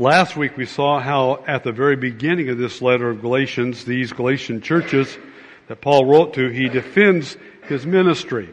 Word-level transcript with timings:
Last 0.00 0.34
week 0.34 0.56
we 0.56 0.64
saw 0.64 0.98
how 0.98 1.44
at 1.46 1.62
the 1.62 1.72
very 1.72 1.94
beginning 1.94 2.48
of 2.48 2.56
this 2.56 2.80
letter 2.80 3.10
of 3.10 3.20
Galatians, 3.20 3.84
these 3.84 4.14
Galatian 4.14 4.62
churches 4.62 5.18
that 5.68 5.82
Paul 5.82 6.06
wrote 6.06 6.32
to, 6.34 6.48
he 6.48 6.70
defends 6.70 7.36
his 7.68 7.84
ministry. 7.84 8.48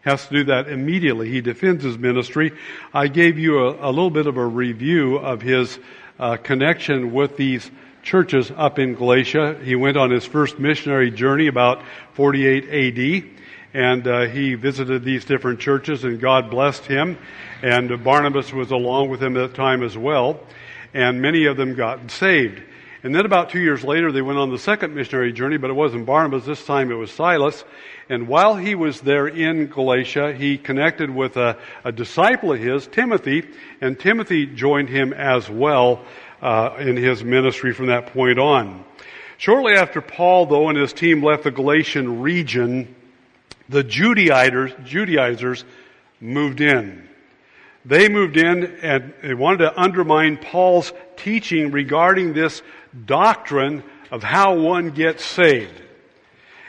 Has 0.00 0.26
to 0.26 0.34
do 0.34 0.44
that 0.46 0.68
immediately. 0.68 1.30
He 1.30 1.40
defends 1.42 1.84
his 1.84 1.96
ministry. 1.96 2.50
I 2.92 3.06
gave 3.06 3.38
you 3.38 3.68
a, 3.68 3.88
a 3.88 3.90
little 3.90 4.10
bit 4.10 4.26
of 4.26 4.36
a 4.36 4.44
review 4.44 5.18
of 5.18 5.42
his 5.42 5.78
uh, 6.18 6.38
connection 6.38 7.12
with 7.12 7.36
these 7.36 7.70
churches 8.02 8.50
up 8.56 8.80
in 8.80 8.96
Galatia. 8.96 9.60
He 9.62 9.76
went 9.76 9.96
on 9.96 10.10
his 10.10 10.24
first 10.24 10.58
missionary 10.58 11.12
journey 11.12 11.46
about 11.46 11.84
48 12.14 12.64
AD 12.64 13.30
and 13.74 14.08
uh, 14.08 14.22
he 14.22 14.56
visited 14.56 15.04
these 15.04 15.24
different 15.24 15.60
churches 15.60 16.02
and 16.02 16.20
God 16.20 16.50
blessed 16.50 16.84
him 16.86 17.16
and 17.62 18.02
Barnabas 18.02 18.52
was 18.52 18.72
along 18.72 19.10
with 19.10 19.22
him 19.22 19.36
at 19.36 19.50
the 19.52 19.56
time 19.56 19.84
as 19.84 19.96
well 19.96 20.40
and 20.94 21.20
many 21.20 21.44
of 21.46 21.56
them 21.56 21.74
got 21.74 22.10
saved. 22.10 22.62
And 23.02 23.14
then 23.14 23.26
about 23.26 23.50
two 23.50 23.60
years 23.60 23.84
later, 23.84 24.12
they 24.12 24.22
went 24.22 24.38
on 24.38 24.50
the 24.50 24.58
second 24.58 24.94
missionary 24.94 25.32
journey, 25.34 25.58
but 25.58 25.68
it 25.68 25.74
wasn't 25.74 26.06
Barnabas. 26.06 26.46
This 26.46 26.64
time 26.64 26.90
it 26.90 26.94
was 26.94 27.10
Silas. 27.10 27.62
And 28.08 28.28
while 28.28 28.56
he 28.56 28.74
was 28.74 29.02
there 29.02 29.26
in 29.26 29.66
Galatia, 29.66 30.32
he 30.32 30.56
connected 30.56 31.10
with 31.10 31.36
a, 31.36 31.58
a 31.84 31.92
disciple 31.92 32.52
of 32.52 32.60
his, 32.60 32.86
Timothy, 32.86 33.46
and 33.82 34.00
Timothy 34.00 34.46
joined 34.46 34.88
him 34.88 35.12
as 35.12 35.50
well 35.50 36.02
uh, 36.40 36.76
in 36.78 36.96
his 36.96 37.22
ministry 37.22 37.74
from 37.74 37.88
that 37.88 38.06
point 38.06 38.38
on. 38.38 38.84
Shortly 39.36 39.74
after 39.74 40.00
Paul, 40.00 40.46
though, 40.46 40.70
and 40.70 40.78
his 40.78 40.94
team 40.94 41.22
left 41.22 41.44
the 41.44 41.50
Galatian 41.50 42.22
region, 42.22 42.94
the 43.68 43.84
Judaizers, 43.84 44.72
Judaizers 44.84 45.64
moved 46.20 46.62
in. 46.62 47.03
They 47.84 48.08
moved 48.08 48.36
in 48.36 48.64
and 48.82 49.12
they 49.22 49.34
wanted 49.34 49.58
to 49.58 49.80
undermine 49.80 50.38
Paul's 50.38 50.92
teaching 51.16 51.70
regarding 51.70 52.32
this 52.32 52.62
doctrine 53.04 53.82
of 54.10 54.22
how 54.22 54.58
one 54.58 54.90
gets 54.90 55.24
saved 55.24 55.82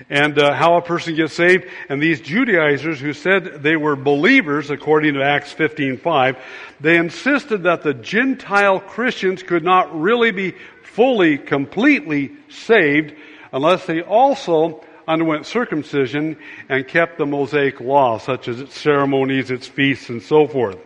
and 0.09 0.37
uh, 0.37 0.53
how 0.53 0.75
a 0.75 0.81
person 0.81 1.15
gets 1.15 1.33
saved. 1.33 1.65
And 1.87 2.01
these 2.01 2.19
Judaizers 2.19 2.99
who 2.99 3.13
said 3.13 3.63
they 3.63 3.77
were 3.77 3.95
believers, 3.95 4.69
according 4.69 5.13
to 5.13 5.23
Acts 5.23 5.53
15:5, 5.53 6.37
they 6.81 6.97
insisted 6.97 7.63
that 7.63 7.83
the 7.83 7.93
Gentile 7.93 8.81
Christians 8.81 9.41
could 9.41 9.63
not 9.63 9.97
really 9.97 10.31
be 10.31 10.53
fully, 10.83 11.37
completely 11.37 12.31
saved 12.49 13.13
unless 13.53 13.85
they 13.85 14.01
also 14.01 14.83
underwent 15.07 15.45
circumcision 15.45 16.35
and 16.67 16.87
kept 16.87 17.17
the 17.17 17.25
Mosaic 17.25 17.79
law, 17.79 18.17
such 18.17 18.47
as 18.47 18.59
its 18.59 18.79
ceremonies, 18.79 19.51
its 19.51 19.67
feasts, 19.67 20.09
and 20.09 20.21
so 20.21 20.47
forth. 20.47 20.77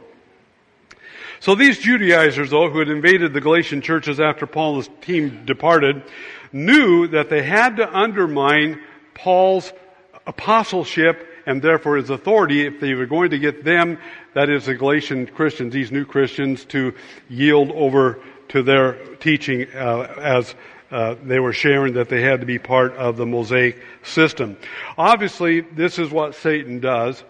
So 1.40 1.56
these 1.56 1.80
Judaizers, 1.80 2.50
though, 2.50 2.70
who 2.70 2.80
had 2.80 2.90
invaded 2.90 3.34
the 3.34 3.42
Galatian 3.42 3.82
churches 3.82 4.20
after 4.20 4.46
Paul's 4.46 4.90
team 5.02 5.46
departed, 5.46 6.04
knew 6.52 7.08
that 7.08 7.30
they 7.30 7.44
had 7.44 7.78
to 7.78 7.98
undermine 7.98 8.82
Paul's 9.14 9.72
apostleship 10.28 11.28
and 11.46 11.62
therefore 11.62 11.96
his 11.96 12.10
authority 12.10 12.66
if 12.66 12.80
they 12.80 12.94
were 12.94 13.06
going 13.06 13.32
to 13.32 13.40
get 13.40 13.64
them, 13.64 13.98
that 14.34 14.50
is 14.50 14.66
the 14.66 14.76
Galatian 14.76 15.26
Christians, 15.28 15.74
these 15.74 15.92
new 15.92 16.06
Christians, 16.06 16.66
to 16.66 16.94
yield 17.28 17.72
over 17.72 18.20
to 18.50 18.62
their 18.62 18.94
teaching 19.16 19.66
uh, 19.74 20.14
as 20.20 20.54
uh, 20.92 21.16
they 21.24 21.40
were 21.40 21.54
sharing 21.54 21.94
that 21.94 22.10
they 22.10 22.22
had 22.22 22.40
to 22.42 22.46
be 22.46 22.60
part 22.60 22.94
of 22.94 23.18
the 23.18 23.26
Mosaic 23.26 23.82
system. 24.04 24.58
Obviously, 24.98 25.62
this 25.62 25.98
is 26.00 26.12
what 26.12 26.36
Satan 26.36 26.80
does. 26.80 27.24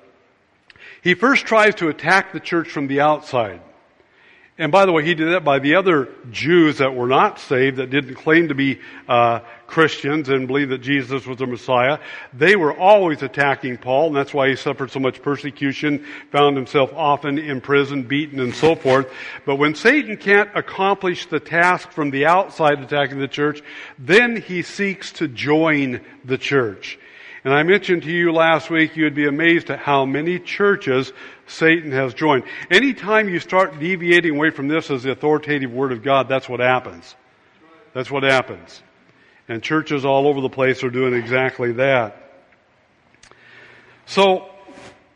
He 1.01 1.13
first 1.13 1.45
tries 1.45 1.75
to 1.75 1.89
attack 1.89 2.33
the 2.33 2.39
church 2.39 2.69
from 2.69 2.88
the 2.88 3.01
outside. 3.01 3.61
And 4.59 4.73
by 4.73 4.85
the 4.85 4.91
way, 4.91 5.05
he 5.05 5.15
did 5.15 5.29
that 5.29 5.45
by 5.45 5.59
the 5.59 5.75
other 5.75 6.09
Jews 6.31 6.79
that 6.79 6.93
were 6.93 7.07
not 7.07 7.39
saved, 7.39 7.77
that 7.77 7.89
didn't 7.89 8.15
claim 8.15 8.49
to 8.49 8.53
be 8.53 8.81
uh, 9.07 9.39
Christians 9.67 10.27
and 10.27 10.47
believe 10.47 10.67
that 10.69 10.79
Jesus 10.79 11.25
was 11.25 11.38
the 11.38 11.47
Messiah. 11.47 11.97
They 12.33 12.57
were 12.57 12.77
always 12.77 13.23
attacking 13.23 13.78
Paul, 13.78 14.07
and 14.07 14.17
that's 14.17 14.34
why 14.34 14.50
he 14.50 14.57
suffered 14.57 14.91
so 14.91 15.00
much 15.00 15.22
persecution, 15.22 16.06
found 16.34 16.57
himself 16.57 16.91
often 16.94 17.38
in 17.38 17.61
prison, 17.61 18.03
beaten, 18.03 18.41
and 18.41 18.53
so 18.53 18.75
forth. 18.75 19.09
But 19.45 19.56
when 19.56 19.75
Satan 19.75 20.17
can't 20.17 20.50
accomplish 20.53 21.28
the 21.28 21.39
task 21.39 21.91
from 21.91 22.11
the 22.11 22.25
outside 22.25 22.81
attacking 22.81 23.19
the 23.19 23.29
church, 23.29 23.63
then 23.97 24.41
he 24.41 24.61
seeks 24.61 25.13
to 25.13 25.29
join 25.29 26.01
the 26.25 26.38
church. 26.38 27.00
And 27.45 27.53
I 27.53 27.63
mentioned 27.63 28.03
to 28.03 28.11
you 28.11 28.34
last 28.34 28.69
week, 28.69 28.97
you'd 28.97 29.16
be 29.16 29.28
amazed 29.28 29.69
at 29.69 29.79
how 29.79 30.05
many 30.05 30.39
churches 30.39 31.13
Satan 31.49 31.91
has 31.91 32.13
joined. 32.13 32.43
Anytime 32.69 33.27
you 33.27 33.39
start 33.39 33.79
deviating 33.79 34.35
away 34.35 34.51
from 34.51 34.67
this 34.67 34.91
as 34.91 35.03
the 35.03 35.11
authoritative 35.11 35.71
Word 35.71 35.91
of 35.91 36.03
God, 36.03 36.29
that's 36.29 36.47
what 36.47 36.59
happens. 36.59 37.15
That's 37.93 38.11
what 38.11 38.23
happens. 38.23 38.83
And 39.47 39.63
churches 39.63 40.05
all 40.05 40.27
over 40.27 40.41
the 40.41 40.49
place 40.49 40.83
are 40.83 40.91
doing 40.91 41.13
exactly 41.13 41.73
that. 41.73 42.15
So, 44.05 44.49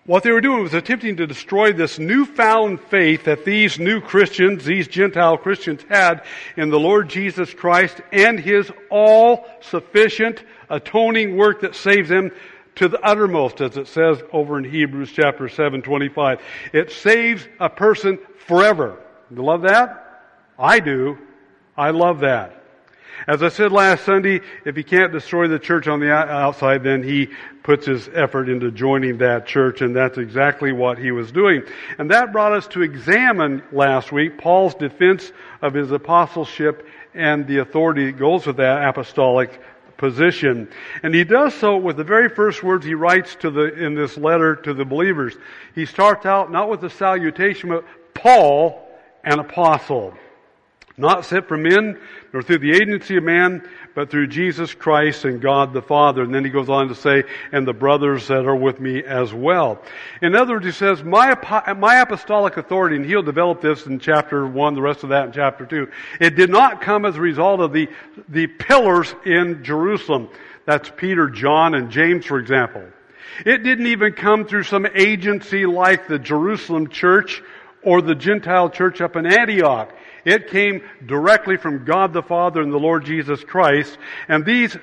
what 0.05 0.23
they 0.23 0.31
were 0.31 0.41
doing 0.41 0.63
was 0.63 0.73
attempting 0.73 1.15
to 1.17 1.27
destroy 1.27 1.71
this 1.71 1.97
newfound 1.97 2.81
faith 2.81 3.23
that 3.23 3.45
these 3.45 3.79
new 3.79 4.01
Christians, 4.01 4.65
these 4.65 4.87
Gentile 4.87 5.37
Christians 5.37 5.81
had 5.87 6.25
in 6.57 6.69
the 6.69 6.79
Lord 6.79 7.09
Jesus 7.09 7.53
Christ 7.53 8.01
and 8.11 8.37
His 8.37 8.69
all 8.89 9.45
sufficient 9.61 10.43
atoning 10.69 11.37
work 11.37 11.61
that 11.61 11.75
saves 11.75 12.09
them 12.09 12.31
to 12.75 12.87
the 12.87 12.99
uttermost, 13.01 13.61
as 13.61 13.77
it 13.77 13.87
says 13.87 14.21
over 14.31 14.57
in 14.57 14.63
Hebrews 14.63 15.11
chapter 15.11 15.47
7, 15.47 15.81
25. 15.81 16.41
It 16.73 16.91
saves 16.91 17.47
a 17.59 17.69
person 17.69 18.19
forever. 18.47 18.99
You 19.29 19.43
love 19.43 19.61
that? 19.63 20.23
I 20.57 20.79
do. 20.79 21.17
I 21.77 21.91
love 21.91 22.19
that. 22.19 22.63
As 23.27 23.43
I 23.43 23.49
said 23.49 23.71
last 23.71 24.03
Sunday, 24.03 24.41
if 24.65 24.75
he 24.75 24.83
can't 24.83 25.11
destroy 25.11 25.47
the 25.47 25.59
church 25.59 25.87
on 25.87 25.99
the 25.99 26.11
outside, 26.11 26.83
then 26.83 27.03
he 27.03 27.29
puts 27.61 27.85
his 27.85 28.09
effort 28.13 28.49
into 28.49 28.71
joining 28.71 29.19
that 29.19 29.45
church, 29.45 29.81
and 29.81 29.95
that's 29.95 30.17
exactly 30.17 30.71
what 30.71 30.97
he 30.97 31.11
was 31.11 31.31
doing. 31.31 31.63
And 31.97 32.11
that 32.11 32.33
brought 32.33 32.53
us 32.53 32.67
to 32.69 32.81
examine 32.81 33.63
last 33.71 34.11
week 34.11 34.37
Paul's 34.37 34.75
defense 34.75 35.31
of 35.61 35.73
his 35.73 35.91
apostleship 35.91 36.85
and 37.13 37.47
the 37.47 37.59
authority 37.59 38.07
that 38.07 38.19
goes 38.19 38.45
with 38.45 38.57
that 38.57 38.87
apostolic 38.87 39.61
position. 40.03 40.67
And 41.01 41.15
he 41.15 41.23
does 41.23 41.53
so 41.53 41.77
with 41.77 41.95
the 41.95 42.03
very 42.03 42.27
first 42.27 42.61
words 42.61 42.85
he 42.85 42.93
writes 42.93 43.35
to 43.35 43.49
the, 43.49 43.73
in 43.73 43.95
this 43.95 44.17
letter 44.17 44.53
to 44.57 44.73
the 44.73 44.83
believers. 44.83 45.33
He 45.75 45.85
starts 45.85 46.25
out 46.25 46.51
not 46.51 46.69
with 46.69 46.81
the 46.81 46.89
salutation, 46.89 47.69
but 47.69 47.85
Paul, 48.13 48.85
an 49.23 49.39
apostle. 49.39 50.13
Not 50.95 51.25
sent 51.25 51.47
from 51.47 51.63
men, 51.63 51.99
nor 52.31 52.43
through 52.43 52.59
the 52.59 52.71
agency 52.71 53.17
of 53.17 53.23
man, 53.23 53.67
but 53.95 54.11
through 54.11 54.27
Jesus 54.27 54.75
Christ 54.75 55.25
and 55.25 55.41
God 55.41 55.73
the 55.73 55.81
Father. 55.81 56.21
And 56.21 56.33
then 56.33 56.45
he 56.45 56.51
goes 56.51 56.69
on 56.69 56.87
to 56.89 56.95
say, 56.95 57.23
and 57.51 57.67
the 57.67 57.73
brothers 57.73 58.27
that 58.27 58.45
are 58.45 58.55
with 58.55 58.79
me 58.79 59.03
as 59.03 59.33
well. 59.33 59.81
In 60.21 60.35
other 60.35 60.53
words, 60.53 60.65
he 60.65 60.71
says, 60.71 61.03
my, 61.03 61.35
my 61.77 61.95
apostolic 62.01 62.57
authority, 62.57 62.95
and 62.95 63.05
he'll 63.05 63.23
develop 63.23 63.59
this 63.59 63.87
in 63.87 63.97
chapter 63.99 64.45
one, 64.45 64.75
the 64.75 64.83
rest 64.83 65.03
of 65.03 65.09
that 65.09 65.25
in 65.25 65.31
chapter 65.31 65.65
two. 65.65 65.89
It 66.19 66.35
did 66.35 66.51
not 66.51 66.81
come 66.81 67.05
as 67.05 67.15
a 67.15 67.21
result 67.21 67.59
of 67.59 67.73
the, 67.73 67.89
the 68.29 68.45
pillars 68.45 69.15
in 69.25 69.63
Jerusalem. 69.63 70.29
That's 70.65 70.91
Peter, 70.95 71.27
John, 71.27 71.73
and 71.73 71.89
James, 71.89 72.25
for 72.25 72.37
example. 72.37 72.83
It 73.45 73.63
didn't 73.63 73.87
even 73.87 74.13
come 74.13 74.45
through 74.45 74.63
some 74.63 74.85
agency 74.93 75.65
like 75.65 76.07
the 76.07 76.19
Jerusalem 76.19 76.87
church 76.89 77.41
or 77.81 78.01
the 78.01 78.15
Gentile 78.15 78.69
church 78.69 79.01
up 79.01 79.15
in 79.15 79.25
Antioch. 79.25 79.91
It 80.25 80.49
came 80.49 80.81
directly 81.05 81.57
from 81.57 81.85
God 81.85 82.13
the 82.13 82.23
Father 82.23 82.61
and 82.61 82.71
the 82.71 82.77
Lord 82.77 83.05
Jesus 83.05 83.43
Christ. 83.43 83.97
And 84.27 84.45
these 84.45 84.77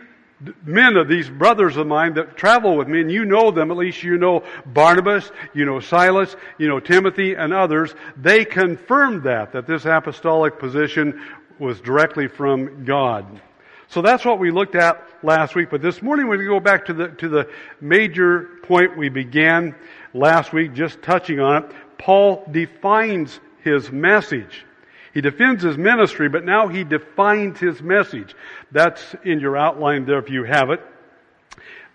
men 0.64 0.96
of 0.96 1.08
these 1.08 1.28
brothers 1.28 1.76
of 1.76 1.86
mine 1.86 2.14
that 2.14 2.36
travel 2.36 2.76
with 2.76 2.88
me, 2.88 3.00
and 3.00 3.10
you 3.10 3.24
know 3.24 3.50
them, 3.50 3.70
at 3.70 3.76
least 3.76 4.02
you 4.02 4.16
know 4.18 4.42
Barnabas, 4.66 5.30
you 5.54 5.64
know 5.64 5.80
Silas, 5.80 6.34
you 6.58 6.68
know 6.68 6.80
Timothy 6.80 7.34
and 7.34 7.52
others, 7.52 7.94
they 8.16 8.44
confirmed 8.44 9.24
that, 9.24 9.52
that 9.52 9.66
this 9.66 9.84
apostolic 9.84 10.58
position 10.58 11.22
was 11.59 11.80
directly 11.80 12.26
from 12.26 12.84
God. 12.84 13.41
So 13.88 14.03
that's 14.03 14.24
what 14.24 14.38
we 14.38 14.50
looked 14.50 14.76
at 14.76 15.04
last 15.22 15.54
week, 15.54 15.68
but 15.70 15.82
this 15.82 16.00
morning 16.00 16.30
to 16.30 16.44
go 16.47 16.60
back 16.60 16.86
to 16.86 16.92
the, 16.92 17.09
to 17.09 17.28
the 17.28 17.50
major 17.80 18.48
point 18.62 18.97
we 18.97 19.09
began 19.09 19.74
last 20.15 20.53
week, 20.53 20.74
just 20.74 21.03
touching 21.03 21.41
on 21.41 21.65
it. 21.65 21.72
Paul 21.98 22.44
defines 22.50 23.41
his 23.62 23.91
message. 23.91 24.65
He 25.12 25.21
defends 25.21 25.62
his 25.62 25.77
ministry, 25.77 26.28
but 26.28 26.45
now 26.45 26.68
he 26.68 26.84
defines 26.84 27.59
his 27.59 27.83
message. 27.83 28.34
That's 28.71 29.15
in 29.24 29.41
your 29.41 29.57
outline 29.57 30.04
there 30.04 30.18
if 30.18 30.30
you 30.30 30.45
have 30.45 30.71
it. 30.71 30.80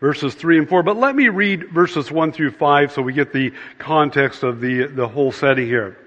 Verses 0.02 0.34
3 0.34 0.60
and 0.60 0.70
4. 0.70 0.84
But 0.84 0.98
let 0.98 1.16
me 1.16 1.30
read 1.30 1.70
verses 1.72 2.12
1 2.12 2.34
through 2.34 2.52
5 2.52 2.92
so 2.92 3.02
we 3.02 3.14
get 3.14 3.32
the 3.32 3.54
context 3.78 4.44
of 4.44 4.60
the, 4.60 4.88
the 4.88 5.08
whole 5.08 5.32
setting 5.32 5.66
here. 5.66 5.98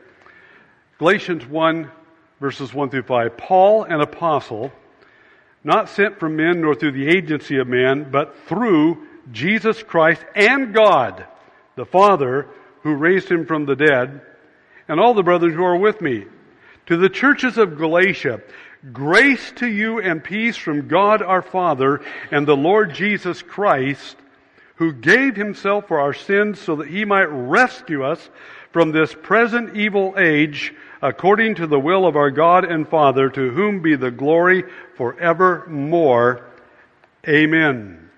Galatians 0.99 1.47
1, 1.47 1.91
verses 2.41 2.75
1 2.75 2.91
through 2.91 3.05
5. 3.05 3.37
Paul, 3.39 3.85
an 3.85 4.01
apostle, 4.03 4.71
not 5.65 5.89
sent 5.89 6.21
from 6.21 6.37
men 6.37 6.61
nor 6.61 6.75
through 6.75 6.93
the 6.93 7.09
agency 7.09 7.59
of 7.59 7.67
man, 7.67 8.11
but 8.11 8.37
through 8.47 9.07
Jesus 9.33 9.83
Christ 9.83 10.25
and 10.35 10.75
God, 10.75 11.25
the 11.77 11.87
Father, 11.87 12.49
who 12.83 12.95
raised 12.95 13.31
him 13.31 13.47
from 13.47 13.65
the 13.65 13.77
dead, 13.77 14.21
and 14.89 15.01
all 15.01 15.15
the 15.15 15.23
brothers 15.23 15.55
who 15.55 15.65
are 15.65 15.77
with 15.77 16.01
me 16.01 16.27
To 16.89 16.97
the 16.97 17.11
churches 17.11 17.59
of 17.59 17.77
Galatia, 17.77 18.41
grace 18.95 19.53
to 19.57 19.67
you 19.67 20.01
and 20.01 20.25
peace 20.25 20.57
from 20.57 20.89
God 20.89 21.21
our 21.21 21.43
Father 21.43 22.01
and 22.31 22.49
the 22.49 22.57
Lord 22.57 22.95
Jesus 22.95 23.43
Christ, 23.43 24.17
who 24.77 24.95
gave 24.95 25.37
himself 25.37 25.87
for 25.87 26.01
our 26.01 26.15
sins 26.15 26.59
so 26.59 26.77
that 26.77 26.89
he 26.89 27.05
might 27.05 27.27
rescue 27.27 28.05
us 28.05 28.31
from 28.73 28.91
this 28.91 29.13
present 29.13 29.77
evil 29.77 30.15
age 30.17 30.73
according 31.03 31.57
to 31.57 31.67
the 31.67 31.79
will 31.79 32.07
of 32.07 32.17
our 32.17 32.31
God 32.31 32.65
and 32.65 32.89
Father, 32.89 33.29
to 33.29 33.51
whom 33.51 33.83
be 33.83 33.95
the 33.95 34.11
glory 34.11 34.65
forevermore. 34.97 36.47
Amen. 37.29 38.09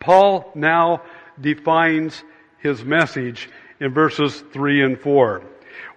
Paul 0.00 0.50
now 0.56 1.02
defines 1.40 2.24
his 2.58 2.84
message 2.84 3.48
in 3.78 3.94
verses 3.94 4.42
3 4.52 4.82
and 4.82 4.98
4. 4.98 5.42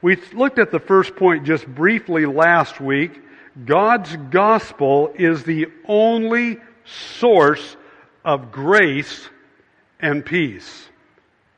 We 0.04 0.18
looked 0.34 0.60
at 0.60 0.70
the 0.70 0.82
first 0.82 1.16
point 1.16 1.46
just 1.46 1.66
briefly 1.66 2.26
last 2.26 2.82
week. 2.82 3.22
God's 3.66 4.14
gospel 4.32 5.14
is 5.16 5.44
the 5.44 5.68
only 5.88 6.60
source 7.20 7.78
of 8.26 8.52
grace 8.52 9.30
and 10.02 10.26
peace. 10.26 10.90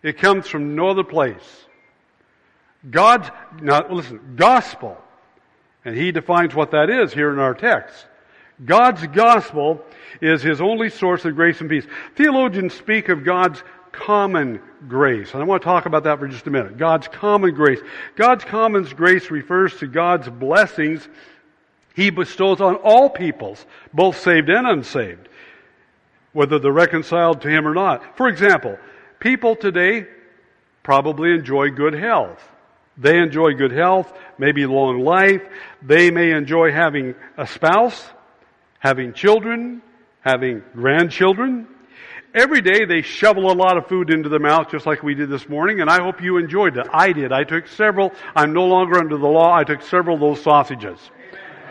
It 0.03 0.19
comes 0.19 0.47
from 0.47 0.75
no 0.75 0.89
other 0.89 1.03
place. 1.03 1.65
God's, 2.87 3.31
now 3.63 3.89
listen, 3.89 4.35
gospel, 4.35 4.95
and 5.83 5.97
he 5.97 6.11
defines 6.11 6.53
what 6.53 6.69
that 6.69 6.91
is 6.91 7.11
here 7.11 7.33
in 7.33 7.39
our 7.39 7.55
text. 7.55 8.05
God's 8.63 9.07
gospel 9.07 9.81
is 10.21 10.43
his 10.43 10.61
only 10.61 10.91
source 10.91 11.25
of 11.25 11.35
grace 11.35 11.61
and 11.61 11.69
peace. 11.69 11.87
Theologians 12.15 12.75
speak 12.75 13.09
of 13.09 13.23
God's 13.23 13.63
common 13.95 14.61
grace. 14.87 15.33
And 15.33 15.41
I 15.41 15.45
want 15.45 15.61
to 15.61 15.65
talk 15.65 15.85
about 15.85 16.03
that 16.03 16.19
for 16.19 16.27
just 16.27 16.47
a 16.47 16.51
minute. 16.51 16.77
God's 16.77 17.07
common 17.07 17.53
grace. 17.53 17.79
God's 18.15 18.43
common 18.43 18.83
grace 18.83 19.31
refers 19.31 19.75
to 19.77 19.87
God's 19.87 20.29
blessings 20.29 21.07
he 21.95 22.09
bestows 22.09 22.59
on 22.59 22.75
all 22.75 23.09
peoples, 23.09 23.65
both 23.93 24.19
saved 24.19 24.49
and 24.49 24.67
unsaved, 24.67 25.29
whether 26.33 26.59
they're 26.59 26.71
reconciled 26.71 27.41
to 27.41 27.49
him 27.49 27.65
or 27.65 27.73
not. 27.73 28.17
For 28.17 28.27
example, 28.27 28.77
people 29.19 29.55
today 29.55 30.05
probably 30.83 31.31
enjoy 31.31 31.69
good 31.69 31.93
health. 31.93 32.45
They 32.97 33.17
enjoy 33.17 33.53
good 33.53 33.71
health, 33.71 34.11
maybe 34.37 34.65
long 34.65 35.01
life. 35.01 35.41
They 35.81 36.11
may 36.11 36.31
enjoy 36.31 36.71
having 36.71 37.15
a 37.37 37.47
spouse, 37.47 38.05
having 38.79 39.13
children, 39.13 39.81
having 40.19 40.63
grandchildren. 40.73 41.67
Every 42.35 42.59
day 42.59 42.83
they 42.83 43.01
shovel 43.01 43.49
a 43.49 43.55
lot 43.55 43.77
of 43.77 43.87
food 43.87 44.09
into 44.09 44.27
their 44.27 44.41
mouth 44.41 44.69
just 44.69 44.85
like 44.85 45.01
we 45.01 45.15
did 45.15 45.29
this 45.29 45.47
morning 45.47 45.79
and 45.79 45.89
I 45.89 46.03
hope 46.03 46.21
you 46.21 46.37
enjoyed 46.37 46.75
it. 46.75 46.85
I 46.91 47.13
did. 47.13 47.31
I 47.31 47.45
took 47.45 47.65
several. 47.65 48.11
I'm 48.35 48.51
no 48.51 48.65
longer 48.65 48.99
under 48.99 49.17
the 49.17 49.25
law. 49.25 49.55
I 49.55 49.63
took 49.63 49.81
several 49.81 50.15
of 50.15 50.19
those 50.19 50.43
sausages. 50.43 50.99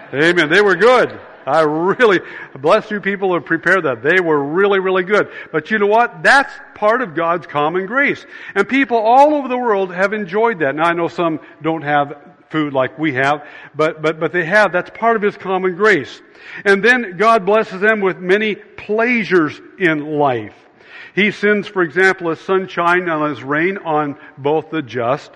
Amen. 0.09 0.25
Amen. 0.25 0.49
They 0.49 0.63
were 0.63 0.75
good. 0.75 1.21
I 1.47 1.61
really, 1.61 2.21
bless 2.59 2.91
you 2.91 3.03
people 3.03 3.35
who 3.35 3.41
prepared 3.41 3.85
that. 3.85 4.03
They 4.03 4.21
were 4.21 4.43
really, 4.43 4.79
really 4.79 5.03
good. 5.03 5.31
But 5.53 5.71
you 5.71 5.79
know 5.79 5.87
what? 5.87 6.23
That's 6.23 6.53
part 6.75 7.03
of 7.03 7.15
God's 7.15 7.47
common 7.47 7.85
grace. 7.85 8.25
And 8.55 8.67
people 8.67 8.97
all 8.97 9.35
over 9.35 9.49
the 9.49 9.59
world 9.59 9.93
have 9.93 10.15
enjoyed 10.15 10.61
that. 10.61 10.75
Now 10.75 10.85
I 10.85 10.95
know 10.95 11.09
some 11.09 11.41
don't 11.61 11.83
have 11.83 12.34
food 12.51 12.73
like 12.73 12.99
we 12.99 13.15
have, 13.15 13.47
but, 13.75 14.03
but, 14.03 14.21
but 14.21 14.33
they 14.33 14.45
have. 14.45 14.73
That's 14.73 14.91
part 14.91 15.17
of 15.17 15.23
His 15.23 15.37
common 15.37 15.77
grace. 15.77 16.23
And 16.65 16.85
then 16.85 17.17
God 17.17 17.47
blesses 17.47 17.81
them 17.81 18.01
with 18.01 18.19
many 18.19 18.55
pleasures 18.55 19.61
in 19.79 20.19
life. 20.19 20.55
He 21.15 21.31
sends, 21.31 21.69
for 21.69 21.83
example, 21.83 22.31
His 22.31 22.41
sunshine 22.41 23.09
and 23.09 23.31
His 23.31 23.43
rain 23.43 23.79
on 23.79 24.17
both 24.39 24.71
the 24.71 24.83
just 24.83 25.31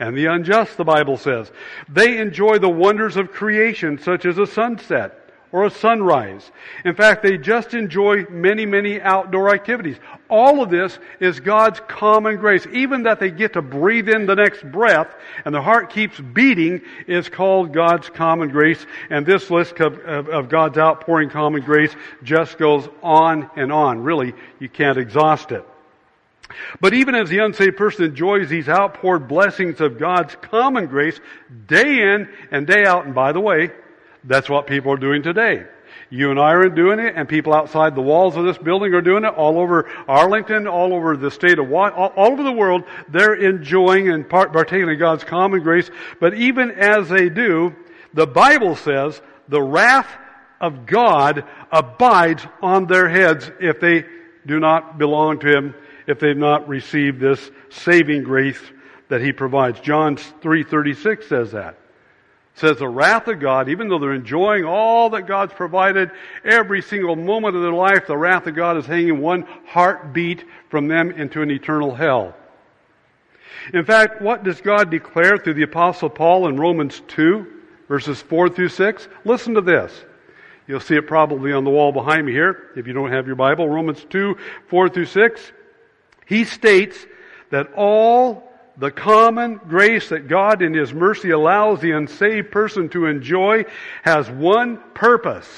and 0.00 0.16
the 0.16 0.26
unjust, 0.26 0.76
the 0.76 0.84
Bible 0.84 1.16
says. 1.16 1.50
They 1.88 2.18
enjoy 2.18 2.58
the 2.58 2.68
wonders 2.68 3.16
of 3.16 3.30
creation, 3.30 3.98
such 3.98 4.26
as 4.26 4.38
a 4.38 4.46
sunset 4.46 5.23
or 5.54 5.66
a 5.66 5.70
sunrise. 5.70 6.50
In 6.84 6.96
fact, 6.96 7.22
they 7.22 7.38
just 7.38 7.74
enjoy 7.74 8.24
many, 8.28 8.66
many 8.66 9.00
outdoor 9.00 9.54
activities. 9.54 9.96
All 10.28 10.60
of 10.60 10.68
this 10.68 10.98
is 11.20 11.38
God's 11.38 11.78
common 11.86 12.38
grace. 12.38 12.66
Even 12.72 13.04
that 13.04 13.20
they 13.20 13.30
get 13.30 13.52
to 13.52 13.62
breathe 13.62 14.08
in 14.08 14.26
the 14.26 14.34
next 14.34 14.68
breath 14.72 15.14
and 15.44 15.54
the 15.54 15.62
heart 15.62 15.90
keeps 15.90 16.18
beating 16.18 16.80
is 17.06 17.28
called 17.28 17.72
God's 17.72 18.10
common 18.10 18.48
grace. 18.48 18.84
And 19.10 19.24
this 19.24 19.48
list 19.48 19.78
of, 19.78 20.00
of, 20.00 20.28
of 20.28 20.48
God's 20.48 20.76
outpouring 20.76 21.30
common 21.30 21.62
grace 21.62 21.94
just 22.24 22.58
goes 22.58 22.88
on 23.00 23.48
and 23.54 23.72
on. 23.72 24.00
Really, 24.00 24.32
you 24.58 24.68
can't 24.68 24.98
exhaust 24.98 25.52
it. 25.52 25.64
But 26.80 26.94
even 26.94 27.14
as 27.14 27.30
the 27.30 27.38
unsaved 27.38 27.76
person 27.76 28.06
enjoys 28.06 28.48
these 28.48 28.68
outpoured 28.68 29.28
blessings 29.28 29.80
of 29.80 30.00
God's 30.00 30.34
common 30.34 30.86
grace 30.86 31.20
day 31.68 32.12
in 32.12 32.28
and 32.50 32.66
day 32.66 32.84
out, 32.84 33.06
and 33.06 33.14
by 33.14 33.30
the 33.30 33.40
way, 33.40 33.70
that's 34.26 34.48
what 34.48 34.66
people 34.66 34.92
are 34.92 34.98
doing 34.98 35.22
today. 35.22 35.64
You 36.10 36.30
and 36.30 36.38
I 36.38 36.52
are 36.52 36.68
doing 36.68 36.98
it, 36.98 37.14
and 37.16 37.28
people 37.28 37.54
outside 37.54 37.94
the 37.94 38.02
walls 38.02 38.36
of 38.36 38.44
this 38.44 38.58
building 38.58 38.94
are 38.94 39.00
doing 39.00 39.24
it 39.24 39.34
all 39.34 39.58
over 39.58 39.88
Arlington, 40.06 40.66
all 40.66 40.94
over 40.94 41.16
the 41.16 41.30
state 41.30 41.58
of 41.58 41.72
all, 41.72 41.90
all 41.90 42.32
over 42.32 42.42
the 42.42 42.52
world. 42.52 42.84
They're 43.08 43.34
enjoying 43.34 44.10
and 44.10 44.28
partaking 44.28 44.88
in 44.88 44.98
God's 44.98 45.24
common 45.24 45.62
grace. 45.62 45.90
But 46.20 46.34
even 46.34 46.70
as 46.72 47.08
they 47.08 47.28
do, 47.28 47.74
the 48.12 48.26
Bible 48.26 48.76
says 48.76 49.20
the 49.48 49.62
wrath 49.62 50.08
of 50.60 50.86
God 50.86 51.44
abides 51.72 52.46
on 52.62 52.86
their 52.86 53.08
heads 53.08 53.50
if 53.60 53.80
they 53.80 54.04
do 54.46 54.60
not 54.60 54.98
belong 54.98 55.40
to 55.40 55.48
Him, 55.48 55.74
if 56.06 56.20
they've 56.20 56.36
not 56.36 56.68
received 56.68 57.20
this 57.20 57.50
saving 57.70 58.24
grace 58.24 58.60
that 59.08 59.20
He 59.20 59.32
provides. 59.32 59.80
John 59.80 60.16
3.36 60.16 61.24
says 61.24 61.52
that 61.52 61.78
says 62.54 62.78
the 62.78 62.88
wrath 62.88 63.26
of 63.26 63.40
God, 63.40 63.68
even 63.68 63.88
though 63.88 63.98
they're 63.98 64.14
enjoying 64.14 64.64
all 64.64 65.10
that 65.10 65.26
God's 65.26 65.52
provided, 65.52 66.10
every 66.44 66.82
single 66.82 67.16
moment 67.16 67.56
of 67.56 67.62
their 67.62 67.72
life, 67.72 68.06
the 68.06 68.16
wrath 68.16 68.46
of 68.46 68.54
God 68.54 68.76
is 68.76 68.86
hanging 68.86 69.20
one 69.20 69.44
heartbeat 69.66 70.44
from 70.68 70.86
them 70.86 71.10
into 71.10 71.42
an 71.42 71.50
eternal 71.50 71.94
hell. 71.94 72.34
In 73.72 73.84
fact, 73.84 74.22
what 74.22 74.44
does 74.44 74.60
God 74.60 74.90
declare 74.90 75.36
through 75.36 75.54
the 75.54 75.62
apostle 75.62 76.10
Paul 76.10 76.48
in 76.48 76.56
Romans 76.56 77.02
2, 77.08 77.46
verses 77.88 78.22
4 78.22 78.50
through 78.50 78.68
6? 78.68 79.08
Listen 79.24 79.54
to 79.54 79.60
this. 79.60 80.04
You'll 80.66 80.80
see 80.80 80.96
it 80.96 81.06
probably 81.06 81.52
on 81.52 81.64
the 81.64 81.70
wall 81.70 81.92
behind 81.92 82.24
me 82.24 82.32
here, 82.32 82.70
if 82.76 82.86
you 82.86 82.92
don't 82.92 83.12
have 83.12 83.26
your 83.26 83.36
Bible. 83.36 83.68
Romans 83.68 84.04
2, 84.10 84.36
4 84.68 84.88
through 84.88 85.06
6. 85.06 85.52
He 86.26 86.44
states 86.44 87.04
that 87.50 87.72
all 87.76 88.53
the 88.76 88.90
common 88.90 89.60
grace 89.68 90.08
that 90.08 90.28
God 90.28 90.62
in 90.62 90.74
His 90.74 90.92
mercy 90.92 91.30
allows 91.30 91.80
the 91.80 91.92
unsaved 91.92 92.50
person 92.50 92.88
to 92.90 93.06
enjoy 93.06 93.64
has 94.02 94.28
one 94.30 94.80
purpose. 94.94 95.48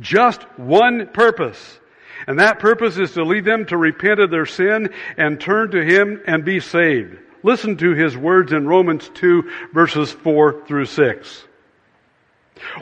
Just 0.00 0.42
one 0.58 1.08
purpose. 1.08 1.78
And 2.26 2.40
that 2.40 2.58
purpose 2.58 2.98
is 2.98 3.12
to 3.12 3.24
lead 3.24 3.44
them 3.44 3.66
to 3.66 3.76
repent 3.76 4.20
of 4.20 4.30
their 4.30 4.46
sin 4.46 4.92
and 5.16 5.40
turn 5.40 5.70
to 5.70 5.84
Him 5.84 6.20
and 6.26 6.44
be 6.44 6.60
saved. 6.60 7.16
Listen 7.42 7.76
to 7.76 7.94
His 7.94 8.16
words 8.16 8.52
in 8.52 8.66
Romans 8.66 9.08
2 9.14 9.50
verses 9.72 10.10
4 10.10 10.64
through 10.66 10.86
6. 10.86 11.44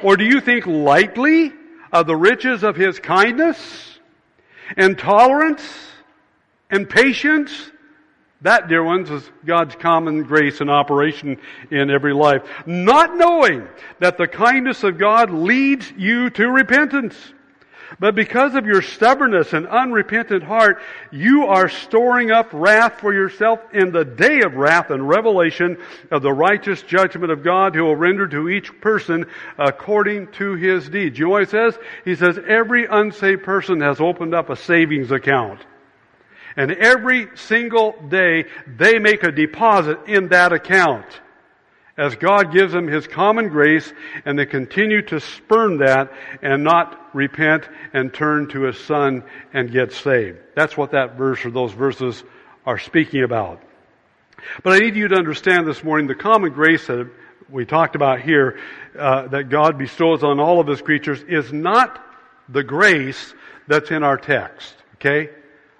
Or 0.02 0.16
do 0.16 0.24
you 0.24 0.40
think 0.40 0.66
lightly 0.66 1.52
of 1.92 2.06
the 2.06 2.16
riches 2.16 2.62
of 2.62 2.76
His 2.76 2.98
kindness 2.98 3.98
and 4.76 4.98
tolerance 4.98 5.62
and 6.70 6.88
patience 6.88 7.70
that, 8.42 8.68
dear 8.68 8.84
ones, 8.84 9.10
is 9.10 9.28
God's 9.44 9.74
common 9.76 10.22
grace 10.22 10.60
in 10.60 10.68
operation 10.68 11.38
in 11.70 11.90
every 11.90 12.12
life. 12.12 12.42
Not 12.66 13.16
knowing 13.16 13.66
that 13.98 14.18
the 14.18 14.28
kindness 14.28 14.84
of 14.84 14.98
God 14.98 15.30
leads 15.30 15.90
you 15.96 16.28
to 16.30 16.48
repentance. 16.48 17.16
But 17.98 18.14
because 18.14 18.54
of 18.54 18.66
your 18.66 18.82
stubbornness 18.82 19.52
and 19.52 19.66
unrepentant 19.66 20.42
heart, 20.42 20.82
you 21.12 21.46
are 21.46 21.68
storing 21.68 22.30
up 22.30 22.50
wrath 22.52 23.00
for 23.00 23.14
yourself 23.14 23.60
in 23.72 23.92
the 23.92 24.04
day 24.04 24.42
of 24.42 24.54
wrath 24.54 24.90
and 24.90 25.08
revelation 25.08 25.78
of 26.10 26.22
the 26.22 26.32
righteous 26.32 26.82
judgment 26.82 27.32
of 27.32 27.44
God 27.44 27.74
who 27.74 27.84
will 27.84 27.96
render 27.96 28.26
to 28.28 28.48
each 28.48 28.80
person 28.80 29.24
according 29.56 30.28
to 30.32 30.54
his 30.56 30.88
deeds. 30.88 31.18
You 31.18 31.26
know 31.26 31.30
what 31.30 31.44
he 31.44 31.50
says? 31.50 31.78
He 32.04 32.16
says 32.16 32.38
every 32.46 32.86
unsaved 32.86 33.44
person 33.44 33.80
has 33.80 34.00
opened 34.00 34.34
up 34.34 34.50
a 34.50 34.56
savings 34.56 35.10
account. 35.12 35.60
And 36.56 36.72
every 36.72 37.28
single 37.34 37.94
day, 38.08 38.46
they 38.66 38.98
make 38.98 39.22
a 39.22 39.30
deposit 39.30 39.98
in 40.06 40.28
that 40.28 40.52
account 40.52 41.06
as 41.98 42.14
God 42.16 42.52
gives 42.52 42.72
them 42.72 42.86
His 42.86 43.06
common 43.06 43.48
grace 43.48 43.92
and 44.24 44.38
they 44.38 44.46
continue 44.46 45.02
to 45.02 45.20
spurn 45.20 45.78
that 45.78 46.12
and 46.42 46.62
not 46.62 47.14
repent 47.14 47.68
and 47.92 48.12
turn 48.12 48.48
to 48.48 48.62
His 48.62 48.78
Son 48.78 49.24
and 49.52 49.70
get 49.70 49.92
saved. 49.92 50.38
That's 50.54 50.76
what 50.76 50.92
that 50.92 51.16
verse 51.16 51.44
or 51.44 51.50
those 51.50 51.72
verses 51.72 52.22
are 52.64 52.78
speaking 52.78 53.22
about. 53.22 53.62
But 54.62 54.74
I 54.74 54.78
need 54.78 54.96
you 54.96 55.08
to 55.08 55.16
understand 55.16 55.66
this 55.66 55.82
morning 55.82 56.06
the 56.06 56.14
common 56.14 56.52
grace 56.52 56.86
that 56.86 57.10
we 57.48 57.64
talked 57.64 57.96
about 57.96 58.20
here, 58.20 58.58
uh, 58.98 59.28
that 59.28 59.48
God 59.48 59.78
bestows 59.78 60.24
on 60.24 60.40
all 60.40 60.60
of 60.60 60.66
His 60.66 60.82
creatures 60.82 61.22
is 61.22 61.52
not 61.52 62.04
the 62.48 62.62
grace 62.62 63.34
that's 63.66 63.90
in 63.90 64.02
our 64.02 64.18
text. 64.18 64.74
Okay? 64.96 65.30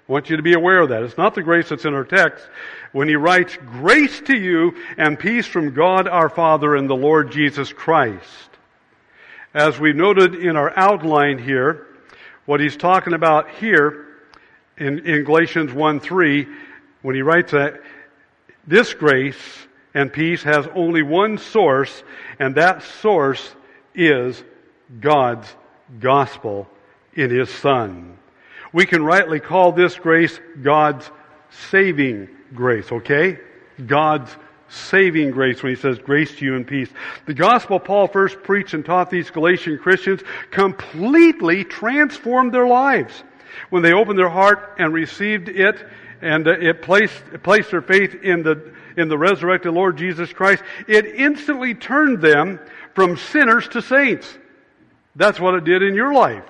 I 0.07 0.11
want 0.11 0.29
you 0.29 0.37
to 0.37 0.43
be 0.43 0.53
aware 0.53 0.79
of 0.79 0.89
that. 0.89 1.03
It's 1.03 1.17
not 1.17 1.35
the 1.35 1.43
grace 1.43 1.67
that's 1.67 1.83
in 1.83 1.93
our 1.93 2.05
text. 2.05 2.47
When 2.93 3.09
he 3.09 3.17
writes, 3.17 3.57
grace 3.57 4.21
to 4.21 4.37
you 4.37 4.75
and 4.97 5.19
peace 5.19 5.45
from 5.45 5.73
God 5.73 6.07
our 6.07 6.29
Father 6.29 6.75
and 6.75 6.89
the 6.89 6.95
Lord 6.95 7.29
Jesus 7.29 7.73
Christ. 7.73 8.49
As 9.53 9.77
we 9.79 9.91
noted 9.91 10.35
in 10.35 10.55
our 10.55 10.71
outline 10.77 11.39
here, 11.39 11.87
what 12.45 12.61
he's 12.61 12.77
talking 12.77 13.13
about 13.13 13.49
here 13.51 14.07
in, 14.77 14.99
in 14.99 15.25
Galatians 15.25 15.73
1 15.73 15.99
3, 15.99 16.47
when 17.01 17.15
he 17.15 17.21
writes 17.21 17.51
that, 17.51 17.81
this 18.65 18.93
grace 18.93 19.35
and 19.93 20.11
peace 20.11 20.43
has 20.43 20.67
only 20.73 21.01
one 21.01 21.37
source, 21.37 22.03
and 22.39 22.55
that 22.55 22.83
source 22.83 23.55
is 23.93 24.41
God's 25.01 25.53
gospel 25.99 26.69
in 27.13 27.29
his 27.29 27.49
Son. 27.49 28.17
We 28.73 28.85
can 28.85 29.03
rightly 29.03 29.39
call 29.39 29.71
this 29.71 29.95
grace 29.97 30.39
God's 30.61 31.09
saving 31.69 32.29
grace, 32.53 32.91
okay? 32.91 33.39
God's 33.85 34.35
saving 34.69 35.31
grace 35.31 35.63
when 35.63 35.73
he 35.73 35.81
says 35.81 35.97
grace 35.99 36.35
to 36.37 36.45
you 36.45 36.55
and 36.55 36.67
peace. 36.67 36.89
The 37.25 37.33
gospel 37.33 37.79
Paul 37.79 38.07
first 38.07 38.43
preached 38.43 38.73
and 38.73 38.85
taught 38.85 39.09
these 39.09 39.29
Galatian 39.29 39.77
Christians 39.77 40.21
completely 40.51 41.63
transformed 41.63 42.53
their 42.53 42.67
lives. 42.67 43.23
When 43.69 43.81
they 43.81 43.93
opened 43.93 44.19
their 44.19 44.29
heart 44.29 44.75
and 44.77 44.93
received 44.93 45.49
it 45.49 45.85
and 46.21 46.47
uh, 46.47 46.51
it 46.59 46.81
placed, 46.81 47.21
placed 47.43 47.71
their 47.71 47.81
faith 47.81 48.15
in 48.15 48.43
the, 48.43 48.73
in 48.97 49.07
the 49.07 49.17
resurrected 49.17 49.73
Lord 49.73 49.97
Jesus 49.97 50.33
Christ, 50.33 50.63
it 50.87 51.05
instantly 51.05 51.73
turned 51.73 52.21
them 52.21 52.59
from 52.93 53.17
sinners 53.17 53.67
to 53.69 53.81
saints. 53.81 54.37
That's 55.15 55.39
what 55.39 55.55
it 55.55 55.63
did 55.63 55.81
in 55.81 55.95
your 55.95 56.13
life 56.13 56.43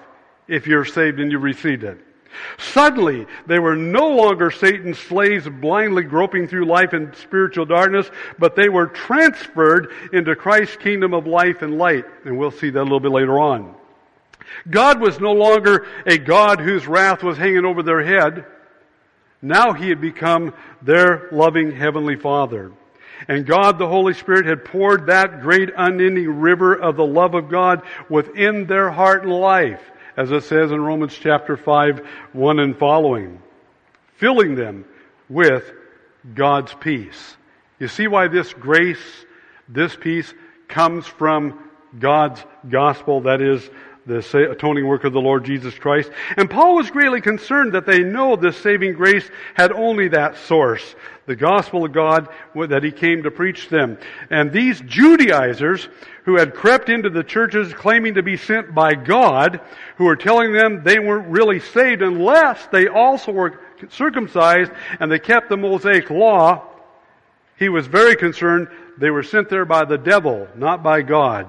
if 0.47 0.67
you're 0.67 0.85
saved 0.85 1.19
and 1.19 1.31
you 1.31 1.39
received 1.39 1.83
it. 1.83 1.99
Suddenly, 2.57 3.25
they 3.45 3.59
were 3.59 3.75
no 3.75 4.07
longer 4.07 4.51
Satan's 4.51 4.99
slaves 4.99 5.47
blindly 5.47 6.03
groping 6.03 6.47
through 6.47 6.65
life 6.65 6.93
in 6.93 7.13
spiritual 7.13 7.65
darkness, 7.65 8.09
but 8.39 8.55
they 8.55 8.69
were 8.69 8.87
transferred 8.87 9.91
into 10.13 10.35
Christ's 10.35 10.77
kingdom 10.77 11.13
of 11.13 11.27
life 11.27 11.61
and 11.61 11.77
light. 11.77 12.05
And 12.25 12.37
we'll 12.37 12.51
see 12.51 12.69
that 12.69 12.81
a 12.81 12.83
little 12.83 12.99
bit 12.99 13.11
later 13.11 13.39
on. 13.39 13.75
God 14.69 14.99
was 14.99 15.19
no 15.19 15.33
longer 15.33 15.85
a 16.05 16.17
God 16.17 16.59
whose 16.59 16.87
wrath 16.87 17.23
was 17.23 17.37
hanging 17.37 17.65
over 17.65 17.83
their 17.83 18.03
head. 18.03 18.45
Now 19.41 19.73
he 19.73 19.89
had 19.89 20.01
become 20.01 20.53
their 20.81 21.27
loving 21.31 21.71
heavenly 21.71 22.15
Father. 22.15 22.71
And 23.27 23.45
God 23.45 23.77
the 23.77 23.87
Holy 23.87 24.13
Spirit 24.13 24.45
had 24.45 24.65
poured 24.65 25.07
that 25.07 25.41
great 25.41 25.69
unending 25.75 26.39
river 26.39 26.75
of 26.75 26.95
the 26.95 27.05
love 27.05 27.33
of 27.33 27.49
God 27.49 27.81
within 28.09 28.67
their 28.67 28.91
heart 28.91 29.23
and 29.23 29.33
life, 29.33 29.81
as 30.17 30.31
it 30.31 30.43
says 30.43 30.71
in 30.71 30.81
Romans 30.81 31.15
chapter 31.17 31.55
5, 31.55 32.05
1 32.33 32.59
and 32.59 32.77
following, 32.77 33.41
filling 34.15 34.55
them 34.55 34.83
with 35.29 35.71
God's 36.33 36.73
peace. 36.73 37.37
You 37.79 37.87
see 37.87 38.07
why 38.07 38.27
this 38.27 38.51
grace, 38.53 39.25
this 39.69 39.95
peace 39.95 40.33
comes 40.67 41.05
from 41.05 41.69
God's 41.99 42.43
gospel, 42.67 43.21
that 43.21 43.41
is 43.41 43.69
the 44.07 44.51
atoning 44.51 44.87
work 44.87 45.03
of 45.03 45.13
the 45.13 45.21
Lord 45.21 45.45
Jesus 45.45 45.77
Christ. 45.77 46.09
And 46.37 46.49
Paul 46.49 46.75
was 46.75 46.89
greatly 46.89 47.21
concerned 47.21 47.73
that 47.73 47.85
they 47.85 47.99
know 47.99 48.35
this 48.35 48.57
saving 48.57 48.93
grace 48.93 49.29
had 49.53 49.71
only 49.71 50.07
that 50.09 50.37
source, 50.37 50.95
the 51.25 51.35
gospel 51.35 51.85
of 51.85 51.91
God 51.91 52.29
that 52.55 52.83
he 52.83 52.91
came 52.91 53.23
to 53.23 53.31
preach 53.31 53.69
them. 53.69 53.97
And 54.29 54.51
these 54.51 54.79
Judaizers 54.81 55.89
who 56.27 56.35
had 56.35 56.53
crept 56.53 56.89
into 56.89 57.09
the 57.09 57.23
churches 57.23 57.73
claiming 57.73 58.15
to 58.15 58.21
be 58.21 58.35
sent 58.35 58.75
by 58.75 58.93
God, 58.93 59.61
who 59.95 60.03
were 60.03 60.17
telling 60.17 60.51
them 60.51 60.83
they 60.83 60.99
weren't 60.99 61.29
really 61.29 61.61
saved 61.61 62.01
unless 62.01 62.67
they 62.67 62.89
also 62.89 63.31
were 63.31 63.61
circumcised 63.89 64.69
and 64.99 65.09
they 65.09 65.19
kept 65.19 65.47
the 65.47 65.55
Mosaic 65.55 66.09
law, 66.09 66.63
he 67.57 67.69
was 67.69 67.87
very 67.87 68.17
concerned 68.17 68.67
they 68.97 69.09
were 69.09 69.23
sent 69.23 69.47
there 69.47 69.63
by 69.63 69.85
the 69.85 69.97
devil, 69.97 70.49
not 70.53 70.83
by 70.83 71.01
God 71.01 71.47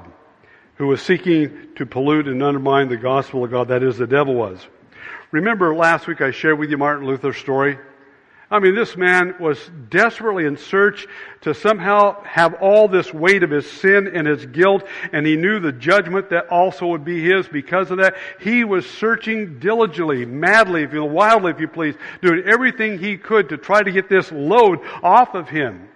who 0.76 0.86
was 0.86 1.02
seeking 1.02 1.70
to 1.74 1.84
pollute 1.84 2.28
and 2.28 2.40
undermine 2.40 2.88
the 2.88 2.96
gospel 2.96 3.42
of 3.42 3.50
God. 3.50 3.66
That 3.66 3.82
is, 3.82 3.98
the 3.98 4.06
devil 4.06 4.36
was. 4.36 4.64
Remember 5.32 5.74
last 5.74 6.06
week 6.06 6.20
I 6.20 6.30
shared 6.30 6.56
with 6.56 6.70
you 6.70 6.78
Martin 6.78 7.04
Luther's 7.04 7.36
story? 7.36 7.80
I 8.50 8.60
mean, 8.60 8.74
this 8.74 8.96
man 8.96 9.34
was 9.38 9.58
desperately 9.90 10.46
in 10.46 10.56
search 10.56 11.06
to 11.42 11.52
somehow 11.52 12.22
have 12.22 12.54
all 12.54 12.88
this 12.88 13.12
weight 13.12 13.42
of 13.42 13.50
his 13.50 13.70
sin 13.70 14.10
and 14.14 14.26
his 14.26 14.46
guilt, 14.46 14.84
and 15.12 15.26
he 15.26 15.36
knew 15.36 15.60
the 15.60 15.72
judgment 15.72 16.30
that 16.30 16.48
also 16.48 16.86
would 16.86 17.04
be 17.04 17.22
his 17.22 17.46
because 17.46 17.90
of 17.90 17.98
that. 17.98 18.16
He 18.40 18.64
was 18.64 18.88
searching 18.88 19.58
diligently, 19.58 20.24
madly, 20.24 20.82
if 20.82 20.94
you 20.94 21.04
wildly, 21.04 21.50
if 21.50 21.60
you 21.60 21.68
please, 21.68 21.94
doing 22.22 22.44
everything 22.46 22.98
he 22.98 23.18
could 23.18 23.50
to 23.50 23.58
try 23.58 23.82
to 23.82 23.92
get 23.92 24.08
this 24.08 24.32
load 24.32 24.80
off 25.02 25.34
of 25.34 25.50
him. 25.50 25.90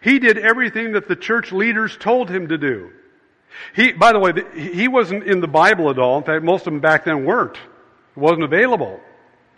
He 0.00 0.18
did 0.18 0.38
everything 0.38 0.92
that 0.92 1.06
the 1.06 1.16
church 1.16 1.52
leaders 1.52 1.98
told 1.98 2.30
him 2.30 2.48
to 2.48 2.56
do. 2.56 2.92
He, 3.76 3.92
by 3.92 4.12
the 4.12 4.18
way, 4.18 4.32
he 4.54 4.88
wasn't 4.88 5.24
in 5.24 5.40
the 5.40 5.48
Bible 5.48 5.90
at 5.90 5.98
all. 5.98 6.16
In 6.16 6.24
fact, 6.24 6.42
most 6.44 6.66
of 6.66 6.72
them 6.72 6.80
back 6.80 7.04
then 7.04 7.26
weren't. 7.26 7.56
It 7.56 8.20
wasn't 8.20 8.44
available 8.44 9.00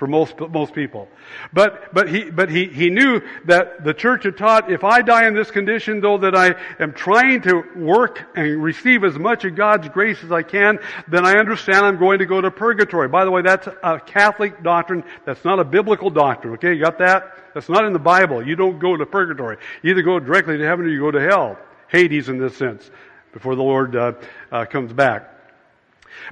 for 0.03 0.09
most, 0.09 0.35
most 0.51 0.75
people. 0.75 1.07
But, 1.53 1.95
but 1.95 2.09
he, 2.09 2.29
but 2.29 2.51
he, 2.51 2.67
he 2.67 2.91
knew 2.91 3.23
that 3.45 3.85
the 3.85 3.95
church 3.95 4.25
had 4.25 4.37
taught, 4.37 4.69
if 4.69 4.83
I 4.83 5.01
die 5.01 5.29
in 5.29 5.35
this 5.35 5.53
condition, 5.53 6.01
though 6.01 6.19
that 6.19 6.35
I 6.35 6.57
am 6.83 6.93
trying 6.93 7.43
to 7.43 7.63
work 7.77 8.21
and 8.35 8.61
receive 8.61 9.05
as 9.05 9.17
much 9.17 9.45
of 9.45 9.55
God's 9.55 9.89
grace 9.91 10.19
as 10.25 10.33
I 10.33 10.43
can, 10.43 10.81
then 11.07 11.25
I 11.25 11.35
understand 11.35 11.87
I'm 11.87 12.01
going 12.01 12.19
to 12.19 12.27
go 12.27 12.41
to 12.41 12.51
purgatory. 12.51 13.07
By 13.07 13.25
the 13.25 13.31
way, 13.31 13.43
that's 13.43 13.69
a 13.69 14.01
Catholic 14.01 14.65
doctrine. 14.65 15.05
That's 15.25 15.45
not 15.45 15.61
a 15.61 15.65
biblical 15.65 16.11
doctrine. 16.11 16.55
Okay, 16.55 16.75
you 16.75 16.83
got 16.83 16.99
that? 16.99 17.39
That's 17.55 17.69
not 17.69 17.85
in 17.85 17.93
the 17.93 18.01
Bible. 18.01 18.45
You 18.45 18.57
don't 18.57 18.81
go 18.81 18.97
to 18.97 19.07
purgatory. 19.07 19.59
You 19.85 19.93
either 19.93 20.03
go 20.03 20.19
directly 20.19 20.59
to 20.59 20.67
heaven 20.67 20.85
or 20.85 20.89
you 20.89 20.99
go 20.99 21.13
to 21.13 21.21
hell. 21.21 21.59
Hades 21.87 22.29
in 22.29 22.39
this 22.39 22.57
sense 22.57 22.91
before 23.33 23.55
the 23.55 23.63
Lord 23.63 23.95
uh, 23.95 24.15
uh, 24.51 24.65
comes 24.65 24.93
back. 24.93 25.33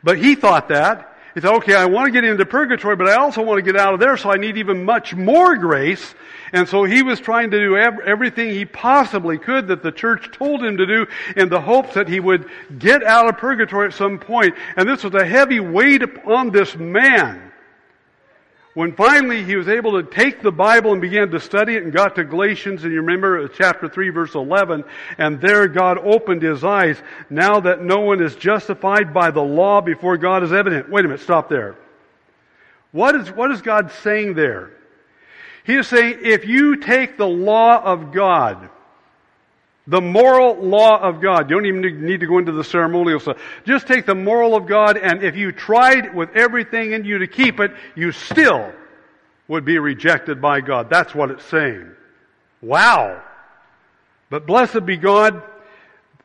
But 0.03 0.19
he 0.19 0.35
thought 0.35 0.71
that. 0.71 1.07
He 1.35 1.41
thought, 1.41 1.57
okay, 1.57 1.75
I 1.75 1.87
want 1.87 2.07
to 2.07 2.13
get 2.13 2.25
into 2.25 2.45
purgatory, 2.45 2.97
but 2.97 3.09
I 3.09 3.15
also 3.15 3.43
want 3.43 3.59
to 3.59 3.63
get 3.63 3.81
out 3.81 3.95
of 3.95 4.01
there, 4.01 4.17
so 4.17 4.31
I 4.31 4.37
need 4.37 4.57
even 4.57 4.85
much 4.85 5.15
more 5.15 5.57
grace. 5.57 6.15
And 6.53 6.69
so 6.69 6.83
he 6.83 7.03
was 7.03 7.21
trying 7.21 7.53
to 7.53 7.59
do 7.59 7.77
everything 7.77 8.51
he 8.51 8.65
possibly 8.65 9.39
could 9.39 9.69
that 9.69 9.83
the 9.83 9.93
church 9.93 10.31
told 10.33 10.65
him 10.65 10.77
to 10.79 10.87
do 10.87 11.07
in 11.37 11.49
the 11.49 11.61
hopes 11.61 11.95
that 11.95 12.09
he 12.09 12.19
would 12.19 12.49
get 12.79 13.05
out 13.05 13.29
of 13.29 13.39
purgatory 13.39 13.87
at 13.87 13.95
some 13.95 14.19
point. 14.19 14.55
And 14.77 14.89
this 14.89 15.05
was 15.05 15.15
a 15.15 15.25
heavy 15.25 15.61
weight 15.61 16.03
on 16.27 16.51
this 16.51 16.75
man. 16.77 17.50
When 18.75 18.95
finally 18.95 19.43
he 19.43 19.57
was 19.57 19.69
able 19.69 20.01
to 20.01 20.09
take 20.09 20.43
the 20.43 20.53
Bible 20.53 20.93
and 20.93 21.01
began 21.01 21.31
to 21.31 21.41
study 21.41 21.75
it 21.75 21.83
and 21.83 21.93
got 21.93 22.15
to 22.15 22.25
Galatians, 22.25 22.85
and 22.85 22.93
you 22.93 23.01
remember 23.01 23.45
uh, 23.45 23.49
chapter 23.53 23.89
3 23.89 24.11
verse 24.11 24.35
11, 24.35 24.85
and 25.19 25.41
there 25.41 25.67
God 25.67 25.99
opened 25.99 26.43
his 26.43 26.63
eyes, 26.63 26.97
now 27.29 27.59
that 27.61 27.83
no 27.83 28.01
one 28.01 28.23
is 28.23 28.37
justified 28.37 29.13
by 29.13 29.33
the 29.33 29.43
law 29.43 29.81
before 29.81 30.17
God 30.17 30.45
is 30.45 30.53
evident. 30.53 30.89
Wait 30.89 31.05
a 31.05 31.09
minute, 31.09 31.21
stop 31.21 31.49
there. 31.49 31.77
What 32.93 33.17
is, 33.17 33.31
what 33.33 33.51
is 33.51 33.61
God 33.61 33.91
saying 34.03 34.35
there? 34.35 34.71
He 35.65 35.75
is 35.75 35.89
saying, 35.89 36.19
if 36.23 36.47
you 36.47 36.77
take 36.77 37.17
the 37.17 37.27
law 37.27 37.83
of 37.83 38.13
God, 38.13 38.71
the 39.91 40.01
moral 40.01 40.55
law 40.55 41.01
of 41.01 41.21
God. 41.21 41.51
You 41.51 41.57
don't 41.57 41.67
even 41.67 42.07
need 42.07 42.21
to 42.21 42.27
go 42.27 42.39
into 42.39 42.53
the 42.53 42.63
ceremonial 42.63 43.19
stuff. 43.19 43.39
Just 43.67 43.89
take 43.89 44.07
the 44.07 44.15
moral 44.15 44.55
of 44.55 44.67
God, 44.67 44.97
and 44.97 45.25
if 45.25 45.37
you 45.37 45.51
tried 45.51 46.15
with 46.15 46.31
everything 46.37 46.93
in 46.93 47.05
you 47.05 47.19
to 47.19 47.27
keep 47.27 47.59
it, 47.59 47.73
you 47.97 48.13
still 48.13 48.73
would 49.49 49.65
be 49.65 49.81
rejected 49.81 50.41
by 50.41 50.61
God. 50.61 50.89
That's 50.89 51.13
what 51.13 51.33
it's 51.33 51.45
saying. 51.47 51.91
Wow. 52.63 53.21
But 54.31 54.47
blessed 54.47 54.87
be 54.87 54.97
God, 54.97 55.43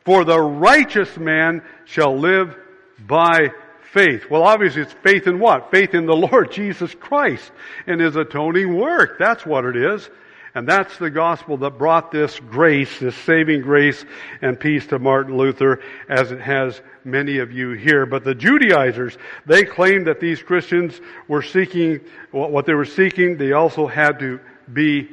for 0.03 0.24
the 0.24 0.39
righteous 0.39 1.17
man 1.17 1.63
shall 1.86 2.15
live 2.15 2.55
by 3.00 3.50
faith. 3.93 4.29
Well, 4.29 4.43
obviously 4.43 4.84
it's 4.84 4.93
faith 5.01 5.25
in 5.25 5.39
what? 5.39 5.72
Faith 5.72 5.95
in 5.95 6.05
the 6.05 6.15
Lord 6.15 6.51
Jesus 6.51 6.93
Christ 6.93 7.51
and 7.88 8.00
His 8.00 8.15
atoning 8.15 8.77
work. 8.77 9.17
That's 9.17 9.43
what 9.43 9.65
it 9.65 9.75
is. 9.75 10.07
And 10.55 10.65
that's 10.65 10.97
the 10.97 11.09
gospel 11.09 11.57
that 11.57 11.77
brought 11.77 12.12
this 12.12 12.39
grace, 12.39 13.00
this 13.00 13.15
saving 13.15 13.62
grace 13.62 14.05
and 14.41 14.57
peace 14.57 14.88
to 14.88 15.00
Martin 15.00 15.38
Luther, 15.38 15.81
as 16.07 16.31
it 16.31 16.39
has 16.39 16.81
many 17.03 17.39
of 17.39 17.51
you 17.51 17.71
here. 17.71 18.05
But 18.05 18.24
the 18.24 18.33
Judaizers, 18.33 19.17
they 19.45 19.65
claimed 19.65 20.07
that 20.07 20.21
these 20.21 20.41
Christians 20.41 21.01
were 21.27 21.41
seeking, 21.41 22.00
what 22.31 22.65
they 22.65 22.74
were 22.74 22.85
seeking, 22.85 23.35
they 23.35 23.51
also 23.51 23.85
had 23.85 24.17
to 24.19 24.39
be 24.71 25.09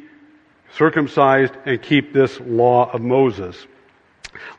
circumcised 0.77 1.55
and 1.67 1.83
keep 1.83 2.13
this 2.13 2.39
law 2.41 2.89
of 2.93 3.01
Moses. 3.01 3.67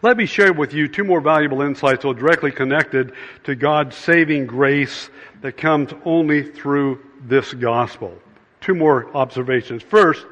Let 0.01 0.17
me 0.17 0.25
share 0.25 0.51
with 0.51 0.73
you 0.73 0.89
two 0.89 1.05
more 1.05 1.21
valuable 1.21 1.61
insights 1.61 2.03
that 2.03 2.09
are 2.09 2.13
directly 2.13 2.51
connected 2.51 3.13
to 3.45 3.55
God's 3.55 3.95
saving 3.95 4.47
grace 4.47 5.09
that 5.41 5.55
comes 5.55 5.91
only 6.03 6.43
through 6.43 6.99
this 7.21 7.53
gospel. 7.53 8.13
Two 8.59 8.75
more 8.75 9.15
observations. 9.15 9.81
First, 9.81 10.25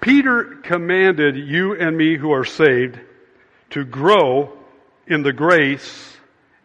Peter 0.00 0.58
commanded 0.62 1.36
you 1.36 1.74
and 1.74 1.96
me 1.96 2.16
who 2.16 2.32
are 2.32 2.44
saved 2.44 2.98
to 3.70 3.84
grow 3.84 4.52
in 5.06 5.22
the 5.22 5.32
grace 5.32 6.16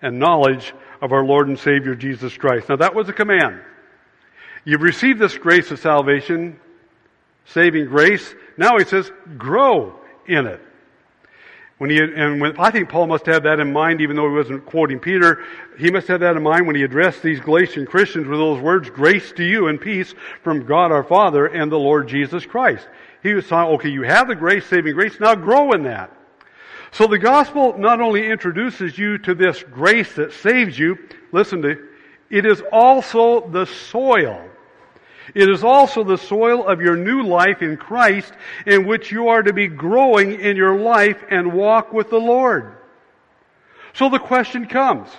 and 0.01 0.19
knowledge 0.19 0.73
of 1.01 1.11
our 1.11 1.23
Lord 1.23 1.47
and 1.47 1.57
Savior 1.57 1.95
Jesus 1.95 2.37
Christ. 2.37 2.69
Now 2.69 2.77
that 2.77 2.95
was 2.95 3.09
a 3.09 3.13
command. 3.13 3.61
You've 4.63 4.81
received 4.81 5.19
this 5.19 5.37
grace 5.37 5.71
of 5.71 5.79
salvation, 5.79 6.59
saving 7.45 7.87
grace. 7.87 8.33
Now 8.57 8.77
he 8.77 8.85
says, 8.85 9.11
grow 9.37 9.99
in 10.27 10.45
it. 10.45 10.61
When 11.79 11.89
he, 11.89 11.97
and 11.97 12.39
when, 12.39 12.59
I 12.59 12.69
think 12.69 12.89
Paul 12.89 13.07
must 13.07 13.25
have 13.25 13.41
that 13.43 13.59
in 13.59 13.73
mind, 13.73 14.01
even 14.01 14.15
though 14.15 14.29
he 14.29 14.35
wasn't 14.35 14.67
quoting 14.67 14.99
Peter. 14.99 15.43
He 15.79 15.89
must 15.89 16.07
have 16.09 16.19
that 16.19 16.37
in 16.37 16.43
mind 16.43 16.67
when 16.67 16.75
he 16.75 16.83
addressed 16.83 17.23
these 17.23 17.39
Galatian 17.39 17.87
Christians 17.87 18.27
with 18.27 18.37
those 18.37 18.61
words, 18.61 18.91
grace 18.91 19.31
to 19.31 19.43
you 19.43 19.67
and 19.67 19.81
peace 19.81 20.13
from 20.43 20.67
God 20.67 20.91
our 20.91 21.03
Father 21.03 21.47
and 21.47 21.71
the 21.71 21.79
Lord 21.79 22.07
Jesus 22.07 22.45
Christ. 22.45 22.87
He 23.23 23.33
was 23.33 23.45
saying, 23.45 23.69
okay, 23.75 23.89
you 23.89 24.03
have 24.03 24.27
the 24.27 24.35
grace, 24.35 24.65
saving 24.65 24.93
grace, 24.93 25.19
now 25.19 25.35
grow 25.35 25.73
in 25.73 25.83
that. 25.83 26.11
So 26.91 27.07
the 27.07 27.19
gospel 27.19 27.77
not 27.77 28.01
only 28.01 28.29
introduces 28.29 28.97
you 28.97 29.17
to 29.19 29.33
this 29.33 29.63
grace 29.63 30.13
that 30.15 30.33
saves 30.33 30.77
you, 30.77 30.97
listen 31.31 31.61
to, 31.61 31.87
it 32.29 32.45
is 32.45 32.61
also 32.71 33.47
the 33.49 33.65
soil 33.65 34.49
it 35.33 35.49
is 35.49 35.63
also 35.63 36.03
the 36.03 36.17
soil 36.17 36.67
of 36.67 36.81
your 36.81 36.97
new 36.97 37.23
life 37.23 37.61
in 37.61 37.77
Christ 37.77 38.33
in 38.65 38.85
which 38.85 39.11
you 39.11 39.29
are 39.29 39.43
to 39.43 39.53
be 39.53 39.67
growing 39.67 40.39
in 40.39 40.57
your 40.57 40.77
life 40.77 41.23
and 41.29 41.53
walk 41.53 41.93
with 41.93 42.09
the 42.09 42.19
Lord. 42.19 42.75
So 43.93 44.09
the 44.09 44.19
question 44.19 44.65
comes. 44.65 45.09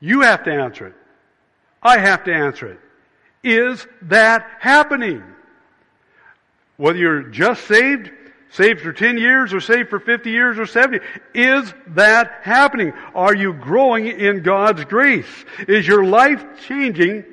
You 0.00 0.22
have 0.22 0.44
to 0.44 0.52
answer 0.52 0.88
it. 0.88 0.94
I 1.82 1.98
have 1.98 2.24
to 2.24 2.34
answer 2.34 2.72
it. 2.72 2.80
Is 3.42 3.86
that 4.02 4.46
happening? 4.58 5.22
Whether 6.80 6.98
you're 6.98 7.22
just 7.24 7.66
saved, 7.66 8.10
saved 8.52 8.80
for 8.80 8.94
10 8.94 9.18
years, 9.18 9.52
or 9.52 9.60
saved 9.60 9.90
for 9.90 10.00
50 10.00 10.30
years, 10.30 10.58
or 10.58 10.64
70, 10.64 11.04
is 11.34 11.74
that 11.88 12.38
happening? 12.40 12.94
Are 13.14 13.34
you 13.34 13.52
growing 13.52 14.06
in 14.06 14.42
God's 14.42 14.86
grace? 14.86 15.28
Is 15.68 15.86
your 15.86 16.06
life 16.06 16.42
changing 16.66 17.26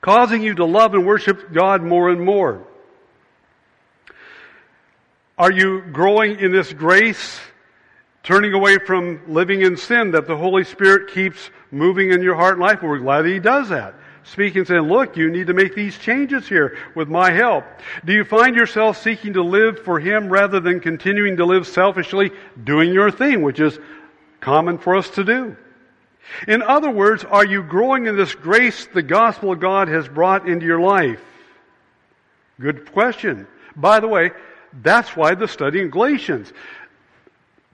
causing 0.00 0.42
you 0.42 0.54
to 0.54 0.64
love 0.64 0.94
and 0.94 1.04
worship 1.04 1.52
God 1.52 1.82
more 1.82 2.08
and 2.08 2.24
more? 2.24 2.66
Are 5.36 5.52
you 5.52 5.82
growing 5.92 6.40
in 6.40 6.50
this 6.50 6.72
grace, 6.72 7.38
turning 8.22 8.54
away 8.54 8.78
from 8.78 9.20
living 9.28 9.60
in 9.60 9.76
sin 9.76 10.12
that 10.12 10.26
the 10.26 10.38
Holy 10.38 10.64
Spirit 10.64 11.12
keeps 11.12 11.50
moving 11.70 12.12
in 12.12 12.22
your 12.22 12.34
heart 12.34 12.54
and 12.54 12.62
life? 12.62 12.80
We're 12.80 12.96
glad 12.96 13.26
that 13.26 13.30
He 13.30 13.40
does 13.40 13.68
that. 13.68 13.94
Speaking, 14.24 14.64
saying, 14.64 14.80
look, 14.82 15.16
you 15.18 15.30
need 15.30 15.48
to 15.48 15.54
make 15.54 15.74
these 15.74 15.98
changes 15.98 16.48
here 16.48 16.78
with 16.94 17.08
my 17.08 17.30
help. 17.30 17.64
Do 18.06 18.12
you 18.14 18.24
find 18.24 18.56
yourself 18.56 19.02
seeking 19.02 19.34
to 19.34 19.42
live 19.42 19.84
for 19.84 20.00
Him 20.00 20.30
rather 20.30 20.60
than 20.60 20.80
continuing 20.80 21.36
to 21.36 21.44
live 21.44 21.66
selfishly, 21.66 22.30
doing 22.62 22.92
your 22.92 23.10
thing, 23.10 23.42
which 23.42 23.60
is 23.60 23.78
common 24.40 24.78
for 24.78 24.96
us 24.96 25.10
to 25.10 25.24
do? 25.24 25.56
In 26.48 26.62
other 26.62 26.90
words, 26.90 27.22
are 27.24 27.44
you 27.44 27.62
growing 27.62 28.06
in 28.06 28.16
this 28.16 28.34
grace 28.34 28.86
the 28.86 29.02
gospel 29.02 29.52
of 29.52 29.60
God 29.60 29.88
has 29.88 30.08
brought 30.08 30.48
into 30.48 30.64
your 30.64 30.80
life? 30.80 31.20
Good 32.58 32.92
question. 32.92 33.46
By 33.76 34.00
the 34.00 34.08
way, 34.08 34.30
that's 34.72 35.14
why 35.14 35.34
the 35.34 35.48
study 35.48 35.80
in 35.80 35.90
Galatians. 35.90 36.50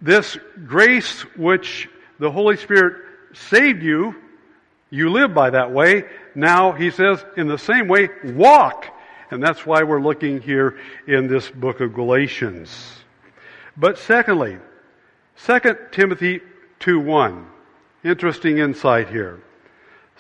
This 0.02 0.36
grace 0.66 1.20
which 1.36 1.88
the 2.18 2.30
Holy 2.30 2.56
Spirit 2.56 3.02
saved 3.34 3.82
you, 3.82 4.16
you 4.90 5.10
live 5.10 5.32
by 5.32 5.50
that 5.50 5.70
way. 5.72 6.04
Now, 6.34 6.72
he 6.72 6.90
says, 6.90 7.24
in 7.36 7.48
the 7.48 7.58
same 7.58 7.88
way, 7.88 8.08
walk. 8.24 8.86
And 9.30 9.42
that's 9.42 9.64
why 9.64 9.82
we're 9.82 10.00
looking 10.00 10.40
here 10.40 10.78
in 11.06 11.28
this 11.28 11.48
book 11.48 11.80
of 11.80 11.94
Galatians. 11.94 12.96
But 13.76 13.98
secondly, 13.98 14.58
2 15.46 15.60
Timothy 15.92 16.40
2 16.80 17.00
1. 17.00 17.46
Interesting 18.04 18.58
insight 18.58 19.08
here. 19.08 19.40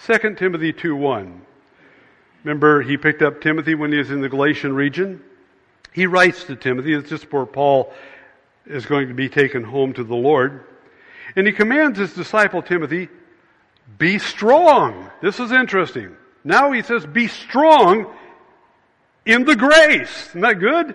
2 0.06 0.34
Timothy 0.36 0.72
2 0.72 0.94
1. 0.94 1.42
Remember, 2.44 2.82
he 2.82 2.96
picked 2.96 3.22
up 3.22 3.40
Timothy 3.40 3.74
when 3.74 3.92
he 3.92 3.98
was 3.98 4.10
in 4.10 4.20
the 4.20 4.28
Galatian 4.28 4.74
region? 4.74 5.22
He 5.92 6.06
writes 6.06 6.44
to 6.44 6.56
Timothy, 6.56 6.94
it's 6.94 7.10
just 7.10 7.24
before 7.24 7.46
Paul 7.46 7.92
is 8.66 8.86
going 8.86 9.08
to 9.08 9.14
be 9.14 9.28
taken 9.28 9.64
home 9.64 9.92
to 9.94 10.04
the 10.04 10.14
Lord. 10.14 10.64
And 11.36 11.46
he 11.46 11.52
commands 11.52 11.98
his 11.98 12.14
disciple 12.14 12.62
Timothy, 12.62 13.08
be 13.98 14.18
strong. 14.18 15.10
This 15.22 15.40
is 15.40 15.52
interesting. 15.52 16.16
Now 16.44 16.72
he 16.72 16.82
says, 16.82 17.04
be 17.04 17.28
strong 17.28 18.14
in 19.26 19.44
the 19.44 19.56
grace. 19.56 20.28
Isn't 20.28 20.40
that 20.40 20.58
good? 20.58 20.94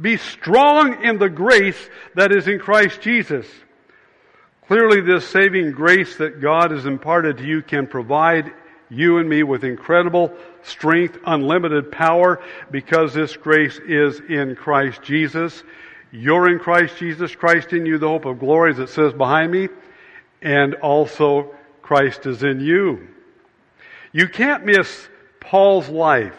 Be 0.00 0.16
strong 0.16 1.04
in 1.04 1.18
the 1.18 1.28
grace 1.28 1.78
that 2.14 2.32
is 2.32 2.48
in 2.48 2.58
Christ 2.58 3.00
Jesus. 3.02 3.46
Clearly, 4.66 5.02
this 5.02 5.28
saving 5.28 5.72
grace 5.72 6.16
that 6.16 6.40
God 6.40 6.70
has 6.70 6.86
imparted 6.86 7.38
to 7.38 7.44
you 7.44 7.60
can 7.62 7.86
provide 7.86 8.52
you 8.88 9.18
and 9.18 9.28
me 9.28 9.42
with 9.42 9.64
incredible 9.64 10.32
strength, 10.62 11.18
unlimited 11.26 11.92
power, 11.92 12.40
because 12.70 13.12
this 13.12 13.36
grace 13.36 13.78
is 13.86 14.20
in 14.20 14.54
Christ 14.54 15.02
Jesus. 15.02 15.62
You're 16.10 16.50
in 16.50 16.58
Christ 16.58 16.96
Jesus, 16.98 17.34
Christ 17.34 17.72
in 17.72 17.84
you, 17.84 17.98
the 17.98 18.08
hope 18.08 18.24
of 18.24 18.38
glory, 18.38 18.70
as 18.72 18.78
it 18.78 18.88
says 18.88 19.12
behind 19.12 19.50
me, 19.50 19.68
and 20.40 20.74
also 20.74 21.54
Christ 21.82 22.26
is 22.26 22.42
in 22.42 22.60
you. 22.60 23.08
You 24.12 24.28
can't 24.28 24.64
miss 24.64 25.08
Paul's 25.40 25.88
life. 25.88 26.38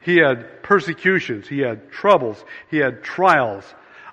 He 0.00 0.16
had 0.16 0.62
persecutions, 0.62 1.46
he 1.46 1.58
had 1.58 1.90
troubles, 1.90 2.44
he 2.70 2.78
had 2.78 3.02
trials. 3.02 3.64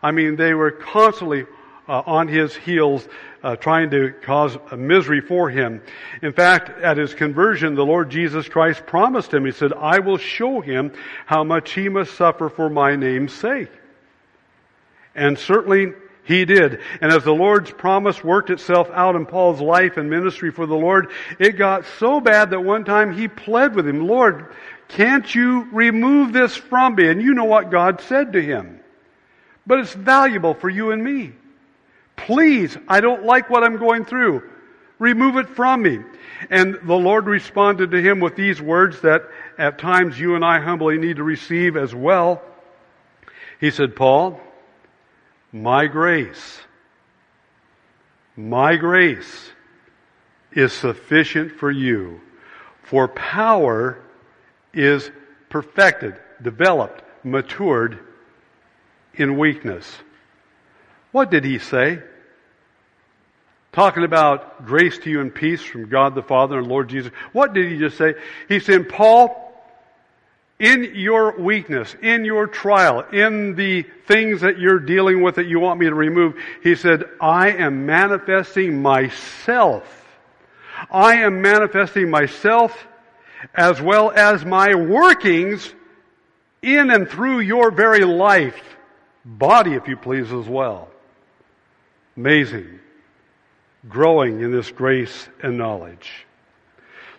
I 0.03 0.11
mean, 0.11 0.35
they 0.35 0.53
were 0.53 0.71
constantly 0.71 1.45
uh, 1.87 2.03
on 2.05 2.27
his 2.27 2.55
heels 2.55 3.07
uh, 3.43 3.55
trying 3.55 3.89
to 3.91 4.11
cause 4.21 4.57
misery 4.75 5.21
for 5.21 5.49
him. 5.49 5.81
In 6.21 6.33
fact, 6.33 6.69
at 6.81 6.97
his 6.97 7.13
conversion, 7.13 7.75
the 7.75 7.85
Lord 7.85 8.09
Jesus 8.09 8.49
Christ 8.49 8.85
promised 8.85 9.33
him, 9.33 9.45
He 9.45 9.51
said, 9.51 9.71
I 9.73 9.99
will 9.99 10.17
show 10.17 10.59
him 10.59 10.91
how 11.25 11.43
much 11.43 11.71
he 11.71 11.87
must 11.87 12.15
suffer 12.15 12.49
for 12.49 12.69
my 12.69 12.95
name's 12.95 13.33
sake. 13.33 13.71
And 15.15 15.37
certainly 15.37 15.93
he 16.27 16.43
did. 16.43 16.81
And 16.99 17.11
as 17.13 17.23
the 17.23 17.33
Lord's 17.33 17.71
promise 17.71 18.21
worked 18.21 18.49
itself 18.49 18.89
out 18.93 19.15
in 19.15 19.25
Paul's 19.25 19.61
life 19.61 19.95
and 19.95 20.09
ministry 20.09 20.51
for 20.51 20.65
the 20.65 20.75
Lord, 20.75 21.09
it 21.39 21.53
got 21.53 21.85
so 21.99 22.19
bad 22.19 22.49
that 22.49 22.59
one 22.59 22.83
time 22.83 23.15
he 23.15 23.29
pled 23.29 23.73
with 23.73 23.87
him, 23.87 24.05
Lord, 24.05 24.53
can't 24.89 25.33
you 25.33 25.69
remove 25.71 26.33
this 26.33 26.53
from 26.53 26.95
me? 26.95 27.07
And 27.07 27.21
you 27.21 27.33
know 27.33 27.45
what 27.45 27.71
God 27.71 28.01
said 28.01 28.33
to 28.33 28.41
him. 28.41 28.81
But 29.65 29.79
it's 29.79 29.93
valuable 29.93 30.53
for 30.53 30.69
you 30.69 30.91
and 30.91 31.01
me. 31.01 31.31
Please, 32.17 32.77
I 32.89 32.99
don't 32.99 33.23
like 33.23 33.49
what 33.49 33.63
I'm 33.63 33.77
going 33.77 34.03
through. 34.03 34.43
Remove 34.99 35.37
it 35.37 35.47
from 35.47 35.81
me. 35.81 35.99
And 36.49 36.77
the 36.83 36.95
Lord 36.95 37.25
responded 37.25 37.91
to 37.91 38.01
him 38.01 38.19
with 38.19 38.35
these 38.35 38.61
words 38.61 38.99
that 39.01 39.23
at 39.57 39.77
times 39.77 40.19
you 40.19 40.35
and 40.35 40.43
I 40.43 40.59
humbly 40.59 40.97
need 40.97 41.17
to 41.17 41.23
receive 41.23 41.77
as 41.77 41.95
well. 41.95 42.41
He 43.61 43.71
said, 43.71 43.95
Paul, 43.95 44.41
my 45.51 45.87
grace, 45.87 46.59
my 48.35 48.75
grace 48.75 49.51
is 50.51 50.73
sufficient 50.73 51.53
for 51.53 51.71
you, 51.71 52.21
for 52.83 53.07
power 53.07 54.01
is 54.73 55.09
perfected, 55.49 56.15
developed, 56.41 57.03
matured 57.23 57.99
in 59.13 59.37
weakness. 59.37 59.97
What 61.11 61.31
did 61.31 61.43
he 61.43 61.59
say? 61.59 62.01
Talking 63.71 64.03
about 64.03 64.65
grace 64.65 64.97
to 64.99 65.09
you 65.09 65.21
and 65.21 65.33
peace 65.33 65.61
from 65.61 65.89
God 65.89 66.15
the 66.15 66.23
Father 66.23 66.57
and 66.57 66.67
Lord 66.67 66.89
Jesus. 66.89 67.11
What 67.31 67.53
did 67.53 67.71
he 67.71 67.77
just 67.77 67.97
say? 67.97 68.15
He 68.49 68.59
said, 68.59 68.89
Paul, 68.89 69.46
in 70.59 70.93
your 70.95 71.37
weakness, 71.37 71.95
in 72.01 72.25
your 72.25 72.47
trial, 72.47 73.01
in 73.11 73.55
the 73.55 73.83
things 74.07 74.41
that 74.41 74.57
you're 74.57 74.79
dealing 74.79 75.21
with 75.21 75.35
that 75.35 75.45
you 75.45 75.59
want 75.59 75.79
me 75.79 75.85
to 75.85 75.93
remove, 75.93 76.35
he 76.63 76.75
said, 76.75 77.03
I 77.21 77.51
am 77.51 77.85
manifesting 77.85 78.81
myself. 78.81 79.93
I 80.89 81.17
am 81.17 81.41
manifesting 81.41 82.09
myself 82.09 82.87
as 83.53 83.79
well 83.79 84.11
as 84.11 84.43
my 84.45 84.73
workings 84.73 85.73
in 86.61 86.89
and 86.89 87.07
through 87.07 87.39
your 87.39 87.69
very 87.69 88.03
life, 88.03 88.59
body, 89.23 89.73
if 89.73 89.87
you 89.87 89.95
please, 89.95 90.33
as 90.33 90.47
well. 90.47 90.89
Amazing. 92.15 92.79
Growing 93.87 94.41
in 94.41 94.51
this 94.51 94.71
grace 94.71 95.27
and 95.43 95.57
knowledge. 95.57 96.25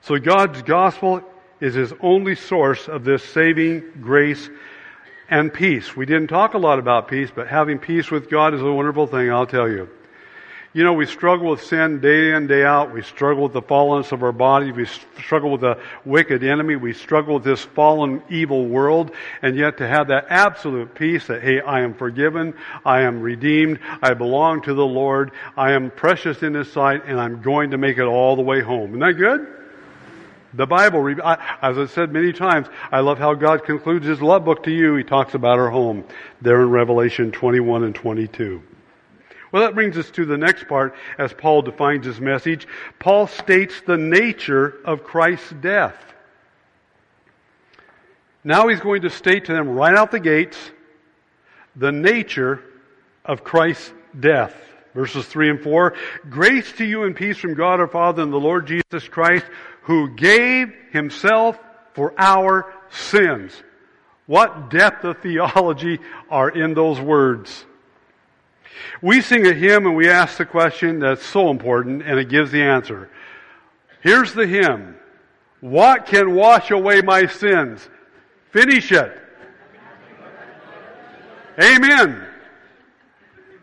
So 0.02 0.18
God's 0.18 0.62
gospel 0.62 1.22
is 1.60 1.74
his 1.74 1.92
only 2.00 2.34
source 2.34 2.88
of 2.88 3.04
this 3.04 3.24
saving 3.24 3.84
grace 4.00 4.48
and 5.28 5.52
peace. 5.52 5.96
We 5.96 6.06
didn't 6.06 6.28
talk 6.28 6.54
a 6.54 6.58
lot 6.58 6.78
about 6.78 7.08
peace, 7.08 7.30
but 7.34 7.48
having 7.48 7.78
peace 7.78 8.10
with 8.10 8.30
God 8.30 8.54
is 8.54 8.62
a 8.62 8.72
wonderful 8.72 9.06
thing, 9.06 9.30
I'll 9.30 9.46
tell 9.46 9.68
you. 9.68 9.88
You 10.74 10.84
know, 10.84 10.92
we 10.92 11.06
struggle 11.06 11.50
with 11.50 11.64
sin 11.64 12.00
day 12.00 12.32
in, 12.34 12.46
day 12.46 12.62
out. 12.62 12.92
We 12.92 13.02
struggle 13.02 13.44
with 13.44 13.54
the 13.54 13.62
fallenness 13.62 14.12
of 14.12 14.22
our 14.22 14.32
bodies. 14.32 14.74
We 14.74 14.84
struggle 15.20 15.50
with 15.50 15.62
the 15.62 15.78
wicked 16.04 16.44
enemy. 16.44 16.76
We 16.76 16.92
struggle 16.92 17.34
with 17.34 17.44
this 17.44 17.62
fallen, 17.62 18.22
evil 18.28 18.66
world. 18.66 19.10
And 19.40 19.56
yet 19.56 19.78
to 19.78 19.88
have 19.88 20.08
that 20.08 20.26
absolute 20.28 20.94
peace 20.94 21.26
that, 21.28 21.42
hey, 21.42 21.60
I 21.60 21.80
am 21.80 21.94
forgiven. 21.94 22.54
I 22.84 23.00
am 23.00 23.22
redeemed. 23.22 23.80
I 24.02 24.12
belong 24.12 24.60
to 24.62 24.74
the 24.74 24.86
Lord. 24.86 25.32
I 25.56 25.72
am 25.72 25.90
precious 25.90 26.42
in 26.42 26.52
His 26.52 26.70
sight 26.70 27.02
and 27.06 27.18
I'm 27.18 27.40
going 27.40 27.70
to 27.70 27.78
make 27.78 27.96
it 27.96 28.04
all 28.04 28.36
the 28.36 28.42
way 28.42 28.60
home. 28.60 28.90
Isn't 28.90 29.00
that 29.00 29.14
good? 29.14 29.57
The 30.54 30.66
Bible, 30.66 31.06
as 31.62 31.78
I 31.78 31.86
said 31.86 32.12
many 32.12 32.32
times, 32.32 32.68
I 32.90 33.00
love 33.00 33.18
how 33.18 33.34
God 33.34 33.64
concludes 33.64 34.06
His 34.06 34.22
love 34.22 34.44
book 34.44 34.62
to 34.64 34.70
you. 34.70 34.94
He 34.96 35.04
talks 35.04 35.34
about 35.34 35.58
our 35.58 35.70
home 35.70 36.04
there 36.40 36.62
in 36.62 36.70
Revelation 36.70 37.30
21 37.30 37.84
and 37.84 37.94
22. 37.94 38.62
Well, 39.52 39.62
that 39.62 39.74
brings 39.74 39.96
us 39.96 40.10
to 40.12 40.24
the 40.24 40.36
next 40.36 40.68
part 40.68 40.94
as 41.16 41.32
Paul 41.32 41.62
defines 41.62 42.04
his 42.04 42.20
message. 42.20 42.68
Paul 42.98 43.26
states 43.26 43.80
the 43.86 43.96
nature 43.96 44.74
of 44.84 45.04
Christ's 45.04 45.52
death. 45.60 45.96
Now 48.44 48.68
he's 48.68 48.80
going 48.80 49.02
to 49.02 49.10
state 49.10 49.46
to 49.46 49.52
them 49.52 49.70
right 49.70 49.94
out 49.94 50.10
the 50.10 50.20
gates 50.20 50.58
the 51.76 51.92
nature 51.92 52.62
of 53.24 53.44
Christ's 53.44 53.92
death. 54.18 54.54
Verses 54.94 55.26
3 55.26 55.50
and 55.50 55.60
4. 55.60 55.94
Grace 56.28 56.72
to 56.72 56.84
you 56.84 57.04
and 57.04 57.14
peace 57.14 57.36
from 57.36 57.54
God 57.54 57.78
our 57.78 57.86
Father 57.86 58.22
and 58.22 58.32
the 58.32 58.38
Lord 58.38 58.66
Jesus 58.66 59.08
Christ, 59.08 59.46
who 59.88 60.10
gave 60.10 60.70
himself 60.92 61.58
for 61.94 62.12
our 62.18 62.74
sins. 62.90 63.52
What 64.26 64.68
depth 64.68 65.02
of 65.04 65.22
theology 65.22 65.98
are 66.28 66.50
in 66.50 66.74
those 66.74 67.00
words? 67.00 67.64
We 69.00 69.22
sing 69.22 69.46
a 69.46 69.54
hymn 69.54 69.86
and 69.86 69.96
we 69.96 70.10
ask 70.10 70.36
the 70.36 70.44
question 70.44 70.98
that's 70.98 71.24
so 71.24 71.48
important 71.48 72.02
and 72.02 72.18
it 72.18 72.28
gives 72.28 72.50
the 72.50 72.62
answer. 72.62 73.08
Here's 74.02 74.34
the 74.34 74.46
hymn. 74.46 74.94
What 75.60 76.04
can 76.04 76.34
wash 76.34 76.70
away 76.70 77.00
my 77.00 77.26
sins? 77.26 77.88
Finish 78.50 78.92
it. 78.92 79.18
Amen. 81.58 82.26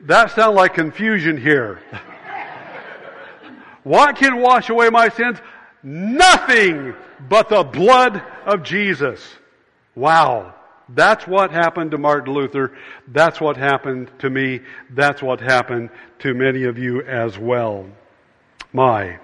That 0.01 0.31
sounds 0.31 0.55
like 0.55 0.73
confusion 0.73 1.37
here. 1.37 1.83
what 3.83 4.15
can 4.15 4.41
wash 4.41 4.71
away 4.71 4.89
my 4.89 5.09
sins? 5.09 5.37
Nothing 5.85 6.95
but 7.29 7.47
the 7.47 7.63
blood 7.63 8.19
of 8.43 8.63
Jesus. 8.63 9.23
Wow. 9.93 10.55
That's 10.89 11.27
what 11.27 11.51
happened 11.51 11.91
to 11.91 11.99
Martin 11.99 12.33
Luther. 12.33 12.73
That's 13.07 13.39
what 13.39 13.55
happened 13.55 14.09
to 14.19 14.29
me. 14.31 14.61
That's 14.89 15.21
what 15.21 15.41
happened 15.41 15.91
to 16.19 16.33
many 16.33 16.63
of 16.63 16.79
you 16.79 17.03
as 17.03 17.37
well. 17.37 17.85
My. 18.73 19.19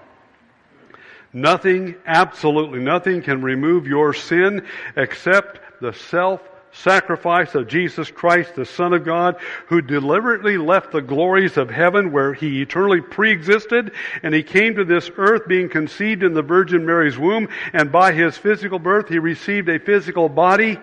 Nothing, 1.32 1.96
absolutely 2.06 2.78
nothing 2.78 3.22
can 3.22 3.42
remove 3.42 3.88
your 3.88 4.14
sin 4.14 4.64
except 4.96 5.80
the 5.80 5.92
self 5.92 6.40
sacrifice 6.72 7.54
of 7.54 7.68
Jesus 7.68 8.10
Christ, 8.10 8.54
the 8.54 8.64
Son 8.64 8.92
of 8.92 9.04
God, 9.04 9.36
who 9.66 9.82
deliberately 9.82 10.56
left 10.58 10.92
the 10.92 11.02
glories 11.02 11.56
of 11.56 11.70
heaven 11.70 12.12
where 12.12 12.34
he 12.34 12.62
eternally 12.62 13.00
pre-existed, 13.00 13.92
and 14.22 14.34
he 14.34 14.42
came 14.42 14.74
to 14.76 14.84
this 14.84 15.10
earth 15.16 15.46
being 15.46 15.68
conceived 15.68 16.22
in 16.22 16.34
the 16.34 16.42
Virgin 16.42 16.86
Mary's 16.86 17.18
womb, 17.18 17.48
and 17.72 17.92
by 17.92 18.12
his 18.12 18.36
physical 18.36 18.78
birth 18.78 19.08
he 19.08 19.18
received 19.18 19.68
a 19.68 19.78
physical 19.78 20.28
body, 20.28 20.78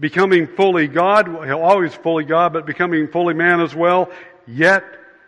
becoming 0.00 0.46
fully 0.46 0.88
God, 0.88 1.28
always 1.50 1.94
fully 1.94 2.24
God, 2.24 2.52
but 2.52 2.66
becoming 2.66 3.08
fully 3.08 3.34
man 3.34 3.60
as 3.60 3.74
well, 3.74 4.10
yet 4.46 4.84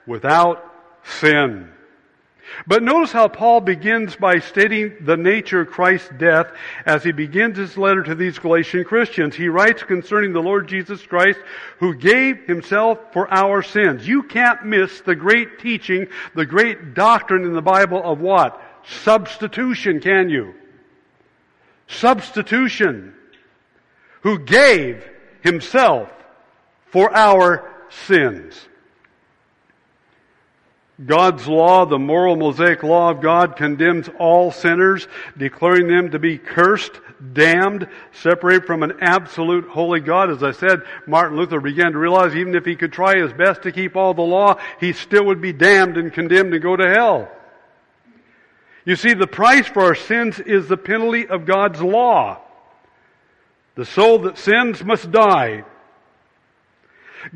without 0.06 0.64
sin. 1.04 1.70
But 2.66 2.82
notice 2.82 3.12
how 3.12 3.28
Paul 3.28 3.60
begins 3.60 4.16
by 4.16 4.38
stating 4.38 4.94
the 5.00 5.16
nature 5.16 5.62
of 5.62 5.70
Christ's 5.70 6.10
death 6.18 6.52
as 6.86 7.02
he 7.02 7.12
begins 7.12 7.56
his 7.56 7.76
letter 7.76 8.02
to 8.02 8.14
these 8.14 8.38
Galatian 8.38 8.84
Christians. 8.84 9.34
He 9.34 9.48
writes 9.48 9.82
concerning 9.82 10.32
the 10.32 10.42
Lord 10.42 10.68
Jesus 10.68 11.04
Christ 11.04 11.38
who 11.78 11.94
gave 11.94 12.46
himself 12.46 12.98
for 13.12 13.32
our 13.32 13.62
sins. 13.62 14.06
You 14.06 14.22
can't 14.22 14.64
miss 14.64 15.00
the 15.00 15.16
great 15.16 15.58
teaching, 15.58 16.06
the 16.34 16.46
great 16.46 16.94
doctrine 16.94 17.44
in 17.44 17.52
the 17.52 17.62
Bible 17.62 18.02
of 18.02 18.20
what? 18.20 18.60
Substitution, 19.02 20.00
can 20.00 20.28
you? 20.28 20.54
Substitution. 21.86 23.14
Who 24.22 24.38
gave 24.38 25.04
himself 25.42 26.10
for 26.86 27.14
our 27.14 27.70
sins. 28.06 28.68
God's 31.04 31.48
law, 31.48 31.86
the 31.86 31.98
moral 31.98 32.36
Mosaic 32.36 32.84
law 32.84 33.10
of 33.10 33.20
God, 33.20 33.56
condemns 33.56 34.08
all 34.18 34.52
sinners, 34.52 35.08
declaring 35.36 35.88
them 35.88 36.12
to 36.12 36.20
be 36.20 36.38
cursed, 36.38 37.00
damned, 37.32 37.88
separated 38.12 38.64
from 38.64 38.84
an 38.84 38.98
absolute 39.00 39.66
holy 39.68 39.98
God. 40.00 40.30
As 40.30 40.44
I 40.44 40.52
said, 40.52 40.82
Martin 41.06 41.36
Luther 41.36 41.60
began 41.60 41.92
to 41.92 41.98
realize 41.98 42.36
even 42.36 42.54
if 42.54 42.64
he 42.64 42.76
could 42.76 42.92
try 42.92 43.18
his 43.18 43.32
best 43.32 43.62
to 43.62 43.72
keep 43.72 43.96
all 43.96 44.14
the 44.14 44.22
law, 44.22 44.60
he 44.78 44.92
still 44.92 45.26
would 45.26 45.40
be 45.40 45.52
damned 45.52 45.96
and 45.96 46.12
condemned 46.12 46.52
to 46.52 46.60
go 46.60 46.76
to 46.76 46.88
hell. 46.88 47.28
You 48.84 48.94
see, 48.94 49.14
the 49.14 49.26
price 49.26 49.66
for 49.66 49.82
our 49.82 49.94
sins 49.96 50.38
is 50.38 50.68
the 50.68 50.76
penalty 50.76 51.26
of 51.26 51.44
God's 51.44 51.82
law. 51.82 52.40
The 53.74 53.84
soul 53.84 54.20
that 54.20 54.38
sins 54.38 54.84
must 54.84 55.10
die. 55.10 55.64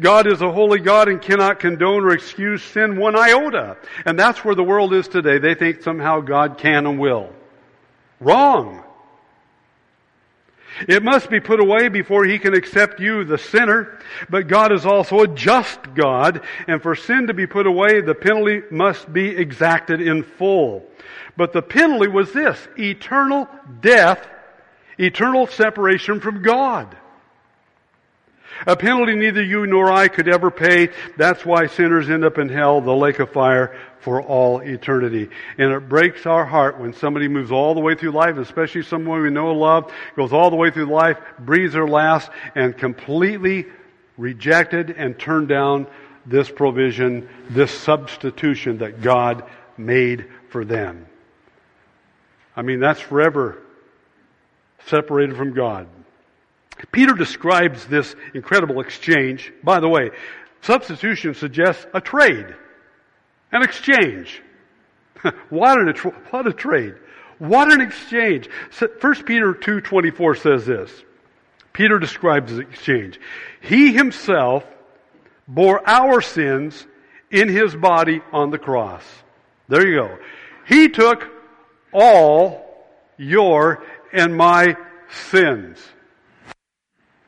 God 0.00 0.30
is 0.30 0.42
a 0.42 0.52
holy 0.52 0.78
God 0.78 1.08
and 1.08 1.20
cannot 1.20 1.60
condone 1.60 2.04
or 2.04 2.10
excuse 2.10 2.62
sin 2.62 2.98
one 2.98 3.16
iota. 3.16 3.76
And 4.04 4.18
that's 4.18 4.44
where 4.44 4.54
the 4.54 4.62
world 4.62 4.94
is 4.94 5.08
today. 5.08 5.38
They 5.38 5.54
think 5.54 5.82
somehow 5.82 6.20
God 6.20 6.58
can 6.58 6.86
and 6.86 6.98
will. 6.98 7.30
Wrong. 8.20 8.84
It 10.86 11.02
must 11.02 11.28
be 11.28 11.40
put 11.40 11.60
away 11.60 11.88
before 11.88 12.24
he 12.24 12.38
can 12.38 12.54
accept 12.54 13.00
you, 13.00 13.24
the 13.24 13.38
sinner. 13.38 13.98
But 14.28 14.46
God 14.46 14.72
is 14.72 14.86
also 14.86 15.20
a 15.20 15.28
just 15.28 15.80
God, 15.94 16.42
and 16.68 16.80
for 16.80 16.94
sin 16.94 17.26
to 17.26 17.34
be 17.34 17.46
put 17.46 17.66
away, 17.66 18.00
the 18.00 18.14
penalty 18.14 18.62
must 18.70 19.12
be 19.12 19.28
exacted 19.28 20.00
in 20.00 20.22
full. 20.22 20.84
But 21.36 21.52
the 21.52 21.62
penalty 21.62 22.08
was 22.08 22.32
this, 22.32 22.58
eternal 22.78 23.48
death, 23.80 24.24
eternal 24.98 25.46
separation 25.46 26.20
from 26.20 26.42
God. 26.42 26.96
A 28.66 28.76
penalty 28.76 29.14
neither 29.14 29.42
you 29.42 29.66
nor 29.66 29.90
I 29.90 30.08
could 30.08 30.28
ever 30.28 30.50
pay. 30.50 30.90
That's 31.16 31.44
why 31.44 31.66
sinners 31.66 32.10
end 32.10 32.24
up 32.24 32.38
in 32.38 32.48
hell, 32.48 32.80
the 32.80 32.94
lake 32.94 33.18
of 33.18 33.30
fire, 33.30 33.76
for 34.00 34.22
all 34.22 34.60
eternity. 34.60 35.28
And 35.58 35.72
it 35.72 35.88
breaks 35.88 36.26
our 36.26 36.44
heart 36.44 36.78
when 36.78 36.92
somebody 36.92 37.28
moves 37.28 37.52
all 37.52 37.74
the 37.74 37.80
way 37.80 37.94
through 37.94 38.12
life, 38.12 38.36
especially 38.36 38.82
someone 38.82 39.22
we 39.22 39.30
know 39.30 39.50
and 39.50 39.60
love, 39.60 39.92
goes 40.16 40.32
all 40.32 40.50
the 40.50 40.56
way 40.56 40.70
through 40.70 40.86
life, 40.86 41.18
breathes 41.38 41.72
their 41.72 41.86
last, 41.86 42.30
and 42.54 42.76
completely 42.76 43.66
rejected 44.16 44.90
and 44.90 45.18
turned 45.18 45.48
down 45.48 45.86
this 46.26 46.50
provision, 46.50 47.28
this 47.50 47.70
substitution 47.70 48.78
that 48.78 49.00
God 49.00 49.44
made 49.76 50.26
for 50.50 50.64
them. 50.64 51.06
I 52.56 52.62
mean, 52.62 52.80
that's 52.80 53.00
forever 53.00 53.58
separated 54.86 55.36
from 55.36 55.54
God. 55.54 55.86
Peter 56.92 57.14
describes 57.14 57.86
this 57.86 58.14
incredible 58.34 58.80
exchange. 58.80 59.52
By 59.62 59.80
the 59.80 59.88
way, 59.88 60.10
substitution 60.62 61.34
suggests 61.34 61.86
a 61.92 62.00
trade, 62.00 62.46
an 63.52 63.62
exchange. 63.62 64.42
what, 65.50 65.78
an, 65.78 65.94
what 66.30 66.46
a 66.46 66.52
trade. 66.52 66.94
What 67.38 67.72
an 67.72 67.80
exchange. 67.80 68.48
1 68.78 69.24
Peter 69.24 69.54
2.24 69.54 70.38
says 70.38 70.66
this. 70.66 70.90
Peter 71.72 71.98
describes 71.98 72.54
the 72.54 72.62
exchange. 72.62 73.20
He 73.60 73.92
himself 73.92 74.64
bore 75.46 75.80
our 75.88 76.20
sins 76.20 76.86
in 77.30 77.48
his 77.48 77.74
body 77.74 78.20
on 78.32 78.50
the 78.50 78.58
cross. 78.58 79.04
There 79.68 79.86
you 79.86 79.96
go. 79.96 80.18
He 80.66 80.88
took 80.88 81.28
all 81.92 82.64
your 83.16 83.84
and 84.12 84.36
my 84.36 84.76
sins. 85.30 85.78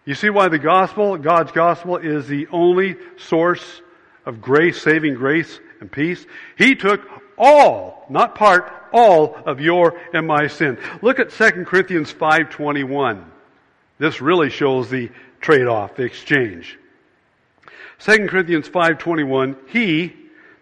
You 0.04 0.14
see 0.14 0.30
why 0.30 0.48
the 0.48 0.58
gospel, 0.58 1.16
God's 1.16 1.52
gospel, 1.52 1.96
is 1.96 2.26
the 2.26 2.46
only 2.48 2.96
source 3.16 3.82
of 4.24 4.40
grace, 4.40 4.80
saving 4.80 5.14
grace 5.14 5.60
and 5.80 5.90
peace? 5.90 6.24
He 6.56 6.74
took 6.74 7.02
all, 7.36 8.06
not 8.08 8.34
part, 8.34 8.72
all 8.92 9.36
of 9.46 9.60
your 9.60 10.00
and 10.12 10.26
my 10.26 10.46
sin. 10.46 10.78
Look 11.02 11.18
at 11.18 11.30
2 11.30 11.64
Corinthians 11.64 12.12
5.21. 12.12 13.24
This 13.98 14.20
really 14.20 14.50
shows 14.50 14.88
the 14.88 15.10
trade-off, 15.40 15.96
the 15.96 16.04
exchange. 16.04 16.78
2 18.00 18.28
Corinthians 18.28 18.68
5.21, 18.68 19.56
He, 19.68 20.16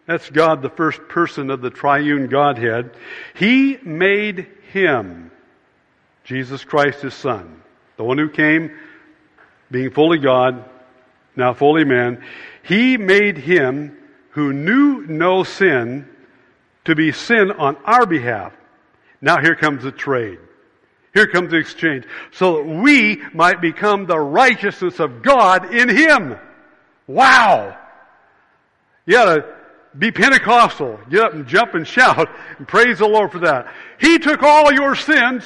that's 0.06 0.28
God, 0.30 0.60
the 0.60 0.70
first 0.70 1.00
person 1.08 1.50
of 1.50 1.60
the 1.60 1.70
triune 1.70 2.26
Godhead, 2.26 2.90
He 3.34 3.78
made 3.84 4.48
Him, 4.72 5.30
Jesus 6.24 6.64
Christ 6.64 7.02
His 7.02 7.14
Son, 7.14 7.62
the 7.96 8.04
one 8.04 8.18
who 8.18 8.28
came 8.28 8.72
being 9.70 9.90
fully 9.90 10.18
God, 10.18 10.64
now 11.36 11.54
fully 11.54 11.84
man, 11.84 12.22
he 12.62 12.96
made 12.96 13.38
him 13.38 13.96
who 14.30 14.52
knew 14.52 15.06
no 15.06 15.44
sin 15.44 16.08
to 16.84 16.94
be 16.94 17.12
sin 17.12 17.50
on 17.52 17.76
our 17.84 18.06
behalf. 18.06 18.52
Now 19.20 19.40
here 19.40 19.54
comes 19.54 19.82
the 19.82 19.92
trade. 19.92 20.38
Here 21.14 21.26
comes 21.26 21.50
the 21.50 21.56
exchange. 21.56 22.04
So 22.32 22.56
that 22.56 22.66
we 22.66 23.22
might 23.34 23.60
become 23.60 24.06
the 24.06 24.18
righteousness 24.18 25.00
of 25.00 25.22
God 25.22 25.74
in 25.74 25.88
him. 25.88 26.36
Wow! 27.06 27.76
You 29.06 29.16
to 29.16 29.44
be 29.98 30.10
Pentecostal. 30.10 31.00
Get 31.08 31.22
up 31.22 31.32
and 31.34 31.46
jump 31.46 31.74
and 31.74 31.86
shout 31.86 32.28
and 32.58 32.68
praise 32.68 32.98
the 32.98 33.08
Lord 33.08 33.32
for 33.32 33.40
that. 33.40 33.72
He 33.98 34.18
took 34.18 34.42
all 34.42 34.72
your 34.72 34.94
sins 34.94 35.44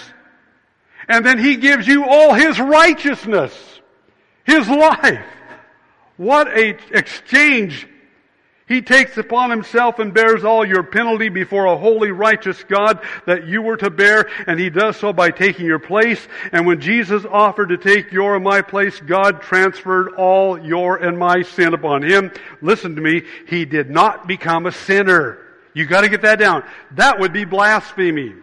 and 1.08 1.24
then 1.24 1.38
He 1.38 1.56
gives 1.56 1.86
you 1.86 2.04
all 2.04 2.34
His 2.34 2.58
righteousness. 2.58 3.71
His 4.44 4.68
life. 4.68 5.24
What 6.16 6.48
a 6.48 6.76
exchange 6.96 7.88
he 8.72 8.80
takes 8.80 9.18
upon 9.18 9.50
himself 9.50 9.98
and 9.98 10.14
bears 10.14 10.44
all 10.44 10.64
your 10.64 10.82
penalty 10.82 11.28
before 11.28 11.66
a 11.66 11.76
holy, 11.76 12.10
righteous 12.10 12.62
God 12.64 13.00
that 13.26 13.46
you 13.46 13.60
were 13.60 13.76
to 13.76 13.90
bear, 13.90 14.30
and 14.46 14.58
he 14.58 14.70
does 14.70 14.96
so 14.96 15.12
by 15.12 15.30
taking 15.30 15.66
your 15.66 15.78
place. 15.78 16.26
And 16.52 16.66
when 16.66 16.80
Jesus 16.80 17.24
offered 17.24 17.68
to 17.68 17.76
take 17.76 18.12
your 18.12 18.34
and 18.36 18.44
my 18.44 18.62
place, 18.62 18.98
God 19.00 19.42
transferred 19.42 20.14
all 20.14 20.58
your 20.58 20.96
and 20.96 21.18
my 21.18 21.42
sin 21.42 21.74
upon 21.74 22.02
him. 22.02 22.30
Listen 22.62 22.96
to 22.96 23.02
me, 23.02 23.22
he 23.46 23.66
did 23.66 23.90
not 23.90 24.26
become 24.26 24.64
a 24.64 24.72
sinner. 24.72 25.38
You 25.74 25.84
gotta 25.84 26.08
get 26.08 26.22
that 26.22 26.38
down. 26.38 26.64
That 26.92 27.18
would 27.18 27.34
be 27.34 27.44
blasphemy. 27.44 28.34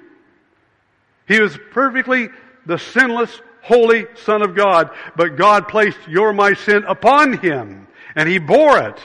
He 1.28 1.40
was 1.40 1.58
perfectly 1.72 2.30
the 2.66 2.78
sinless, 2.78 3.42
holy 3.62 4.08
Son 4.24 4.42
of 4.42 4.56
God, 4.56 4.90
but 5.16 5.36
God 5.36 5.68
placed 5.68 6.00
your 6.08 6.34
my 6.34 6.54
sin 6.54 6.84
upon 6.88 7.38
him, 7.38 7.88
and 8.16 8.28
he 8.28 8.40
bore 8.40 8.80
it. 8.80 9.00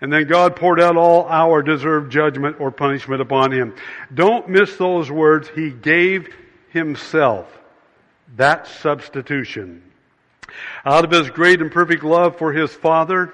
And 0.00 0.12
then 0.12 0.28
God 0.28 0.54
poured 0.54 0.80
out 0.80 0.96
all 0.96 1.26
our 1.26 1.60
deserved 1.62 2.12
judgment 2.12 2.60
or 2.60 2.70
punishment 2.70 3.20
upon 3.20 3.50
him. 3.50 3.74
Don't 4.14 4.48
miss 4.48 4.76
those 4.76 5.10
words. 5.10 5.48
He 5.48 5.70
gave 5.70 6.32
himself. 6.70 7.52
That 8.36 8.68
substitution. 8.68 9.82
Out 10.84 11.04
of 11.04 11.10
his 11.10 11.30
great 11.30 11.60
and 11.60 11.72
perfect 11.72 12.04
love 12.04 12.36
for 12.38 12.52
his 12.52 12.72
Father, 12.72 13.32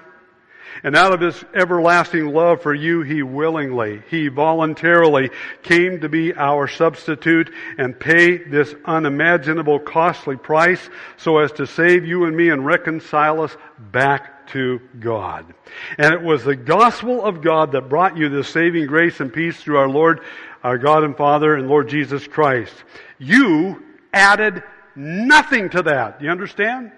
and 0.83 0.95
out 0.95 1.13
of 1.13 1.21
his 1.21 1.43
everlasting 1.53 2.27
love 2.27 2.61
for 2.61 2.73
you, 2.73 3.01
he 3.01 3.23
willingly, 3.23 4.01
he 4.09 4.27
voluntarily 4.27 5.29
came 5.63 6.01
to 6.01 6.09
be 6.09 6.33
our 6.33 6.67
substitute 6.67 7.51
and 7.77 7.99
pay 7.99 8.37
this 8.37 8.73
unimaginable 8.85 9.79
costly 9.79 10.35
price 10.35 10.89
so 11.17 11.39
as 11.39 11.51
to 11.53 11.65
save 11.65 12.05
you 12.05 12.25
and 12.25 12.35
me 12.35 12.49
and 12.49 12.65
reconcile 12.65 13.41
us 13.41 13.55
back 13.91 14.47
to 14.47 14.79
God. 14.99 15.53
And 15.97 16.13
it 16.13 16.21
was 16.21 16.43
the 16.43 16.55
gospel 16.55 17.23
of 17.23 17.41
God 17.41 17.71
that 17.71 17.89
brought 17.89 18.17
you 18.17 18.29
this 18.29 18.49
saving 18.49 18.87
grace 18.87 19.19
and 19.19 19.33
peace 19.33 19.57
through 19.57 19.77
our 19.77 19.89
Lord, 19.89 20.21
our 20.63 20.77
God 20.77 21.03
and 21.03 21.15
Father 21.15 21.55
and 21.55 21.67
Lord 21.67 21.89
Jesus 21.89 22.27
Christ. 22.27 22.73
You 23.17 23.83
added 24.13 24.63
nothing 24.95 25.69
to 25.69 25.81
that. 25.83 26.21
You 26.21 26.29
understand? 26.29 26.91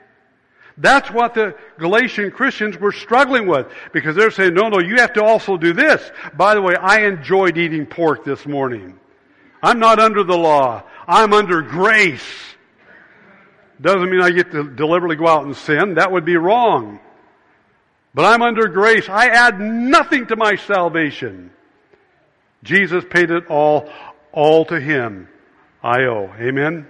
That's 0.78 1.10
what 1.10 1.34
the 1.34 1.56
Galatian 1.80 2.32
Christians 2.32 2.78
were 2.78 2.92
struggling 2.92 3.48
with 3.48 3.68
because 3.94 4.16
they're 4.16 4.32
saying, 4.32 4.54
no, 4.54 4.70
no, 4.70 4.80
you 4.80 4.98
have 4.98 5.14
to 5.14 5.24
also 5.24 5.58
do 5.58 5.74
this. 5.74 6.12
By 6.36 6.54
the 6.54 6.62
way, 6.62 6.76
I 6.76 7.08
enjoyed 7.08 7.58
eating 7.58 7.88
pork 7.88 8.24
this 8.24 8.46
morning. 8.46 9.00
I'm 9.62 9.80
not 9.80 10.00
under 10.00 10.24
the 10.24 10.38
law. 10.38 10.84
I'm 11.08 11.34
under 11.34 11.64
grace. 11.64 12.22
Doesn't 13.82 14.10
mean 14.10 14.22
I 14.22 14.30
get 14.32 14.52
to 14.52 14.64
deliberately 14.64 15.16
go 15.16 15.28
out 15.28 15.46
and 15.46 15.56
sin. 15.56 15.96
That 15.96 16.12
would 16.12 16.26
be 16.26 16.38
wrong. 16.38 17.00
But 18.14 18.26
I'm 18.26 18.42
under 18.42 18.68
grace. 18.68 19.10
I 19.10 19.28
add 19.30 19.60
nothing 19.60 20.28
to 20.28 20.36
my 20.36 20.56
salvation. 20.56 21.52
Jesus 22.64 23.04
paid 23.10 23.32
it 23.32 23.48
all, 23.48 23.90
all 24.32 24.66
to 24.66 24.80
Him. 24.80 25.28
I 25.84 26.04
owe. 26.04 26.34
Amen? 26.40 26.88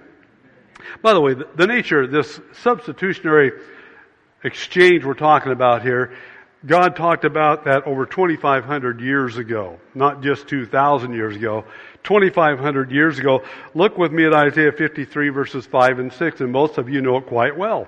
By 1.01 1.13
the 1.13 1.21
way, 1.21 1.33
the, 1.33 1.67
nature 1.67 2.03
of 2.03 2.11
this 2.11 2.39
substitutionary 2.61 3.51
exchange 4.43 5.03
we're 5.03 5.13
talking 5.13 5.51
about 5.51 5.81
here, 5.81 6.13
God 6.65 6.95
talked 6.95 7.23
about 7.23 7.65
that 7.65 7.83
over 7.85 8.05
2,500 8.05 8.99
years 8.99 9.37
ago, 9.37 9.79
not 9.93 10.21
just 10.21 10.47
2,000 10.47 11.13
years 11.13 11.35
ago. 11.35 11.65
2,500 12.03 12.91
years 12.91 13.19
ago. 13.19 13.43
Look 13.73 13.97
with 13.97 14.11
me 14.11 14.25
at 14.25 14.33
Isaiah 14.33 14.71
53 14.71 15.29
verses 15.29 15.65
5 15.65 15.99
and 15.99 16.13
6, 16.13 16.41
and 16.41 16.51
most 16.51 16.77
of 16.77 16.89
you 16.89 17.01
know 17.01 17.17
it 17.17 17.27
quite 17.27 17.57
well. 17.57 17.87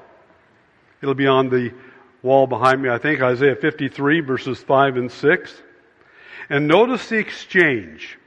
It'll 1.01 1.15
be 1.15 1.27
on 1.27 1.49
the 1.49 1.73
wall 2.21 2.45
behind 2.45 2.81
me, 2.81 2.89
I 2.89 2.97
think, 2.97 3.21
Isaiah 3.21 3.55
53, 3.55 4.19
verses 4.19 4.59
5 4.59 4.97
and 4.97 5.11
6. 5.11 5.61
And 6.49 6.67
notice 6.67 7.07
the 7.07 7.17
exchange, 7.17 8.17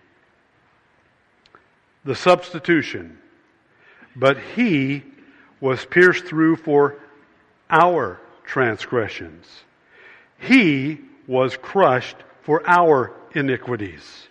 the 2.05 2.15
substitution. 2.15 3.19
But 4.17 4.39
he 4.55 5.03
was 5.61 5.85
pierced 5.85 6.25
through 6.25 6.57
for 6.57 6.99
our 7.73 8.21
transgressions. 8.45 9.47
He 10.39 11.01
was 11.27 11.57
crushed 11.57 12.17
for 12.43 12.63
our 12.69 13.13
iniquities. 13.35 14.29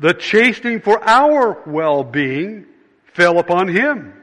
The 0.00 0.14
chastening 0.14 0.80
for 0.80 1.02
our 1.06 1.62
well-being 1.66 2.66
fell 3.14 3.38
upon 3.38 3.68
him. 3.68 4.14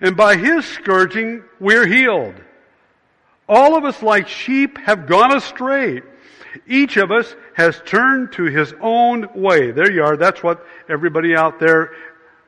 And 0.00 0.16
by 0.16 0.36
his 0.36 0.64
scourging, 0.64 1.42
we're 1.60 1.86
healed. 1.86 2.34
All 3.48 3.76
of 3.76 3.84
us, 3.84 4.02
like 4.02 4.28
sheep, 4.28 4.78
have 4.78 5.06
gone 5.06 5.36
astray. 5.36 6.02
Each 6.66 6.96
of 6.96 7.10
us 7.10 7.34
has 7.54 7.80
turned 7.84 8.32
to 8.32 8.44
his 8.44 8.72
own 8.80 9.28
way. 9.34 9.72
There 9.72 9.90
you 9.90 10.04
are. 10.04 10.16
That's 10.16 10.42
what 10.42 10.64
everybody 10.88 11.34
out 11.34 11.58
there 11.58 11.92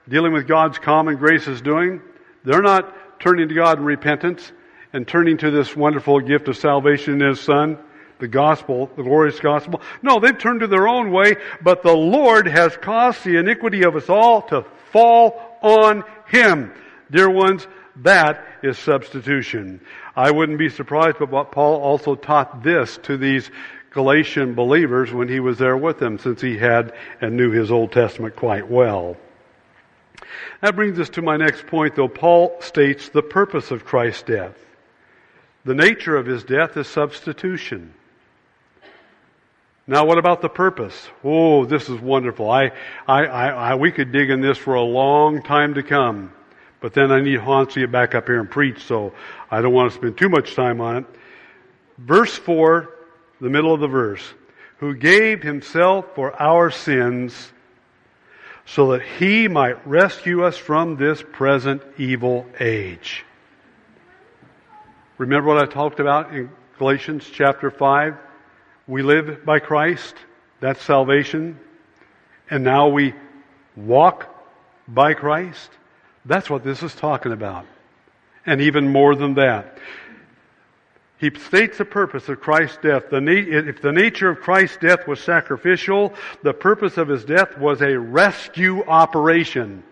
dealing 0.08 0.32
with 0.32 0.46
God's 0.46 0.78
common 0.78 1.16
grace 1.16 1.48
is 1.48 1.60
doing. 1.60 2.00
They're 2.44 2.62
not 2.62 3.20
turning 3.20 3.48
to 3.48 3.54
God 3.54 3.78
in 3.78 3.84
repentance 3.84 4.52
and 4.94 5.06
turning 5.06 5.36
to 5.38 5.50
this 5.50 5.76
wonderful 5.76 6.20
gift 6.20 6.46
of 6.46 6.56
salvation 6.56 7.20
in 7.20 7.28
His 7.28 7.40
Son, 7.40 7.76
the 8.20 8.28
gospel, 8.28 8.88
the 8.96 9.02
glorious 9.02 9.40
gospel. 9.40 9.82
No, 10.02 10.20
they've 10.20 10.38
turned 10.38 10.60
to 10.60 10.68
their 10.68 10.86
own 10.86 11.10
way, 11.10 11.34
but 11.60 11.82
the 11.82 11.92
Lord 11.92 12.46
has 12.46 12.76
caused 12.76 13.24
the 13.24 13.36
iniquity 13.36 13.84
of 13.84 13.96
us 13.96 14.08
all 14.08 14.42
to 14.42 14.64
fall 14.92 15.58
on 15.60 16.04
Him. 16.28 16.72
Dear 17.10 17.28
ones, 17.28 17.66
that 17.96 18.46
is 18.62 18.78
substitution. 18.78 19.80
I 20.14 20.30
wouldn't 20.30 20.60
be 20.60 20.68
surprised, 20.68 21.16
but 21.18 21.30
what 21.30 21.50
Paul 21.50 21.80
also 21.80 22.14
taught 22.14 22.62
this 22.62 22.96
to 23.02 23.16
these 23.16 23.50
Galatian 23.90 24.54
believers 24.54 25.12
when 25.12 25.28
he 25.28 25.40
was 25.40 25.58
there 25.58 25.76
with 25.76 25.98
them, 25.98 26.18
since 26.18 26.40
he 26.40 26.56
had 26.56 26.92
and 27.20 27.36
knew 27.36 27.50
his 27.50 27.72
Old 27.72 27.90
Testament 27.90 28.36
quite 28.36 28.70
well. 28.70 29.16
That 30.60 30.76
brings 30.76 31.00
us 31.00 31.08
to 31.10 31.22
my 31.22 31.36
next 31.36 31.66
point, 31.66 31.96
though. 31.96 32.08
Paul 32.08 32.56
states 32.60 33.08
the 33.08 33.22
purpose 33.22 33.72
of 33.72 33.84
Christ's 33.84 34.22
death. 34.22 34.63
The 35.64 35.74
nature 35.74 36.16
of 36.16 36.26
his 36.26 36.44
death 36.44 36.76
is 36.76 36.86
substitution. 36.88 37.94
Now, 39.86 40.06
what 40.06 40.18
about 40.18 40.40
the 40.40 40.48
purpose? 40.48 41.08
Oh, 41.22 41.64
this 41.66 41.88
is 41.88 42.00
wonderful. 42.00 42.50
I, 42.50 42.72
I, 43.06 43.24
I, 43.24 43.48
I, 43.48 43.74
we 43.74 43.92
could 43.92 44.12
dig 44.12 44.30
in 44.30 44.40
this 44.40 44.56
for 44.56 44.74
a 44.74 44.82
long 44.82 45.42
time 45.42 45.74
to 45.74 45.82
come. 45.82 46.32
But 46.80 46.94
then 46.94 47.10
I 47.10 47.20
need 47.20 47.38
Hans 47.40 47.74
to 47.74 47.80
get 47.80 47.92
back 47.92 48.14
up 48.14 48.26
here 48.26 48.40
and 48.40 48.50
preach, 48.50 48.82
so 48.84 49.12
I 49.50 49.60
don't 49.62 49.72
want 49.72 49.90
to 49.90 49.98
spend 49.98 50.18
too 50.18 50.28
much 50.28 50.54
time 50.54 50.80
on 50.80 50.98
it. 50.98 51.04
Verse 51.98 52.34
4, 52.34 52.90
the 53.40 53.48
middle 53.50 53.72
of 53.72 53.80
the 53.80 53.88
verse. 53.88 54.22
Who 54.78 54.94
gave 54.94 55.42
himself 55.42 56.06
for 56.14 56.40
our 56.40 56.70
sins 56.70 57.52
so 58.66 58.92
that 58.92 59.02
he 59.02 59.48
might 59.48 59.86
rescue 59.86 60.44
us 60.44 60.56
from 60.56 60.96
this 60.96 61.22
present 61.32 61.82
evil 61.98 62.46
age. 62.58 63.24
Remember 65.16 65.54
what 65.54 65.62
I 65.62 65.66
talked 65.66 66.00
about 66.00 66.34
in 66.34 66.50
Galatians 66.76 67.30
chapter 67.32 67.70
5? 67.70 68.16
We 68.88 69.02
live 69.02 69.44
by 69.44 69.60
Christ. 69.60 70.16
That's 70.58 70.82
salvation. 70.82 71.60
And 72.50 72.64
now 72.64 72.88
we 72.88 73.14
walk 73.76 74.28
by 74.88 75.14
Christ. 75.14 75.70
That's 76.24 76.50
what 76.50 76.64
this 76.64 76.82
is 76.82 76.94
talking 76.96 77.30
about. 77.30 77.64
And 78.44 78.60
even 78.60 78.88
more 78.88 79.14
than 79.14 79.34
that. 79.34 79.78
He 81.18 81.30
states 81.38 81.78
the 81.78 81.84
purpose 81.84 82.28
of 82.28 82.40
Christ's 82.40 82.78
death. 82.82 83.04
The 83.10 83.24
if 83.68 83.80
the 83.80 83.92
nature 83.92 84.28
of 84.28 84.40
Christ's 84.40 84.78
death 84.78 85.06
was 85.06 85.20
sacrificial, 85.20 86.12
the 86.42 86.52
purpose 86.52 86.98
of 86.98 87.06
his 87.06 87.24
death 87.24 87.56
was 87.56 87.82
a 87.82 87.96
rescue 87.96 88.84
operation. 88.84 89.84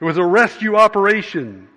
It 0.00 0.04
was 0.04 0.16
a 0.16 0.24
rescue 0.24 0.76
operation. 0.76 1.68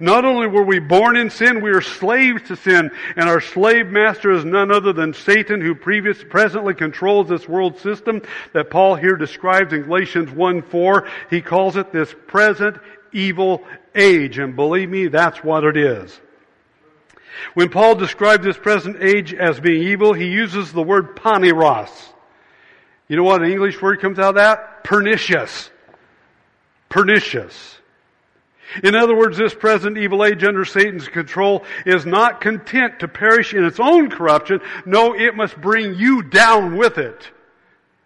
Not 0.00 0.24
only 0.24 0.46
were 0.46 0.64
we 0.64 0.78
born 0.78 1.16
in 1.16 1.30
sin, 1.30 1.62
we 1.62 1.70
are 1.70 1.80
slaves 1.80 2.42
to 2.48 2.56
sin, 2.56 2.90
and 3.16 3.28
our 3.28 3.40
slave 3.40 3.86
master 3.86 4.30
is 4.30 4.44
none 4.44 4.70
other 4.70 4.92
than 4.92 5.14
Satan, 5.14 5.60
who 5.60 5.74
previous, 5.74 6.22
presently 6.22 6.74
controls 6.74 7.28
this 7.28 7.48
world 7.48 7.78
system 7.78 8.22
that 8.52 8.70
Paul 8.70 8.96
here 8.96 9.16
describes 9.16 9.72
in 9.72 9.82
Galatians 9.82 10.30
1-4. 10.30 11.08
He 11.30 11.40
calls 11.40 11.76
it 11.76 11.92
this 11.92 12.14
present 12.26 12.76
evil 13.12 13.64
age, 13.94 14.38
and 14.38 14.54
believe 14.54 14.90
me, 14.90 15.08
that's 15.08 15.42
what 15.42 15.64
it 15.64 15.76
is. 15.76 16.20
When 17.54 17.68
Paul 17.68 17.94
describes 17.94 18.44
this 18.44 18.58
present 18.58 18.96
age 19.00 19.32
as 19.32 19.60
being 19.60 19.82
evil, 19.82 20.12
he 20.12 20.26
uses 20.26 20.72
the 20.72 20.82
word 20.82 21.16
poneros. 21.16 21.90
You 23.08 23.16
know 23.16 23.22
what 23.22 23.42
an 23.42 23.50
English 23.50 23.80
word 23.80 24.00
comes 24.00 24.18
out 24.18 24.30
of 24.30 24.34
that? 24.36 24.84
Pernicious. 24.84 25.70
Pernicious. 26.88 27.77
In 28.82 28.94
other 28.94 29.16
words, 29.16 29.36
this 29.38 29.54
present 29.54 29.96
evil 29.96 30.24
age 30.24 30.44
under 30.44 30.64
Satan's 30.64 31.08
control 31.08 31.64
is 31.86 32.04
not 32.04 32.40
content 32.40 33.00
to 33.00 33.08
perish 33.08 33.54
in 33.54 33.64
its 33.64 33.80
own 33.80 34.10
corruption. 34.10 34.60
No, 34.84 35.14
it 35.14 35.34
must 35.34 35.58
bring 35.60 35.94
you 35.94 36.22
down 36.22 36.76
with 36.76 36.98
it. 36.98 37.30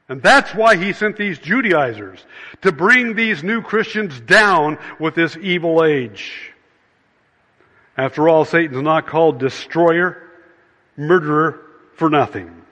And 0.09 0.23
that's 0.23 0.55
why 0.55 0.77
he 0.77 0.93
sent 0.93 1.17
these 1.17 1.39
Judaizers, 1.39 2.25
to 2.63 2.71
bring 2.71 3.15
these 3.15 3.43
new 3.43 3.63
Christians 3.63 4.21
down 4.21 4.79
with 4.99 5.15
this 5.15 5.37
evil 5.41 5.85
age. 5.85 6.53
After 7.97 8.29
all, 8.29 8.45
Satan's 8.45 8.83
not 8.83 9.07
called 9.07 9.39
destroyer, 9.39 10.31
murderer 10.97 11.61
for 11.95 12.11
nothing. 12.11 12.63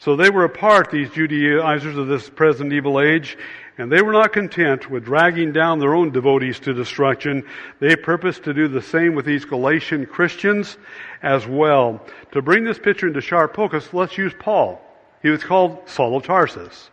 So 0.00 0.16
they 0.16 0.30
were 0.30 0.44
a 0.44 0.48
part, 0.48 0.90
these 0.90 1.10
Judaizers 1.10 1.96
of 1.96 2.06
this 2.06 2.30
present 2.30 2.72
evil 2.72 3.00
age, 3.00 3.36
and 3.78 3.90
they 3.90 4.02
were 4.02 4.12
not 4.12 4.32
content 4.32 4.90
with 4.90 5.04
dragging 5.04 5.52
down 5.52 5.78
their 5.78 5.94
own 5.94 6.10
devotees 6.10 6.58
to 6.60 6.74
destruction. 6.74 7.44
They 7.78 7.94
purposed 7.94 8.42
to 8.44 8.52
do 8.52 8.66
the 8.66 8.82
same 8.82 9.14
with 9.14 9.24
these 9.24 9.44
Galatian 9.44 10.06
Christians 10.06 10.76
as 11.22 11.46
well. 11.46 12.04
To 12.32 12.42
bring 12.42 12.64
this 12.64 12.78
picture 12.78 13.06
into 13.06 13.20
sharp 13.20 13.54
focus, 13.54 13.94
let's 13.94 14.18
use 14.18 14.34
Paul. 14.36 14.80
He 15.22 15.30
was 15.30 15.44
called 15.44 15.88
Saul 15.88 16.16
of 16.16 16.24
Tarsus. 16.24 16.90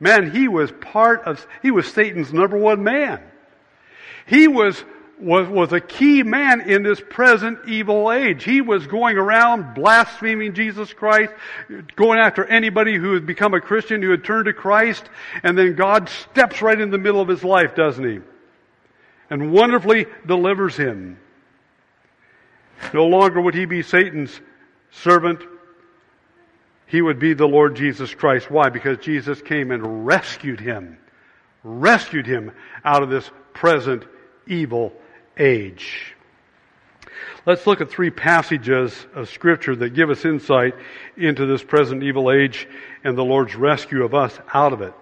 Man, 0.00 0.30
he 0.30 0.48
was 0.48 0.70
part 0.80 1.22
of, 1.22 1.44
he 1.62 1.70
was 1.70 1.90
Satan's 1.90 2.32
number 2.32 2.58
one 2.58 2.84
man. 2.84 3.20
He 4.26 4.46
was 4.46 4.84
was, 5.20 5.48
was 5.48 5.72
a 5.72 5.80
key 5.80 6.22
man 6.22 6.60
in 6.60 6.82
this 6.82 7.00
present 7.00 7.58
evil 7.68 8.12
age. 8.12 8.44
He 8.44 8.60
was 8.60 8.86
going 8.86 9.16
around 9.16 9.74
blaspheming 9.74 10.54
Jesus 10.54 10.92
Christ, 10.92 11.32
going 11.96 12.18
after 12.18 12.44
anybody 12.44 12.96
who 12.96 13.14
had 13.14 13.26
become 13.26 13.54
a 13.54 13.60
Christian, 13.60 14.02
who 14.02 14.10
had 14.10 14.24
turned 14.24 14.46
to 14.46 14.52
Christ, 14.52 15.04
and 15.42 15.56
then 15.58 15.74
God 15.74 16.08
steps 16.08 16.62
right 16.62 16.80
in 16.80 16.90
the 16.90 16.98
middle 16.98 17.20
of 17.20 17.28
his 17.28 17.42
life, 17.42 17.74
doesn't 17.74 18.04
he? 18.04 18.20
And 19.30 19.52
wonderfully 19.52 20.06
delivers 20.26 20.76
him. 20.76 21.18
No 22.94 23.06
longer 23.06 23.40
would 23.40 23.54
he 23.54 23.66
be 23.66 23.82
Satan's 23.82 24.40
servant. 24.90 25.42
He 26.86 27.02
would 27.02 27.18
be 27.18 27.34
the 27.34 27.46
Lord 27.46 27.76
Jesus 27.76 28.14
Christ. 28.14 28.50
Why? 28.50 28.70
Because 28.70 28.98
Jesus 28.98 29.42
came 29.42 29.72
and 29.72 30.06
rescued 30.06 30.60
him. 30.60 30.98
Rescued 31.64 32.26
him 32.26 32.52
out 32.84 33.02
of 33.02 33.10
this 33.10 33.28
present 33.52 34.04
evil 34.46 34.92
age. 35.38 36.14
Let's 37.46 37.66
look 37.66 37.80
at 37.80 37.90
three 37.90 38.10
passages 38.10 39.06
of 39.14 39.28
scripture 39.28 39.74
that 39.76 39.90
give 39.90 40.10
us 40.10 40.24
insight 40.24 40.74
into 41.16 41.46
this 41.46 41.62
present 41.62 42.02
evil 42.02 42.30
age 42.30 42.68
and 43.04 43.16
the 43.16 43.24
Lord's 43.24 43.54
rescue 43.54 44.04
of 44.04 44.14
us 44.14 44.38
out 44.52 44.72
of 44.72 44.82
it. 44.82 44.92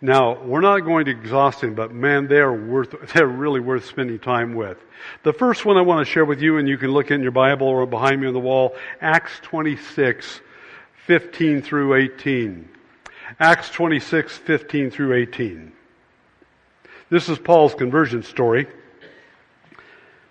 Now, 0.00 0.42
we're 0.42 0.62
not 0.62 0.80
going 0.80 1.04
to 1.04 1.10
exhaust 1.10 1.60
them, 1.60 1.74
but 1.74 1.92
man, 1.92 2.26
they 2.26 2.38
are 2.38 2.52
worth, 2.52 2.94
they're 3.14 3.26
really 3.26 3.60
worth 3.60 3.84
spending 3.84 4.18
time 4.18 4.54
with. 4.54 4.78
The 5.22 5.32
first 5.32 5.64
one 5.64 5.76
I 5.76 5.82
want 5.82 6.04
to 6.06 6.10
share 6.10 6.24
with 6.24 6.40
you, 6.40 6.58
and 6.58 6.68
you 6.68 6.78
can 6.78 6.90
look 6.90 7.10
in 7.10 7.22
your 7.22 7.30
Bible 7.30 7.68
or 7.68 7.86
behind 7.86 8.20
me 8.20 8.26
on 8.26 8.32
the 8.32 8.40
wall, 8.40 8.74
Acts 9.00 9.38
26, 9.42 10.40
15 11.06 11.62
through 11.62 11.94
18. 11.94 12.68
Acts 13.38 13.70
26, 13.70 14.36
15 14.38 14.90
through 14.90 15.14
18. 15.14 15.72
This 17.10 17.28
is 17.28 17.38
Paul's 17.38 17.74
conversion 17.74 18.22
story. 18.22 18.66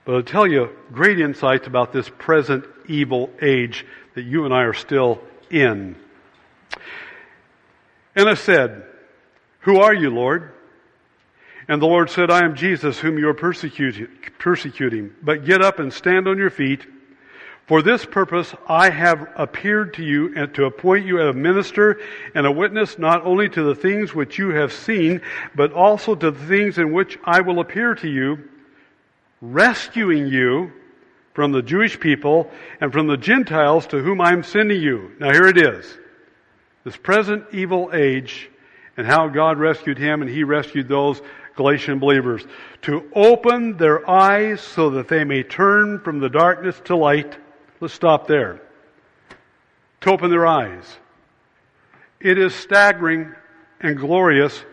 But 0.06 0.16
I'll 0.16 0.24
tell 0.24 0.48
you 0.48 0.70
great 0.92 1.20
insights 1.20 1.68
about 1.68 1.94
this 1.94 2.10
present 2.10 2.66
evil 2.88 3.30
age 3.42 3.86
that 4.16 4.24
you 4.24 4.46
and 4.46 4.54
I 4.54 4.64
are 4.64 4.74
still 4.74 5.22
in. 5.50 5.96
And 8.16 8.30
I 8.30 8.34
said, 8.34 8.84
Who 9.62 9.80
are 9.80 9.94
you, 9.94 10.10
Lord? 10.10 10.52
And 11.68 11.82
the 11.82 11.88
Lord 11.88 12.10
said, 12.10 12.32
I 12.32 12.44
am 12.44 12.56
Jesus 12.56 13.00
whom 13.00 13.18
you 13.18 13.30
are 13.30 13.34
persecuting. 13.34 15.12
But 15.22 15.46
get 15.46 15.62
up 15.62 15.80
and 15.80 15.94
stand 15.94 16.28
on 16.28 16.38
your 16.38 16.50
feet. 16.50 16.86
For 17.68 17.82
this 17.82 18.04
purpose 18.04 18.54
I 18.68 18.90
have 18.90 19.30
appeared 19.38 19.94
to 19.94 20.04
you 20.04 20.34
and 20.36 20.54
to 20.56 20.66
appoint 20.66 21.06
you 21.06 21.22
a 21.22 21.32
minister 21.32 22.02
and 22.36 22.46
a 22.46 22.52
witness 22.52 22.98
not 22.98 23.24
only 23.24 23.48
to 23.48 23.64
the 23.64 23.76
things 23.76 24.14
which 24.14 24.38
you 24.38 24.50
have 24.50 24.74
seen, 24.74 25.22
but 25.56 25.72
also 25.72 26.16
to 26.16 26.32
the 26.32 26.46
things 26.48 26.78
in 26.78 26.92
which 26.92 27.18
I 27.24 27.40
will 27.42 27.60
appear 27.60 27.96
to 27.96 28.10
you 28.10 28.50
rescuing 29.42 30.28
you 30.28 30.72
from 31.34 31.52
the 31.52 31.62
Jewish 31.62 32.00
people 32.00 32.50
and 32.80 32.92
from 32.92 33.08
the 33.08 33.18
Gentiles 33.18 33.88
to 33.88 34.02
whom 34.02 34.22
I'm 34.22 34.44
sending 34.44 34.82
you. 34.82 35.12
Now 35.20 35.32
here 35.32 35.48
it 35.48 35.58
is. 35.58 35.98
This 36.84 36.98
present 36.98 37.46
evil 37.52 37.90
age 37.94 38.50
and 38.98 39.08
how 39.08 39.28
God 39.28 39.60
rescued 39.60 39.98
him 39.98 40.22
and 40.22 40.30
he 40.30 40.44
rescued 40.44 40.88
those 40.88 41.22
Galatian 41.56 42.00
believers. 42.00 42.46
To 42.84 43.10
open 43.14 43.78
their 43.78 44.10
eyes 44.10 44.62
so 44.62 44.92
that 44.92 45.08
they 45.08 45.24
may 45.24 45.44
turn 45.44 46.00
from 46.00 46.20
the 46.20 46.30
darkness 46.30 46.80
to 46.86 46.96
light. 46.96 47.38
Let's 47.80 47.94
stop 47.94 48.28
there. 48.28 48.62
To 50.02 50.12
open 50.12 50.30
their 50.30 50.48
eyes. 50.48 50.86
It 52.20 52.38
is 52.38 52.54
staggering 52.54 53.34
and 53.80 53.98
glorious 53.98 54.64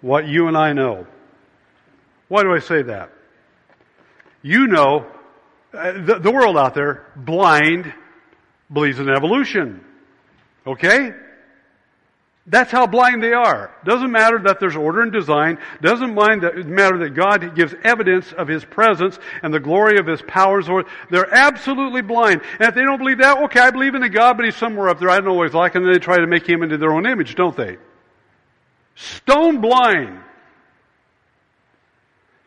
what 0.00 0.26
you 0.26 0.48
and 0.48 0.56
I 0.56 0.72
know. 0.72 1.06
Why 2.28 2.42
do 2.42 2.52
I 2.54 2.58
say 2.58 2.82
that? 2.82 3.10
You 4.44 4.66
know, 4.66 5.06
uh, 5.72 5.92
the, 5.92 6.18
the 6.20 6.30
world 6.30 6.58
out 6.58 6.74
there, 6.74 7.10
blind, 7.16 7.92
believes 8.70 9.00
in 9.00 9.08
evolution. 9.08 9.82
Okay? 10.66 11.12
That's 12.46 12.70
how 12.70 12.86
blind 12.86 13.22
they 13.22 13.32
are. 13.32 13.74
Doesn't 13.86 14.12
matter 14.12 14.38
that 14.40 14.60
there's 14.60 14.76
order 14.76 15.00
and 15.00 15.10
design. 15.10 15.58
Doesn't 15.80 16.14
mind 16.14 16.42
that, 16.42 16.56
matter 16.66 16.98
that 16.98 17.14
God 17.14 17.56
gives 17.56 17.74
evidence 17.82 18.34
of 18.34 18.46
His 18.46 18.62
presence 18.66 19.18
and 19.42 19.52
the 19.52 19.60
glory 19.60 19.98
of 19.98 20.06
His 20.06 20.20
powers. 20.20 20.68
Or 20.68 20.84
they're 21.10 21.32
absolutely 21.34 22.02
blind. 22.02 22.42
And 22.60 22.68
if 22.68 22.74
they 22.74 22.82
don't 22.82 22.98
believe 22.98 23.18
that, 23.18 23.38
okay, 23.44 23.60
I 23.60 23.70
believe 23.70 23.94
in 23.94 24.02
a 24.02 24.10
God, 24.10 24.36
but 24.36 24.44
He's 24.44 24.56
somewhere 24.56 24.90
up 24.90 25.00
there. 25.00 25.08
I 25.08 25.16
don't 25.16 25.24
know 25.24 25.32
what 25.32 25.46
He's 25.46 25.54
like. 25.54 25.74
And 25.74 25.88
they 25.88 25.98
try 25.98 26.18
to 26.18 26.26
make 26.26 26.46
Him 26.46 26.62
into 26.62 26.76
their 26.76 26.92
own 26.92 27.06
image, 27.06 27.34
don't 27.34 27.56
they? 27.56 27.78
Stone 28.94 29.62
blind 29.62 30.20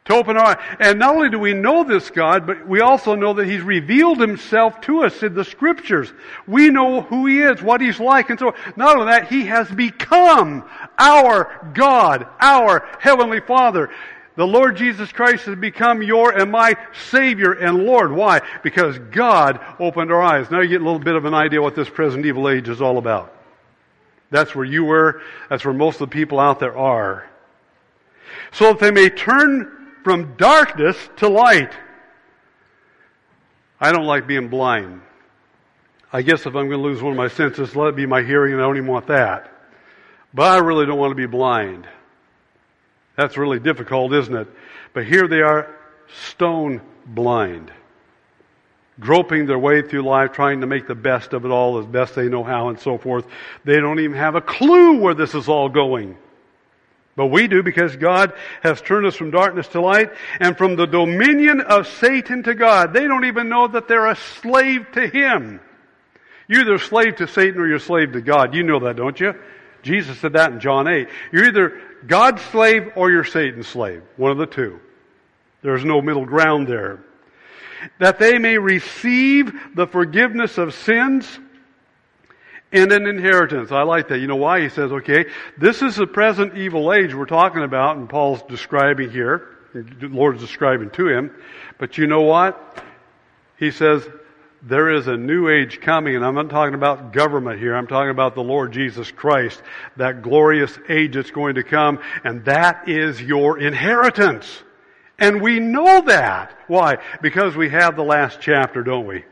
to 0.08 0.16
open 0.16 0.38
our 0.38 0.46
eyes. 0.46 0.78
and 0.80 1.00
not 1.00 1.16
only 1.16 1.30
do 1.30 1.38
we 1.38 1.54
know 1.54 1.84
this 1.84 2.10
God, 2.10 2.48
but 2.48 2.68
we 2.68 2.80
also 2.80 3.16
know 3.16 3.34
that 3.34 3.46
He's 3.46 3.62
revealed 3.62 4.20
Himself 4.20 4.80
to 4.82 5.04
us 5.04 5.22
in 5.22 5.34
the 5.34 5.44
Scriptures. 5.44 6.12
We 6.48 6.70
know 6.70 7.02
who 7.02 7.26
He 7.26 7.42
is, 7.42 7.62
what 7.62 7.82
He's 7.82 8.00
like, 8.00 8.30
and 8.30 8.40
so 8.40 8.56
not 8.76 8.98
only 8.98 9.12
that, 9.12 9.28
He 9.28 9.46
has 9.46 9.70
become 9.70 10.68
our 10.98 11.72
God, 11.74 12.26
our 12.40 12.88
Heavenly 13.00 13.42
Father. 13.42 13.90
The 14.36 14.48
Lord 14.48 14.78
Jesus 14.78 15.12
Christ 15.12 15.46
has 15.46 15.58
become 15.58 16.02
your 16.02 16.32
and 16.32 16.52
my 16.52 16.76
Savior 17.10 17.54
and 17.54 17.84
Lord. 17.86 18.12
Why? 18.12 18.42
Because 18.64 18.98
God 19.12 19.60
opened 19.80 20.12
our 20.12 20.22
eyes. 20.22 20.50
Now 20.50 20.62
you 20.62 20.70
get 20.70 20.82
a 20.82 20.86
little 20.86 21.00
bit 21.00 21.16
of 21.16 21.26
an 21.26 21.34
idea 21.34 21.62
what 21.62 21.76
this 21.76 21.90
present 21.90 22.26
evil 22.26 22.48
age 22.48 22.70
is 22.70 22.82
all 22.82 22.98
about. 22.98 23.34
That's 24.30 24.54
where 24.56 24.66
you 24.66 24.86
were. 24.86 25.22
That's 25.50 25.66
where 25.66 25.74
most 25.74 25.96
of 25.96 26.10
the 26.10 26.14
people 26.14 26.40
out 26.40 26.60
there 26.60 26.78
are. 26.78 27.28
So 28.52 28.74
that 28.74 28.80
they 28.80 28.92
may 28.92 29.10
turn 29.10 29.77
from 30.08 30.38
darkness 30.38 30.96
to 31.18 31.28
light. 31.28 31.74
I 33.78 33.92
don't 33.92 34.06
like 34.06 34.26
being 34.26 34.48
blind. 34.48 35.02
I 36.14 36.22
guess 36.22 36.46
if 36.46 36.56
I'm 36.56 36.70
going 36.70 36.70
to 36.70 36.78
lose 36.78 37.02
one 37.02 37.12
of 37.12 37.18
my 37.18 37.28
senses, 37.28 37.76
let 37.76 37.90
it 37.90 37.98
be 37.98 38.06
my 38.06 38.24
hearing, 38.24 38.54
and 38.54 38.62
I 38.62 38.66
don't 38.66 38.78
even 38.78 38.88
want 38.88 39.08
that. 39.08 39.52
But 40.34 40.44
I 40.44 40.60
really 40.60 40.86
don't 40.86 40.98
want 40.98 41.12
to 41.12 41.16
be 41.16 41.26
blind. 41.26 41.90
That's 43.18 43.36
really 43.36 43.60
difficult, 43.60 44.14
isn't 44.14 44.34
it? 44.34 44.48
But 44.94 45.06
here 45.06 45.28
they 45.28 45.42
are, 45.42 45.76
stone 46.30 46.80
blind, 47.06 47.70
groping 49.02 49.46
their 49.46 49.60
way 49.60 49.82
through 49.82 50.04
life, 50.04 50.32
trying 50.32 50.62
to 50.62 50.68
make 50.68 50.88
the 50.88 50.96
best 50.96 51.34
of 51.34 51.44
it 51.44 51.52
all 51.52 51.80
as 51.80 51.86
best 51.86 52.16
they 52.16 52.30
know 52.30 52.46
how 52.46 52.70
and 52.70 52.80
so 52.80 52.98
forth. 52.98 53.26
They 53.66 53.82
don't 53.82 54.00
even 54.00 54.16
have 54.16 54.36
a 54.36 54.42
clue 54.42 55.02
where 55.02 55.16
this 55.16 55.36
is 55.36 55.50
all 55.50 55.68
going. 55.68 56.18
But 57.18 57.28
we 57.28 57.48
do 57.48 57.64
because 57.64 57.96
God 57.96 58.32
has 58.62 58.80
turned 58.80 59.08
us 59.08 59.16
from 59.16 59.32
darkness 59.32 59.68
to 59.70 59.82
light 59.82 60.12
and 60.40 60.56
from 60.56 60.76
the 60.76 60.86
dominion 60.86 61.62
of 61.62 61.88
Satan 61.88 62.44
to 62.44 62.54
God. 62.54 62.94
They 62.94 63.08
don't 63.08 63.26
even 63.26 63.50
know 63.50 63.68
that 63.68 63.88
they're 63.88 64.06
a 64.06 64.16
slave 64.16 64.86
to 64.94 65.08
Him. 65.08 65.60
You're 66.48 66.62
either 66.62 66.76
a 66.76 66.80
slave 66.80 67.16
to 67.16 67.28
Satan 67.28 67.60
or 67.60 67.66
you're 67.68 67.78
a 67.78 67.80
slave 67.80 68.14
to 68.14 68.22
God. 68.22 68.54
You 68.54 68.62
know 68.62 68.80
that, 68.82 68.98
don't 68.98 69.20
you? 69.20 69.34
Jesus 69.82 70.20
said 70.20 70.34
that 70.34 70.52
in 70.52 70.60
John 70.60 70.88
8. 70.88 71.08
You're 71.32 71.46
either 71.46 71.82
God's 72.06 72.44
slave 72.44 72.92
or 72.96 73.10
you're 73.10 73.24
Satan's 73.24 73.68
slave. 73.68 74.04
One 74.16 74.32
of 74.32 74.38
the 74.38 74.46
two. 74.46 74.80
There's 75.64 75.84
no 75.84 76.04
middle 76.04 76.26
ground 76.26 76.68
there. 76.68 77.00
That 78.00 78.20
they 78.20 78.38
may 78.38 78.60
receive 78.60 79.52
the 79.74 79.88
forgiveness 79.88 80.60
of 80.60 80.76
sins 80.76 81.40
and 82.72 82.92
an 82.92 83.08
inheritance. 83.08 83.72
I 83.72 83.84
like 83.84 84.10
that. 84.10 84.20
You 84.20 84.28
know 84.28 84.36
why? 84.36 84.62
He 84.62 84.70
says, 84.70 84.92
okay, 84.92 85.26
this 85.58 85.82
is 85.82 85.96
the 85.96 86.08
present 86.08 86.58
evil 86.58 86.94
age 86.94 87.14
we're 87.14 87.26
talking 87.26 87.64
about, 87.64 87.98
and 87.98 88.10
Paul's 88.10 88.42
describing 88.44 89.10
here. 89.10 89.50
The 89.74 90.08
Lord's 90.08 90.42
describing 90.42 90.90
to 90.92 91.08
him. 91.08 91.32
But 91.78 91.98
you 91.98 92.08
know 92.08 92.22
what? 92.22 92.84
He 93.58 93.72
says, 93.72 94.08
there 94.64 94.92
is 94.92 95.08
a 95.08 95.16
new 95.16 95.50
age 95.50 95.80
coming, 95.82 96.16
and 96.16 96.26
I'm 96.26 96.36
not 96.36 96.50
talking 96.50 96.74
about 96.74 97.14
government 97.14 97.60
here. 97.60 97.76
I'm 97.76 97.88
talking 97.88 98.10
about 98.10 98.36
the 98.36 98.44
Lord 98.44 98.72
Jesus 98.72 99.12
Christ, 99.12 99.62
that 99.98 100.22
glorious 100.22 100.78
age 100.90 101.14
that's 101.14 101.32
going 101.32 101.56
to 101.56 101.64
come, 101.64 102.00
and 102.24 102.44
that 102.46 102.90
is 102.90 103.22
your 103.22 103.60
inheritance. 103.60 104.64
And 105.20 105.42
we 105.42 105.60
know 105.60 106.02
that. 106.02 106.58
Why? 106.68 106.98
Because 107.22 107.56
we 107.56 107.70
have 107.70 107.96
the 107.96 108.04
last 108.04 108.40
chapter, 108.42 108.84
don't 108.84 109.08
we? 109.08 109.26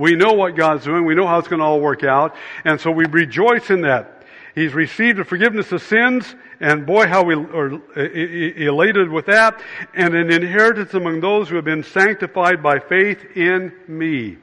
We 0.00 0.16
know 0.16 0.32
what 0.32 0.56
God's 0.56 0.84
doing. 0.84 1.04
We 1.04 1.14
know 1.14 1.26
how 1.26 1.38
it's 1.38 1.48
going 1.48 1.60
to 1.60 1.66
all 1.66 1.78
work 1.78 2.04
out. 2.04 2.34
And 2.64 2.80
so 2.80 2.90
we 2.90 3.04
rejoice 3.04 3.68
in 3.68 3.82
that. 3.82 4.22
He's 4.54 4.72
received 4.72 5.18
the 5.18 5.24
forgiveness 5.24 5.70
of 5.72 5.82
sins, 5.82 6.34
and 6.58 6.86
boy, 6.86 7.06
how 7.06 7.22
we 7.22 7.34
are 7.34 7.68
elated 7.94 9.10
with 9.10 9.26
that, 9.26 9.62
and 9.94 10.14
an 10.14 10.32
inheritance 10.32 10.94
among 10.94 11.20
those 11.20 11.50
who 11.50 11.56
have 11.56 11.66
been 11.66 11.84
sanctified 11.84 12.62
by 12.62 12.78
faith 12.78 13.36
in 13.36 13.72
me. 13.86 14.38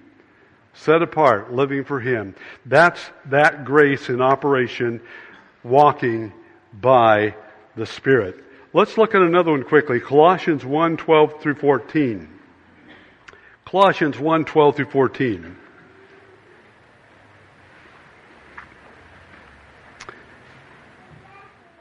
Set 0.75 1.01
apart, 1.01 1.51
living 1.51 1.83
for 1.83 1.99
Him. 1.99 2.35
That's 2.67 3.01
that 3.25 3.65
grace 3.65 4.09
in 4.09 4.21
operation, 4.21 5.01
walking 5.63 6.33
by 6.71 7.33
the 7.75 7.87
Spirit. 7.87 8.43
Let's 8.73 8.95
look 8.95 9.15
at 9.15 9.23
another 9.23 9.51
one 9.51 9.63
quickly. 9.63 9.99
Colossians 9.99 10.63
1, 10.63 10.97
12 10.97 11.41
through 11.41 11.55
14. 11.55 12.36
Colossians 13.69 14.17
1, 14.17 14.45
12 14.45 14.75
through 14.77 14.89
14. 14.91 15.57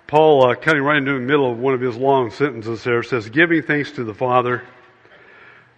Paul, 0.09 0.51
uh, 0.51 0.57
cutting 0.57 0.82
right 0.82 0.97
into 0.97 1.12
the 1.12 1.20
middle 1.20 1.53
of 1.53 1.61
one 1.61 1.74
of 1.74 1.80
his 1.80 1.95
long 1.95 2.32
sentences 2.32 2.82
there, 2.82 3.05
says, 3.05 3.28
giving 3.28 3.62
thanks 3.62 3.93
to 3.93 4.03
the 4.03 4.14
Father 4.14 4.64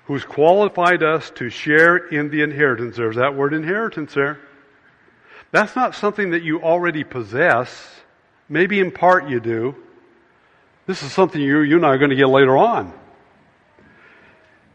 who's 0.06 0.24
qualified 0.24 1.02
us 1.02 1.28
to 1.32 1.50
share 1.50 1.98
in 1.98 2.30
the 2.30 2.40
inheritance. 2.40 2.96
There's 2.96 3.16
that 3.16 3.34
word 3.34 3.52
inheritance 3.52 4.14
there. 4.14 4.40
That's 5.50 5.76
not 5.76 5.94
something 5.94 6.30
that 6.30 6.42
you 6.42 6.62
already 6.62 7.04
possess. 7.04 7.68
Maybe 8.48 8.80
in 8.80 8.92
part 8.92 9.28
you 9.28 9.40
do. 9.40 9.76
This 10.86 11.02
is 11.02 11.12
something 11.12 11.38
you, 11.38 11.60
you 11.60 11.76
and 11.76 11.84
I 11.84 11.90
are 11.90 11.98
going 11.98 12.08
to 12.08 12.16
get 12.16 12.30
later 12.30 12.56
on. 12.56 12.94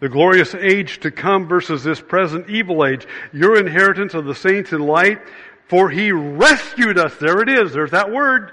The 0.03 0.09
glorious 0.09 0.53
age 0.53 0.99
to 0.99 1.11
come 1.11 1.47
versus 1.47 1.81
this 1.81 2.01
present 2.01 2.49
evil 2.49 2.85
age. 2.85 3.07
Your 3.31 3.57
inheritance 3.57 4.13
of 4.13 4.25
the 4.25 4.35
saints 4.35 4.73
in 4.73 4.81
light, 4.81 5.21
for 5.69 5.89
he 5.89 6.11
rescued 6.11 6.99
us. 6.99 7.15
There 7.15 7.39
it 7.39 7.47
is. 7.47 7.71
There's 7.71 7.91
that 7.91 8.11
word. 8.11 8.51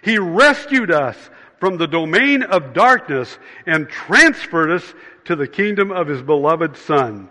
He 0.00 0.16
rescued 0.16 0.90
us 0.90 1.14
from 1.60 1.76
the 1.76 1.86
domain 1.86 2.42
of 2.42 2.72
darkness 2.72 3.36
and 3.66 3.86
transferred 3.86 4.70
us 4.70 4.94
to 5.26 5.36
the 5.36 5.46
kingdom 5.46 5.92
of 5.92 6.08
his 6.08 6.22
beloved 6.22 6.78
Son. 6.78 7.28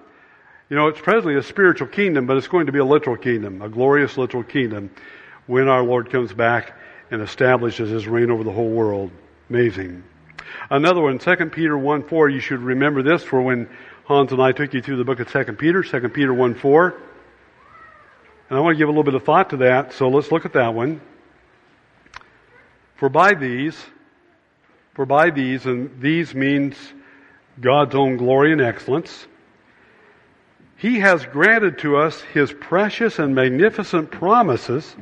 You 0.69 0.75
know, 0.75 0.85
it's 0.85 1.01
presently 1.01 1.35
a 1.35 1.41
spiritual 1.41 1.87
kingdom, 1.87 2.27
but 2.27 2.37
it's 2.37 2.47
going 2.47 2.67
to 2.67 2.71
be 2.71 2.77
a 2.77 2.85
literal 2.85 3.17
kingdom, 3.17 3.63
a 3.63 3.69
glorious 3.69 4.19
literal 4.19 4.43
kingdom 4.43 4.91
when 5.47 5.67
our 5.67 5.81
Lord 5.81 6.11
comes 6.11 6.31
back 6.31 6.77
and 7.09 7.23
establishes 7.23 7.89
his 7.89 8.07
reign 8.07 8.29
over 8.29 8.43
the 8.43 8.51
whole 8.51 8.69
world. 8.69 9.09
Amazing. 9.49 10.03
Another 10.69 11.01
one, 11.01 11.19
2 11.19 11.35
Peter 11.47 11.77
1 11.77 12.03
4, 12.03 12.29
you 12.29 12.39
should 12.39 12.61
remember 12.61 13.03
this 13.03 13.23
for 13.23 13.41
when 13.41 13.69
Hans 14.05 14.31
and 14.31 14.41
I 14.41 14.51
took 14.51 14.73
you 14.73 14.81
through 14.81 14.97
the 14.97 15.03
book 15.03 15.19
of 15.19 15.31
2 15.31 15.53
Peter, 15.53 15.83
2 15.83 16.09
Peter 16.09 16.33
1 16.33 16.55
4. 16.55 17.01
And 18.49 18.57
I 18.57 18.61
want 18.61 18.75
to 18.75 18.77
give 18.77 18.89
a 18.89 18.91
little 18.91 19.03
bit 19.03 19.13
of 19.13 19.23
thought 19.23 19.51
to 19.51 19.57
that, 19.57 19.93
so 19.93 20.09
let's 20.09 20.31
look 20.31 20.45
at 20.45 20.53
that 20.53 20.73
one. 20.73 20.99
For 22.95 23.07
by 23.07 23.33
these, 23.33 23.77
for 24.93 25.05
by 25.05 25.29
these, 25.29 25.65
and 25.65 26.01
these 26.01 26.35
means 26.35 26.75
God's 27.59 27.95
own 27.95 28.17
glory 28.17 28.51
and 28.51 28.61
excellence, 28.61 29.25
He 30.77 30.99
has 30.99 31.25
granted 31.25 31.79
to 31.79 31.97
us 31.97 32.19
His 32.21 32.51
precious 32.51 33.19
and 33.19 33.33
magnificent 33.33 34.11
promises, 34.11 34.95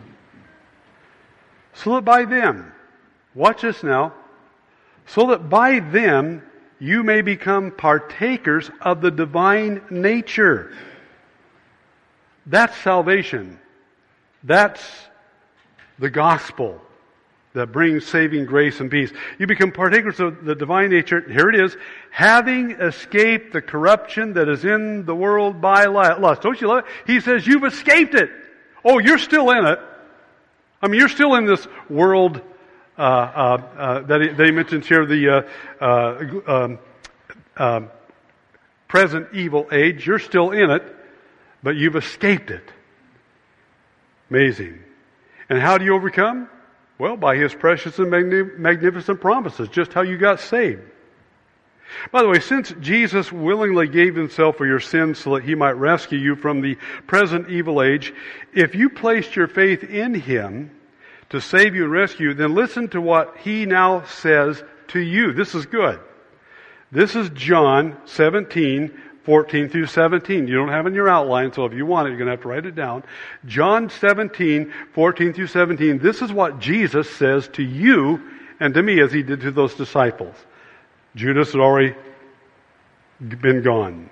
so 1.73 1.95
that 1.95 2.05
by 2.05 2.25
them, 2.25 2.71
watch 3.33 3.63
this 3.63 3.81
now, 3.83 4.13
so 5.09 5.27
that 5.27 5.49
by 5.49 5.79
them 5.79 6.43
you 6.79 7.03
may 7.03 7.21
become 7.21 7.71
partakers 7.71 8.69
of 8.81 9.01
the 9.01 9.11
divine 9.11 9.81
nature. 9.89 10.71
That's 12.45 12.75
salvation. 12.77 13.59
That's 14.43 14.81
the 15.97 16.09
gospel 16.09 16.79
that 17.53 17.71
brings 17.71 18.05
saving 18.05 18.45
grace 18.45 18.79
and 18.79 18.89
peace. 18.89 19.11
You 19.39 19.47
become 19.47 19.71
partakers 19.71 20.19
of 20.19 20.45
the 20.45 20.55
divine 20.55 20.91
nature. 20.91 21.21
Here 21.21 21.49
it 21.49 21.59
is. 21.59 21.75
Having 22.11 22.71
escaped 22.71 23.51
the 23.51 23.61
corruption 23.61 24.33
that 24.33 24.47
is 24.47 24.63
in 24.63 25.05
the 25.05 25.15
world 25.15 25.59
by 25.59 25.85
lust. 25.85 26.41
Don't 26.41 26.61
you 26.61 26.67
love 26.67 26.85
it? 26.85 26.85
He 27.07 27.19
says 27.19 27.45
you've 27.45 27.65
escaped 27.65 28.13
it. 28.13 28.29
Oh, 28.85 28.99
you're 28.99 29.17
still 29.17 29.49
in 29.49 29.65
it. 29.65 29.79
I 30.81 30.87
mean, 30.87 30.99
you're 30.99 31.09
still 31.09 31.35
in 31.35 31.45
this 31.45 31.67
world 31.89 32.41
that, 32.99 34.21
he, 34.21 34.27
that, 34.27 34.45
he, 34.45 34.51
mentions 34.51 34.87
here, 34.87 35.05
the 35.05 35.29
uh, 35.29 35.83
uh, 35.83 36.41
um, 36.47 36.79
um, 37.57 37.89
present 38.87 39.27
evil 39.33 39.67
age. 39.71 40.05
You're 40.05 40.19
still 40.19 40.51
in 40.51 40.69
it, 40.69 40.83
but 41.63 41.75
you've 41.75 41.95
escaped 41.95 42.51
it. 42.51 42.69
Amazing. 44.29 44.79
And 45.49 45.59
how 45.59 45.77
do 45.77 45.85
you 45.85 45.95
overcome? 45.95 46.49
Well, 46.97 47.15
by 47.15 47.37
his 47.37 47.53
precious 47.55 47.97
and 47.99 48.11
magnificent 48.11 49.21
promises, 49.21 49.69
just 49.69 49.93
how 49.93 50.01
you 50.01 50.17
got 50.17 50.41
saved. 50.41 50.81
By 52.11 52.21
the 52.21 52.29
way, 52.29 52.39
since 52.39 52.71
Jesus 52.81 53.31
willingly 53.31 53.87
gave 53.87 54.15
himself 54.15 54.57
for 54.57 54.67
your 54.67 54.79
sins 54.79 55.17
so 55.17 55.35
that 55.35 55.43
he 55.43 55.55
might 55.55 55.71
rescue 55.71 56.19
you 56.19 56.35
from 56.35 56.61
the 56.61 56.75
present 57.07 57.49
evil 57.49 57.81
age, 57.81 58.13
if 58.53 58.75
you 58.75 58.89
placed 58.89 59.35
your 59.35 59.47
faith 59.47 59.83
in 59.83 60.13
him 60.13 60.78
to 61.29 61.39
save 61.39 61.75
you 61.75 61.83
and 61.83 61.91
rescue 61.91 62.33
then 62.33 62.55
listen 62.55 62.87
to 62.89 63.01
what 63.01 63.37
he 63.37 63.65
now 63.65 64.03
says 64.03 64.63
to 64.89 64.99
you. 64.99 65.33
This 65.33 65.55
is 65.55 65.65
good. 65.65 65.99
This 66.91 67.15
is 67.15 67.29
John 67.29 67.97
17, 68.05 68.91
14 69.23 69.69
through 69.69 69.85
17. 69.85 70.47
You 70.47 70.55
don't 70.55 70.69
have 70.69 70.85
it 70.85 70.89
in 70.89 70.95
your 70.95 71.07
outline, 71.07 71.53
so 71.53 71.65
if 71.65 71.73
you 71.73 71.85
want 71.85 72.07
it, 72.07 72.11
you're 72.11 72.17
going 72.17 72.27
to 72.27 72.31
have 72.31 72.41
to 72.41 72.47
write 72.47 72.65
it 72.65 72.75
down. 72.75 73.03
John 73.45 73.89
17, 73.89 74.73
14 74.93 75.33
through 75.33 75.47
17. 75.47 75.99
This 75.99 76.21
is 76.21 76.33
what 76.33 76.59
Jesus 76.59 77.09
says 77.09 77.47
to 77.49 77.63
you 77.63 78.21
and 78.59 78.73
to 78.73 78.81
me 78.81 78.99
as 79.01 79.11
he 79.11 79.21
did 79.21 79.41
to 79.41 79.51
those 79.51 79.75
disciples. 79.75 80.35
Judas 81.15 81.51
had 81.51 81.61
already 81.61 81.95
been 83.19 83.61
gone. 83.61 84.09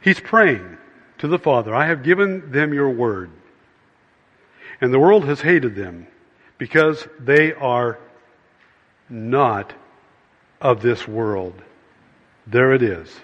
He's 0.00 0.20
praying 0.20 0.78
to 1.18 1.26
the 1.26 1.38
Father, 1.38 1.74
I 1.74 1.86
have 1.86 2.04
given 2.04 2.52
them 2.52 2.72
your 2.72 2.90
word. 2.90 3.30
And 4.80 4.92
the 4.92 4.98
world 4.98 5.24
has 5.24 5.40
hated 5.40 5.74
them 5.74 6.06
because 6.56 7.06
they 7.18 7.52
are 7.52 7.98
not 9.08 9.72
of 10.60 10.82
this 10.82 11.06
world 11.06 11.62
there 12.50 12.72
it 12.72 12.82
is. 12.82 13.14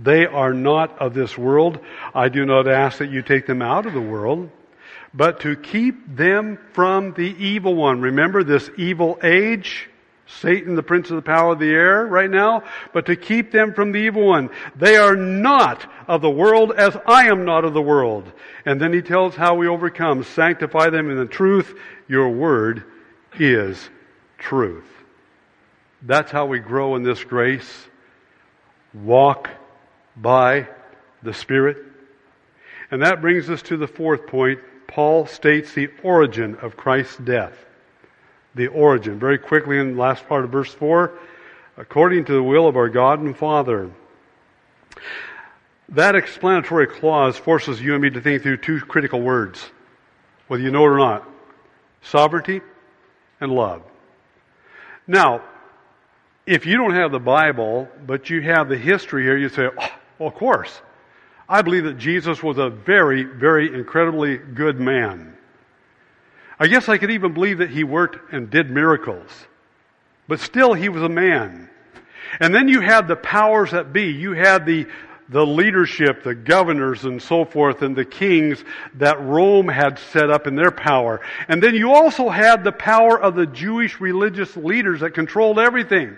They 0.00 0.26
are 0.26 0.54
not 0.54 0.98
of 1.00 1.12
this 1.12 1.36
world. 1.36 1.78
I 2.14 2.28
do 2.28 2.46
not 2.46 2.66
ask 2.66 2.98
that 2.98 3.10
you 3.10 3.22
take 3.22 3.46
them 3.46 3.62
out 3.62 3.84
of 3.84 3.92
the 3.92 4.00
world, 4.00 4.50
but 5.12 5.40
to 5.40 5.56
keep 5.56 6.16
them 6.16 6.58
from 6.72 7.12
the 7.12 7.34
evil 7.44 7.74
one. 7.74 8.00
Remember 8.00 8.42
this 8.42 8.70
evil 8.78 9.18
age? 9.22 9.90
Satan, 10.28 10.74
the 10.74 10.82
prince 10.82 11.08
of 11.10 11.16
the 11.16 11.22
power 11.22 11.52
of 11.52 11.58
the 11.58 11.70
air 11.70 12.04
right 12.06 12.30
now, 12.30 12.62
but 12.92 13.06
to 13.06 13.16
keep 13.16 13.50
them 13.50 13.72
from 13.72 13.92
the 13.92 13.98
evil 13.98 14.26
one. 14.26 14.50
They 14.76 14.96
are 14.96 15.16
not 15.16 15.90
of 16.06 16.20
the 16.20 16.30
world 16.30 16.72
as 16.76 16.96
I 17.06 17.28
am 17.28 17.46
not 17.46 17.64
of 17.64 17.72
the 17.72 17.82
world. 17.82 18.30
And 18.66 18.80
then 18.80 18.92
he 18.92 19.00
tells 19.00 19.34
how 19.34 19.54
we 19.54 19.66
overcome. 19.68 20.22
Sanctify 20.22 20.90
them 20.90 21.10
in 21.10 21.16
the 21.16 21.26
truth. 21.26 21.74
Your 22.08 22.28
word 22.28 22.84
is 23.38 23.88
truth. 24.36 24.84
That's 26.02 26.30
how 26.30 26.46
we 26.46 26.58
grow 26.58 26.94
in 26.96 27.02
this 27.02 27.24
grace. 27.24 27.86
Walk 28.92 29.48
by 30.14 30.68
the 31.22 31.32
Spirit. 31.32 31.78
And 32.90 33.02
that 33.02 33.22
brings 33.22 33.48
us 33.48 33.62
to 33.62 33.78
the 33.78 33.88
fourth 33.88 34.26
point. 34.26 34.60
Paul 34.86 35.26
states 35.26 35.72
the 35.72 35.88
origin 36.02 36.56
of 36.56 36.76
Christ's 36.76 37.16
death. 37.16 37.54
The 38.54 38.68
origin. 38.68 39.18
Very 39.18 39.38
quickly 39.38 39.78
in 39.78 39.94
the 39.94 40.00
last 40.00 40.26
part 40.28 40.44
of 40.44 40.50
verse 40.50 40.72
4. 40.72 41.12
According 41.76 42.24
to 42.26 42.32
the 42.32 42.42
will 42.42 42.66
of 42.66 42.76
our 42.76 42.88
God 42.88 43.20
and 43.20 43.36
Father. 43.36 43.90
That 45.90 46.16
explanatory 46.16 46.86
clause 46.86 47.36
forces 47.38 47.80
you 47.80 47.94
and 47.94 48.02
me 48.02 48.10
to 48.10 48.20
think 48.20 48.42
through 48.42 48.58
two 48.58 48.80
critical 48.80 49.22
words, 49.22 49.64
whether 50.46 50.62
you 50.62 50.70
know 50.70 50.84
it 50.84 50.88
or 50.88 50.98
not. 50.98 51.26
Sovereignty 52.02 52.60
and 53.40 53.52
love. 53.52 53.82
Now, 55.06 55.42
if 56.46 56.66
you 56.66 56.76
don't 56.76 56.94
have 56.94 57.10
the 57.10 57.18
Bible, 57.18 57.88
but 58.06 58.28
you 58.28 58.42
have 58.42 58.68
the 58.68 58.76
history 58.76 59.22
here, 59.22 59.38
you 59.38 59.48
say, 59.48 59.68
oh, 59.68 59.88
well, 60.18 60.28
of 60.28 60.34
course. 60.34 60.80
I 61.48 61.62
believe 61.62 61.84
that 61.84 61.96
Jesus 61.96 62.42
was 62.42 62.58
a 62.58 62.68
very, 62.68 63.22
very 63.22 63.74
incredibly 63.74 64.36
good 64.36 64.78
man. 64.78 65.37
I 66.60 66.66
guess 66.66 66.88
I 66.88 66.98
could 66.98 67.10
even 67.10 67.34
believe 67.34 67.58
that 67.58 67.70
he 67.70 67.84
worked 67.84 68.32
and 68.32 68.50
did 68.50 68.70
miracles. 68.70 69.30
But 70.26 70.40
still, 70.40 70.74
he 70.74 70.88
was 70.88 71.02
a 71.02 71.08
man. 71.08 71.70
And 72.40 72.54
then 72.54 72.68
you 72.68 72.80
had 72.80 73.08
the 73.08 73.16
powers 73.16 73.70
that 73.70 73.92
be. 73.92 74.10
You 74.10 74.32
had 74.32 74.66
the, 74.66 74.86
the 75.28 75.46
leadership, 75.46 76.22
the 76.22 76.34
governors 76.34 77.04
and 77.04 77.22
so 77.22 77.44
forth, 77.44 77.82
and 77.82 77.96
the 77.96 78.04
kings 78.04 78.62
that 78.94 79.20
Rome 79.22 79.68
had 79.68 79.98
set 79.98 80.30
up 80.30 80.46
in 80.46 80.56
their 80.56 80.70
power. 80.70 81.20
And 81.46 81.62
then 81.62 81.74
you 81.74 81.92
also 81.92 82.28
had 82.28 82.64
the 82.64 82.72
power 82.72 83.18
of 83.18 83.34
the 83.34 83.46
Jewish 83.46 84.00
religious 84.00 84.56
leaders 84.56 85.00
that 85.00 85.14
controlled 85.14 85.58
everything. 85.58 86.16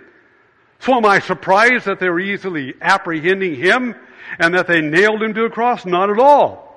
So 0.80 0.94
am 0.94 1.04
I 1.04 1.20
surprised 1.20 1.84
that 1.84 2.00
they 2.00 2.08
were 2.08 2.20
easily 2.20 2.74
apprehending 2.80 3.54
him 3.54 3.94
and 4.38 4.54
that 4.54 4.66
they 4.66 4.80
nailed 4.80 5.22
him 5.22 5.34
to 5.34 5.44
a 5.44 5.50
cross? 5.50 5.84
Not 5.84 6.08
at 6.08 6.18
all. 6.18 6.69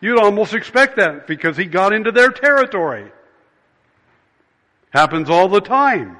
You'd 0.00 0.18
almost 0.18 0.54
expect 0.54 0.96
that 0.96 1.26
because 1.26 1.56
he 1.56 1.64
got 1.64 1.92
into 1.92 2.12
their 2.12 2.30
territory. 2.30 3.10
Happens 4.90 5.30
all 5.30 5.48
the 5.48 5.60
time. 5.60 6.16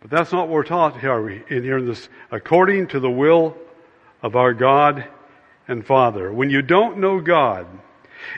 But 0.00 0.10
that's 0.10 0.32
not 0.32 0.48
what 0.48 0.54
we're 0.54 0.64
taught 0.64 0.98
here 1.00 1.28
in 1.28 1.62
here 1.62 1.78
in 1.78 1.86
this 1.86 2.08
according 2.30 2.88
to 2.88 3.00
the 3.00 3.10
will 3.10 3.56
of 4.22 4.34
our 4.34 4.54
God 4.54 5.04
and 5.68 5.84
Father. 5.84 6.32
When 6.32 6.50
you 6.50 6.62
don't 6.62 6.98
know 6.98 7.20
God, 7.20 7.66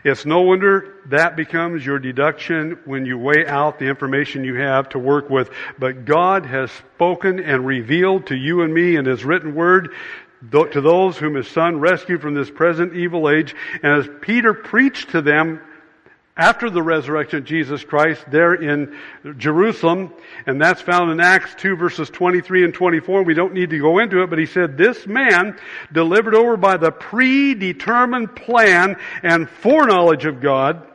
it's 0.05 0.27
no 0.27 0.43
wonder 0.43 0.97
that 1.07 1.37
becomes 1.37 1.85
your 1.85 1.99
deduction 1.99 2.79
when 2.85 3.07
you 3.07 3.19
weigh 3.19 3.47
out 3.47 3.79
the 3.79 3.87
information 3.87 4.45
you 4.45 4.57
have 4.57 4.89
to 4.91 4.99
work 4.99 5.31
with. 5.31 5.51
But 5.79 6.05
God 6.05 6.47
has 6.47 6.71
spoken 6.71 7.41
and 7.41 7.67
revealed 7.67 8.27
to 8.27 8.37
you 8.37 8.63
and 8.63 8.73
me 8.73 8.97
in 8.97 9.05
His 9.05 9.25
written 9.25 9.55
word 9.55 9.95
to 10.51 10.81
those 10.81 11.17
whom 11.17 11.35
His 11.35 11.49
Son 11.49 11.81
rescued 11.81 12.21
from 12.21 12.35
this 12.35 12.51
present 12.51 12.95
evil 12.95 13.31
age. 13.31 13.55
And 13.83 13.93
as 14.01 14.09
Peter 14.21 14.55
preached 14.55 15.11
to 15.11 15.23
them 15.23 15.61
after 16.37 16.71
the 16.71 16.83
resurrection 16.83 17.39
of 17.41 17.45
Jesus 17.45 17.85
Christ 17.85 18.25
there 18.31 18.55
in 18.55 18.97
Jerusalem, 19.37 20.15
and 20.47 20.61
that's 20.61 20.81
found 20.81 21.11
in 21.11 21.21
Acts 21.21 21.55
2 21.57 21.77
verses 21.77 22.09
23 22.09 22.65
and 22.65 22.75
24. 22.75 23.23
We 23.23 23.35
don't 23.35 23.53
need 23.53 23.71
to 23.71 23.79
go 23.79 23.99
into 23.99 24.23
it, 24.23 24.31
but 24.31 24.39
he 24.39 24.47
said, 24.47 24.79
this 24.79 25.07
man 25.07 25.59
delivered 25.93 26.35
over 26.35 26.57
by 26.57 26.79
the 26.79 26.91
predetermined 26.91 28.35
plan 28.35 28.97
and 29.23 29.49
foreknowledge 29.49 30.25
of 30.25 30.41
God, 30.41 30.87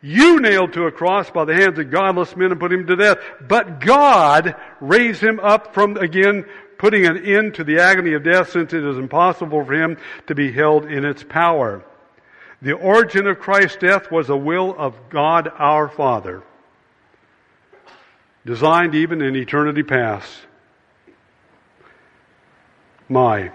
you 0.00 0.40
nailed 0.40 0.72
to 0.74 0.86
a 0.86 0.92
cross 0.92 1.28
by 1.28 1.44
the 1.44 1.54
hands 1.54 1.78
of 1.78 1.90
godless 1.90 2.34
men 2.36 2.52
and 2.52 2.60
put 2.60 2.72
him 2.72 2.86
to 2.86 2.96
death. 2.96 3.18
But 3.46 3.80
God 3.80 4.54
raised 4.80 5.20
him 5.20 5.40
up 5.40 5.74
from 5.74 5.96
again, 5.96 6.46
putting 6.78 7.06
an 7.06 7.24
end 7.24 7.54
to 7.54 7.64
the 7.64 7.80
agony 7.80 8.14
of 8.14 8.22
death 8.22 8.50
since 8.50 8.72
it 8.72 8.84
is 8.84 8.96
impossible 8.96 9.64
for 9.64 9.74
him 9.74 9.98
to 10.28 10.34
be 10.34 10.52
held 10.52 10.86
in 10.86 11.04
its 11.04 11.22
power. 11.24 11.84
The 12.62 12.72
origin 12.72 13.26
of 13.26 13.38
Christ's 13.38 13.76
death 13.76 14.10
was 14.10 14.30
a 14.30 14.36
will 14.36 14.74
of 14.76 14.94
God 15.10 15.50
our 15.58 15.88
Father, 15.88 16.42
designed 18.46 18.94
even 18.94 19.22
in 19.22 19.36
eternity 19.36 19.82
past. 19.82 20.32
My. 23.08 23.52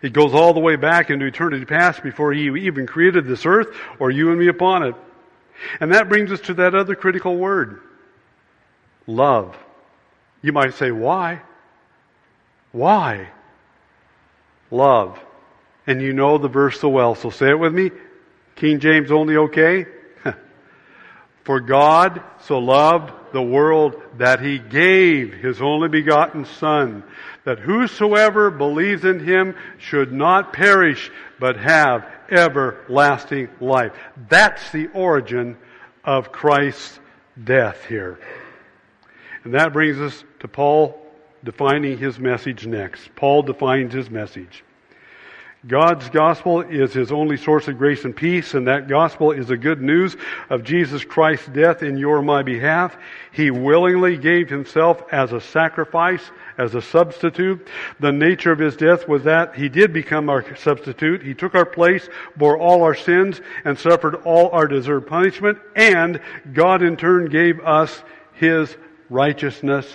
It 0.00 0.12
goes 0.12 0.34
all 0.34 0.52
the 0.52 0.60
way 0.60 0.76
back 0.76 1.10
into 1.10 1.26
eternity 1.26 1.64
past 1.64 2.02
before 2.02 2.32
he 2.32 2.48
even 2.66 2.86
created 2.86 3.26
this 3.26 3.46
earth 3.46 3.68
or 3.98 4.10
you 4.10 4.30
and 4.30 4.38
me 4.38 4.48
upon 4.48 4.82
it. 4.82 4.94
And 5.78 5.92
that 5.92 6.08
brings 6.08 6.32
us 6.32 6.40
to 6.42 6.54
that 6.54 6.74
other 6.74 6.96
critical 6.96 7.36
word. 7.36 7.80
Love. 9.06 9.56
You 10.42 10.52
might 10.52 10.74
say, 10.74 10.90
why? 10.90 11.42
Why? 12.72 13.28
Love. 14.70 15.18
And 15.86 16.00
you 16.00 16.12
know 16.12 16.38
the 16.38 16.48
verse 16.48 16.80
so 16.80 16.88
well, 16.88 17.14
so 17.14 17.30
say 17.30 17.50
it 17.50 17.58
with 17.58 17.74
me. 17.74 17.90
King 18.56 18.80
James 18.80 19.10
only 19.10 19.36
okay? 19.36 19.86
For 21.44 21.60
God 21.60 22.22
so 22.42 22.58
loved 22.58 23.12
the 23.32 23.42
world 23.42 24.00
that 24.18 24.40
he 24.40 24.58
gave 24.58 25.32
his 25.32 25.60
only 25.60 25.88
begotten 25.88 26.44
Son, 26.44 27.02
that 27.44 27.58
whosoever 27.58 28.50
believes 28.50 29.04
in 29.04 29.20
him 29.20 29.56
should 29.78 30.12
not 30.12 30.52
perish, 30.52 31.10
but 31.40 31.56
have 31.56 32.06
everlasting 32.30 33.48
life. 33.60 33.92
That's 34.28 34.70
the 34.70 34.88
origin 34.88 35.56
of 36.04 36.30
Christ's 36.30 37.00
death 37.42 37.84
here. 37.86 38.18
And 39.44 39.54
that 39.54 39.72
brings 39.72 39.98
us 39.98 40.24
to 40.40 40.48
Paul 40.48 41.01
defining 41.44 41.98
his 41.98 42.18
message 42.18 42.66
next. 42.66 43.14
Paul 43.16 43.42
defines 43.42 43.92
his 43.92 44.10
message. 44.10 44.64
God's 45.64 46.10
gospel 46.10 46.62
is 46.62 46.92
his 46.92 47.12
only 47.12 47.36
source 47.36 47.68
of 47.68 47.78
grace 47.78 48.04
and 48.04 48.16
peace, 48.16 48.54
and 48.54 48.66
that 48.66 48.88
gospel 48.88 49.30
is 49.30 49.46
the 49.46 49.56
good 49.56 49.80
news 49.80 50.16
of 50.50 50.64
Jesus 50.64 51.04
Christ's 51.04 51.46
death 51.46 51.84
in 51.84 51.96
your 51.96 52.20
my 52.20 52.42
behalf. 52.42 52.96
He 53.30 53.52
willingly 53.52 54.16
gave 54.16 54.50
himself 54.50 55.04
as 55.12 55.32
a 55.32 55.40
sacrifice, 55.40 56.32
as 56.58 56.74
a 56.74 56.82
substitute. 56.82 57.68
The 58.00 58.10
nature 58.10 58.50
of 58.50 58.58
his 58.58 58.76
death 58.76 59.06
was 59.06 59.22
that 59.22 59.54
he 59.54 59.68
did 59.68 59.92
become 59.92 60.28
our 60.28 60.56
substitute. 60.56 61.22
He 61.22 61.32
took 61.32 61.54
our 61.54 61.66
place, 61.66 62.08
bore 62.36 62.58
all 62.58 62.82
our 62.82 62.96
sins, 62.96 63.40
and 63.64 63.78
suffered 63.78 64.16
all 64.24 64.50
our 64.50 64.66
deserved 64.66 65.06
punishment, 65.06 65.58
and 65.76 66.20
God 66.52 66.82
in 66.82 66.96
turn 66.96 67.26
gave 67.26 67.60
us 67.60 68.02
his 68.32 68.76
righteousness, 69.08 69.86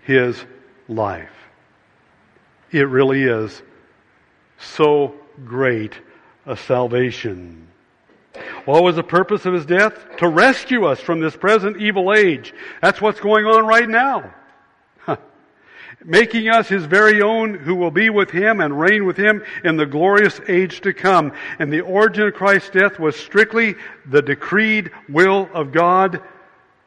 his 0.00 0.46
life. 0.88 1.30
It 2.70 2.88
really 2.88 3.22
is 3.22 3.62
so 4.58 5.14
great 5.44 5.94
a 6.46 6.56
salvation. 6.56 7.68
What 8.64 8.82
was 8.82 8.96
the 8.96 9.02
purpose 9.02 9.46
of 9.46 9.54
his 9.54 9.66
death? 9.66 10.16
To 10.18 10.28
rescue 10.28 10.86
us 10.86 11.00
from 11.00 11.20
this 11.20 11.36
present 11.36 11.80
evil 11.80 12.12
age. 12.12 12.52
That's 12.82 13.00
what's 13.00 13.20
going 13.20 13.46
on 13.46 13.66
right 13.66 13.88
now. 13.88 14.34
Making 16.04 16.48
us 16.48 16.68
his 16.68 16.84
very 16.84 17.22
own 17.22 17.54
who 17.54 17.76
will 17.76 17.90
be 17.90 18.10
with 18.10 18.30
him 18.30 18.60
and 18.60 18.78
reign 18.78 19.06
with 19.06 19.16
him 19.16 19.42
in 19.62 19.76
the 19.76 19.86
glorious 19.86 20.40
age 20.48 20.80
to 20.82 20.92
come. 20.92 21.32
And 21.58 21.72
the 21.72 21.82
origin 21.82 22.26
of 22.26 22.34
Christ's 22.34 22.70
death 22.70 22.98
was 22.98 23.16
strictly 23.16 23.76
the 24.04 24.20
decreed 24.20 24.90
will 25.08 25.48
of 25.54 25.72
God 25.72 26.20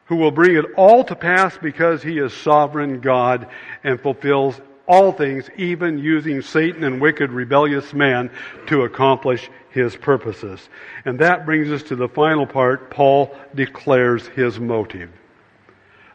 who 0.08 0.16
will 0.16 0.30
bring 0.30 0.56
it 0.56 0.64
all 0.76 1.04
to 1.04 1.14
pass 1.14 1.56
because 1.58 2.02
he 2.02 2.18
is 2.18 2.32
sovereign 2.32 3.00
God 3.00 3.46
and 3.84 4.00
fulfills 4.00 4.60
all 4.86 5.12
things, 5.12 5.48
even 5.58 5.98
using 5.98 6.40
Satan 6.40 6.82
and 6.82 7.00
wicked 7.00 7.30
rebellious 7.30 7.92
man 7.92 8.30
to 8.68 8.82
accomplish 8.82 9.50
his 9.70 9.94
purposes. 9.94 10.66
And 11.04 11.18
that 11.18 11.44
brings 11.44 11.70
us 11.70 11.82
to 11.84 11.96
the 11.96 12.08
final 12.08 12.46
part. 12.46 12.90
Paul 12.90 13.36
declares 13.54 14.26
his 14.28 14.58
motive. 14.58 15.10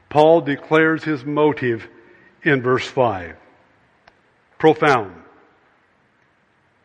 Paul 0.10 0.42
declares 0.42 1.04
his 1.04 1.24
motive 1.24 1.88
in 2.44 2.64
verse 2.64 2.88
5. 2.88 3.36
Profound. 4.58 5.16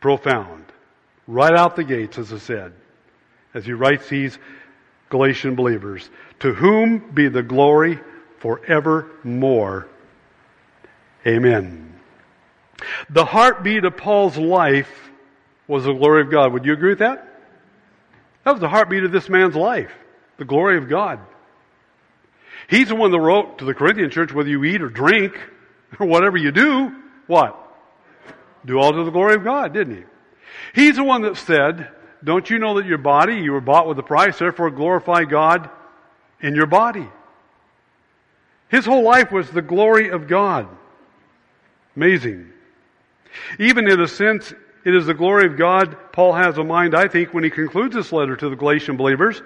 Profound. 0.00 0.64
Right 1.26 1.54
out 1.54 1.74
the 1.74 1.84
gates, 1.84 2.18
as 2.18 2.32
I 2.32 2.38
said, 2.38 2.72
as 3.54 3.64
he 3.64 3.72
writes 3.72 4.08
these 4.08 4.38
Galatian 5.10 5.54
believers. 5.54 6.08
To 6.40 6.52
whom 6.52 7.10
be 7.12 7.28
the 7.28 7.42
glory 7.42 7.98
forevermore. 8.38 9.88
Amen. 11.26 12.00
The 13.10 13.24
heartbeat 13.24 13.84
of 13.84 13.96
Paul's 13.96 14.36
life 14.36 15.10
was 15.66 15.84
the 15.84 15.92
glory 15.92 16.22
of 16.22 16.30
God. 16.30 16.52
Would 16.52 16.64
you 16.64 16.72
agree 16.72 16.90
with 16.90 17.00
that? 17.00 17.24
That 18.44 18.52
was 18.52 18.60
the 18.60 18.68
heartbeat 18.68 19.04
of 19.04 19.12
this 19.12 19.28
man's 19.28 19.56
life. 19.56 19.92
The 20.38 20.44
glory 20.44 20.78
of 20.78 20.88
God. 20.88 21.20
He's 22.68 22.88
the 22.88 22.94
one 22.94 23.10
that 23.10 23.20
wrote 23.20 23.58
to 23.58 23.64
the 23.64 23.74
Corinthian 23.74 24.10
church, 24.10 24.32
whether 24.32 24.48
you 24.48 24.64
eat 24.64 24.82
or 24.82 24.88
drink 24.88 25.38
or 25.98 26.06
whatever 26.06 26.36
you 26.36 26.52
do, 26.52 26.94
what? 27.26 27.56
Do 28.64 28.78
all 28.78 28.92
to 28.92 29.04
the 29.04 29.10
glory 29.10 29.34
of 29.34 29.44
God, 29.44 29.72
didn't 29.72 29.96
he? 29.96 30.04
He's 30.74 30.96
the 30.96 31.04
one 31.04 31.22
that 31.22 31.36
said, 31.36 31.90
don't 32.24 32.48
you 32.50 32.58
know 32.58 32.74
that 32.80 32.86
your 32.86 32.98
body, 32.98 33.36
you 33.36 33.52
were 33.52 33.60
bought 33.60 33.86
with 33.86 33.98
a 33.98 34.02
price, 34.02 34.38
therefore 34.38 34.70
glorify 34.70 35.24
God 35.24 35.70
in 36.40 36.54
your 36.54 36.66
body. 36.66 37.06
His 38.68 38.84
whole 38.84 39.02
life 39.02 39.32
was 39.32 39.50
the 39.50 39.62
glory 39.62 40.10
of 40.10 40.28
God. 40.28 40.68
Amazing. 41.96 42.52
Even 43.58 43.88
in 43.88 44.00
a 44.00 44.08
sense, 44.08 44.52
it 44.84 44.94
is 44.94 45.06
the 45.06 45.14
glory 45.14 45.46
of 45.46 45.56
God 45.56 45.96
Paul 46.12 46.32
has 46.32 46.58
in 46.58 46.66
mind, 46.66 46.94
I 46.94 47.08
think, 47.08 47.32
when 47.32 47.44
he 47.44 47.50
concludes 47.50 47.94
this 47.94 48.12
letter 48.12 48.36
to 48.36 48.48
the 48.48 48.56
Galatian 48.56 48.96
believers. 48.96 49.42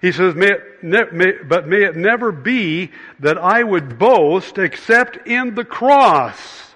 He 0.00 0.12
says, 0.12 0.34
may 0.34 0.52
ne- 0.82 1.10
may, 1.12 1.32
but 1.46 1.66
may 1.66 1.84
it 1.84 1.96
never 1.96 2.30
be 2.30 2.92
that 3.20 3.38
I 3.38 3.62
would 3.62 3.98
boast 3.98 4.58
except 4.58 5.26
in 5.26 5.54
the 5.54 5.64
cross 5.64 6.74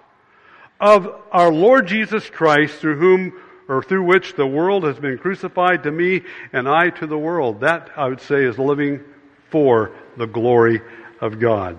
of 0.80 1.08
our 1.30 1.52
Lord 1.52 1.86
Jesus 1.86 2.28
Christ 2.28 2.74
through 2.76 2.98
whom 2.98 3.40
or 3.68 3.82
through 3.82 4.04
which 4.04 4.34
the 4.34 4.46
world 4.46 4.84
has 4.84 4.98
been 4.98 5.18
crucified 5.18 5.82
to 5.84 5.90
me 5.90 6.22
and 6.52 6.68
I 6.68 6.90
to 6.90 7.06
the 7.06 7.18
world. 7.18 7.60
That, 7.60 7.90
I 7.96 8.08
would 8.08 8.20
say, 8.20 8.44
is 8.44 8.58
living 8.58 9.00
for 9.50 9.92
the 10.16 10.26
glory 10.26 10.80
of 11.20 11.38
God. 11.38 11.78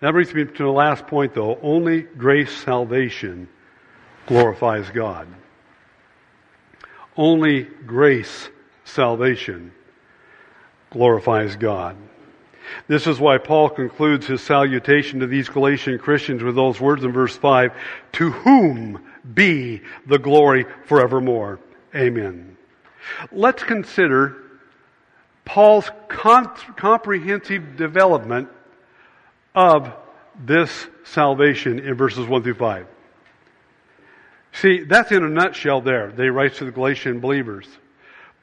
That 0.00 0.12
brings 0.12 0.34
me 0.34 0.44
to 0.44 0.62
the 0.62 0.68
last 0.68 1.06
point, 1.06 1.34
though. 1.34 1.58
Only 1.62 2.02
grace 2.02 2.52
salvation 2.52 3.48
glorifies 4.26 4.90
God. 4.90 5.28
Only 7.16 7.62
grace 7.62 8.50
salvation 8.84 9.72
glorifies 10.90 11.56
God. 11.56 11.96
This 12.88 13.06
is 13.06 13.20
why 13.20 13.38
Paul 13.38 13.70
concludes 13.70 14.26
his 14.26 14.42
salutation 14.42 15.20
to 15.20 15.26
these 15.26 15.48
Galatian 15.48 15.98
Christians 15.98 16.42
with 16.42 16.54
those 16.54 16.80
words 16.80 17.04
in 17.04 17.12
verse 17.12 17.36
5, 17.36 17.72
to 18.12 18.30
whom 18.30 19.02
be 19.32 19.82
the 20.06 20.18
glory 20.18 20.66
forevermore. 20.86 21.60
Amen. 21.94 22.56
Let's 23.32 23.62
consider 23.62 24.36
Paul's 25.44 25.90
comprehensive 26.08 27.76
development 27.76 28.48
of 29.54 29.92
this 30.42 30.86
salvation 31.04 31.78
in 31.78 31.94
verses 31.94 32.26
1 32.26 32.42
through 32.42 32.54
5. 32.54 32.86
See, 34.52 34.84
that's 34.84 35.12
in 35.12 35.22
a 35.22 35.28
nutshell 35.28 35.80
there. 35.80 36.12
They 36.12 36.28
write 36.28 36.54
to 36.54 36.64
the 36.64 36.70
Galatian 36.70 37.20
believers. 37.20 37.66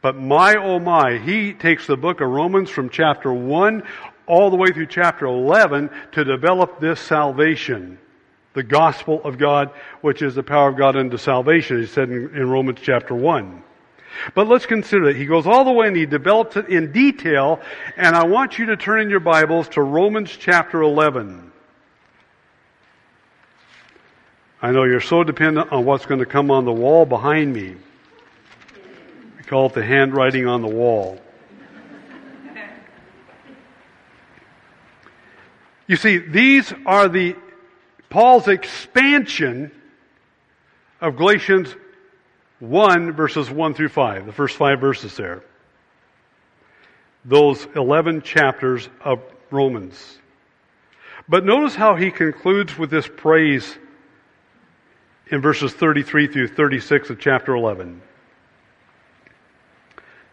But 0.02 0.16
my 0.16 0.56
oh 0.56 0.80
my, 0.80 1.20
he 1.20 1.54
takes 1.54 1.88
the 1.88 1.96
book 1.96 2.22
of 2.22 2.30
Romans 2.30 2.70
from 2.70 2.90
chapter 2.90 3.32
1 3.32 3.84
all 4.26 4.50
the 4.50 4.58
way 4.58 4.72
through 4.72 4.88
chapter 4.88 5.26
11 5.26 5.90
to 6.14 6.24
develop 6.24 6.80
this 6.80 7.00
salvation. 7.00 8.00
The 8.54 8.64
gospel 8.64 9.22
of 9.24 9.38
God, 9.38 9.72
which 10.02 10.22
is 10.22 10.36
the 10.36 10.44
power 10.44 10.70
of 10.70 10.78
God 10.78 10.96
unto 10.96 11.18
salvation, 11.18 11.80
he 11.80 11.86
said 11.88 12.10
in, 12.10 12.36
in 12.36 12.50
Romans 12.50 12.80
chapter 12.82 13.16
1. 13.16 13.64
But 14.36 14.48
let's 14.48 14.66
consider 14.66 15.10
it. 15.10 15.16
He 15.16 15.26
goes 15.26 15.48
all 15.48 15.64
the 15.64 15.72
way 15.72 15.88
and 15.88 15.96
he 15.96 16.06
develops 16.06 16.58
it 16.58 16.68
in 16.68 16.92
detail, 16.92 17.62
and 17.96 18.16
I 18.16 18.26
want 18.26 18.60
you 18.60 18.68
to 18.68 18.78
turn 18.78 19.02
in 19.02 19.10
your 19.10 19.22
Bibles 19.22 19.70
to 19.70 19.82
Romans 19.82 20.36
chapter 20.38 20.82
11. 20.82 21.52
I 24.62 24.72
know 24.72 24.84
you're 24.84 25.02
so 25.02 25.24
dependent 25.24 25.72
on 25.72 25.86
what's 25.86 26.06
going 26.06 26.20
to 26.20 26.26
come 26.26 26.52
on 26.52 26.66
the 26.66 26.74
wall 26.74 27.06
behind 27.06 27.54
me. 27.54 27.76
We 29.38 29.44
call 29.46 29.68
it 29.68 29.74
the 29.74 29.84
handwriting 29.84 30.46
on 30.46 30.62
the 30.62 30.68
wall. 30.68 31.20
You 35.88 35.96
see, 35.96 36.20
these 36.20 36.72
are 36.86 37.10
the 37.10 37.36
Paul's 38.12 38.50
expansion 38.50 39.72
of 41.00 41.16
Galatians 41.16 41.74
1 42.60 43.14
verses 43.14 43.50
1 43.50 43.74
through 43.74 43.90
5, 43.90 44.26
the 44.28 44.34
first 44.34 44.58
five 44.58 44.80
verses 44.80 45.16
there. 45.16 45.44
Those 47.26 47.66
11 47.76 48.22
chapters 48.22 48.88
of 49.04 49.22
Romans. 49.50 50.20
But 51.28 51.46
notice 51.46 51.74
how 51.74 51.96
he 51.96 52.12
concludes 52.12 52.78
with 52.78 52.92
this 52.92 53.08
praise 53.08 53.78
in 55.28 55.42
verses 55.42 55.72
33 55.74 56.28
through 56.28 56.48
36 56.50 57.12
of 57.12 57.20
chapter 57.20 57.56
11. 57.56 58.02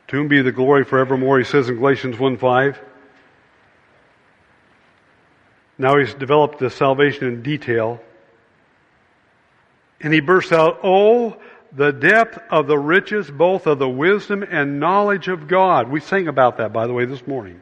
To 0.09 0.17
whom 0.17 0.29
be 0.29 0.43
the 0.43 0.53
glory 0.53 0.85
forevermore, 0.85 1.39
he 1.39 1.45
says 1.45 1.69
in 1.69 1.77
Galatians 1.77 2.19
1 2.19 2.39
5. 2.39 2.81
Now 5.79 5.97
he's 5.99 6.15
developed 6.15 6.59
the 6.59 6.71
salvation 6.71 7.29
in 7.29 7.43
detail. 7.43 8.01
And 10.01 10.13
he 10.13 10.21
bursts 10.21 10.53
out, 10.53 10.81
Oh, 10.83 11.37
the 11.73 11.93
depth 11.93 12.39
of 12.51 12.67
the 12.67 12.79
riches, 12.79 13.31
both 13.31 13.67
of 13.67 13.79
the 13.79 13.89
wisdom 13.89 14.43
and 14.43 14.81
knowledge 14.81 15.29
of 15.29 15.47
God. 15.49 15.89
We 15.89 16.01
sang 16.01 16.29
about 16.29 16.57
that, 16.59 16.73
by 16.73 16.87
the 16.87 16.93
way, 16.93 17.05
this 17.05 17.27
morning. 17.27 17.61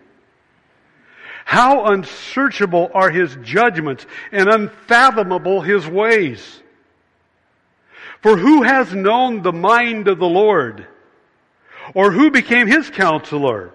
How 1.44 1.86
unsearchable 1.86 2.90
are 2.92 3.10
his 3.10 3.36
judgments 3.42 4.06
and 4.32 4.48
unfathomable 4.48 5.60
his 5.60 5.86
ways. 5.86 6.62
For 8.20 8.36
who 8.36 8.62
has 8.62 8.92
known 8.92 9.42
the 9.42 9.52
mind 9.52 10.08
of 10.08 10.18
the 10.18 10.28
Lord? 10.28 10.86
Or 11.94 12.10
who 12.10 12.30
became 12.30 12.66
his 12.66 12.90
counselor? 12.90 13.72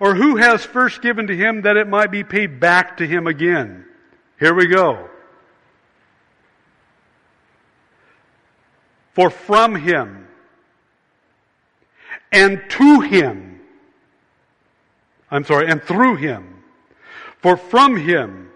Or 0.00 0.14
who 0.14 0.36
has 0.36 0.64
first 0.64 1.02
given 1.02 1.26
to 1.28 1.36
him 1.36 1.62
that 1.62 1.76
it 1.76 1.88
might 1.88 2.10
be 2.10 2.24
paid 2.24 2.60
back 2.60 2.96
to 2.98 3.06
him 3.06 3.26
again? 3.26 3.84
Here 4.38 4.54
we 4.54 4.66
go. 4.66 5.08
For 9.12 9.30
from 9.30 9.76
him 9.76 10.26
and 12.32 12.62
to 12.70 13.00
him, 13.00 13.60
I'm 15.30 15.44
sorry, 15.44 15.68
and 15.68 15.82
through 15.82 16.16
him, 16.16 16.62
for 17.38 17.56
from 17.56 17.96
him 17.96 18.50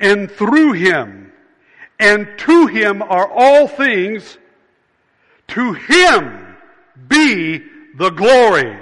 and 0.00 0.30
through 0.30 0.72
him 0.72 1.32
and 1.98 2.28
to 2.38 2.66
him 2.66 3.02
are 3.02 3.28
all 3.30 3.68
things. 3.68 4.38
To 5.48 5.72
him 5.72 6.56
be 7.08 7.62
the 7.94 8.10
glory 8.10 8.78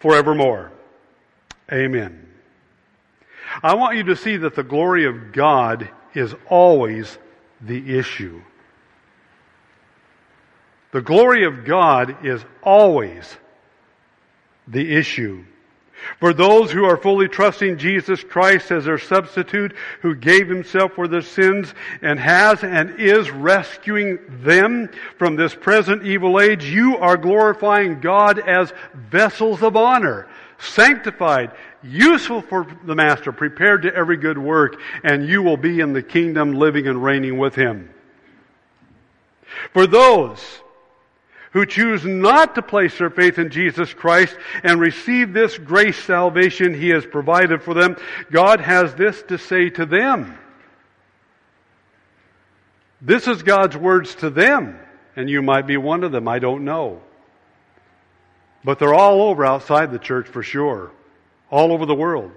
forevermore. 0.00 0.72
Amen. 1.72 2.26
I 3.62 3.74
want 3.74 3.96
you 3.96 4.04
to 4.04 4.16
see 4.16 4.36
that 4.38 4.54
the 4.54 4.62
glory 4.62 5.06
of 5.06 5.32
God 5.32 5.88
is 6.14 6.34
always 6.48 7.18
the 7.60 7.98
issue. 7.98 8.42
The 10.92 11.02
glory 11.02 11.44
of 11.44 11.64
God 11.64 12.24
is 12.24 12.44
always 12.62 13.36
the 14.66 14.94
issue. 14.94 15.44
For 16.18 16.32
those 16.32 16.70
who 16.70 16.84
are 16.84 16.96
fully 16.96 17.28
trusting 17.28 17.78
Jesus 17.78 18.24
Christ 18.24 18.70
as 18.70 18.84
their 18.84 18.98
substitute, 18.98 19.74
who 20.02 20.14
gave 20.14 20.48
himself 20.48 20.92
for 20.94 21.06
their 21.06 21.22
sins 21.22 21.72
and 22.02 22.18
has 22.18 22.64
and 22.64 22.98
is 23.00 23.30
rescuing 23.30 24.18
them 24.42 24.90
from 25.16 25.36
this 25.36 25.54
present 25.54 26.04
evil 26.04 26.40
age, 26.40 26.64
you 26.64 26.96
are 26.96 27.16
glorifying 27.16 28.00
God 28.00 28.38
as 28.38 28.72
vessels 28.94 29.62
of 29.62 29.76
honor, 29.76 30.28
sanctified, 30.58 31.52
useful 31.82 32.42
for 32.42 32.66
the 32.84 32.94
Master, 32.94 33.30
prepared 33.32 33.82
to 33.82 33.94
every 33.94 34.16
good 34.16 34.38
work, 34.38 34.80
and 35.04 35.28
you 35.28 35.42
will 35.42 35.56
be 35.56 35.80
in 35.80 35.92
the 35.92 36.02
kingdom 36.02 36.52
living 36.52 36.88
and 36.88 37.02
reigning 37.02 37.38
with 37.38 37.54
him. 37.54 37.90
For 39.72 39.86
those 39.86 40.40
who 41.58 41.66
choose 41.66 42.04
not 42.04 42.54
to 42.54 42.62
place 42.62 42.96
their 42.98 43.10
faith 43.10 43.36
in 43.36 43.50
Jesus 43.50 43.92
Christ 43.92 44.36
and 44.62 44.78
receive 44.78 45.32
this 45.32 45.58
grace 45.58 45.98
salvation 46.04 46.72
He 46.72 46.90
has 46.90 47.04
provided 47.04 47.64
for 47.64 47.74
them, 47.74 47.96
God 48.30 48.60
has 48.60 48.94
this 48.94 49.20
to 49.24 49.38
say 49.38 49.68
to 49.70 49.84
them. 49.84 50.38
This 53.00 53.26
is 53.26 53.42
God's 53.42 53.76
words 53.76 54.14
to 54.16 54.30
them, 54.30 54.78
and 55.16 55.28
you 55.28 55.42
might 55.42 55.66
be 55.66 55.76
one 55.76 56.04
of 56.04 56.12
them, 56.12 56.28
I 56.28 56.38
don't 56.38 56.64
know. 56.64 57.02
But 58.62 58.78
they're 58.78 58.94
all 58.94 59.22
over 59.22 59.44
outside 59.44 59.90
the 59.90 59.98
church 59.98 60.28
for 60.28 60.44
sure, 60.44 60.92
all 61.50 61.72
over 61.72 61.86
the 61.86 61.94
world. 61.94 62.30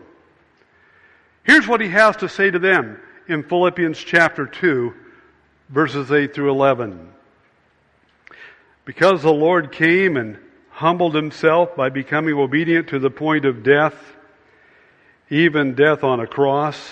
Here's 1.44 1.68
what 1.68 1.80
He 1.80 1.90
has 1.90 2.18
to 2.18 2.28
say 2.28 2.50
to 2.50 2.58
them 2.58 3.00
in 3.28 3.44
Philippians 3.44 4.00
chapter 4.00 4.48
2, 4.48 4.96
verses 5.70 6.12
8 6.12 6.34
through 6.34 6.50
11. 6.50 7.12
Because 8.86 9.22
the 9.22 9.34
Lord 9.34 9.72
came 9.72 10.18
and 10.18 10.38
humbled 10.70 11.16
himself 11.16 11.76
by 11.76 11.90
becoming 11.90 12.36
obedient 12.36 12.90
to 12.90 13.00
the 13.00 13.12
point 13.12 13.46
of 13.46 13.64
death, 13.64 13.96
even 15.30 15.76
death 15.76 16.04
on 16.04 16.20
a 16.20 16.28
cross. 16.28 16.92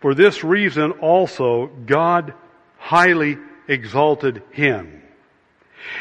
For 0.00 0.14
this 0.14 0.42
reason 0.42 0.92
also 0.92 1.66
God 1.66 2.32
highly 2.78 3.38
exalted 3.68 4.42
him 4.50 5.02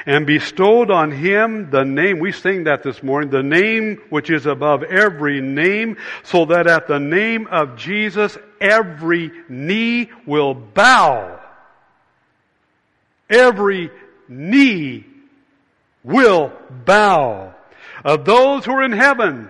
and 0.05 0.25
bestowed 0.25 0.91
on 0.91 1.11
him 1.11 1.69
the 1.69 1.83
name, 1.83 2.19
we 2.19 2.31
sing 2.31 2.65
that 2.65 2.83
this 2.83 3.01
morning, 3.01 3.29
the 3.29 3.43
name 3.43 4.01
which 4.09 4.29
is 4.29 4.45
above 4.45 4.83
every 4.83 5.41
name, 5.41 5.97
so 6.23 6.45
that 6.45 6.67
at 6.67 6.87
the 6.87 6.99
name 6.99 7.47
of 7.47 7.75
Jesus 7.77 8.37
every 8.59 9.31
knee 9.49 10.09
will 10.25 10.53
bow. 10.53 11.39
Every 13.29 13.91
knee 14.27 15.05
will 16.03 16.51
bow. 16.85 17.53
Of 18.03 18.25
those 18.25 18.65
who 18.65 18.71
are 18.71 18.83
in 18.83 18.91
heaven, 18.91 19.49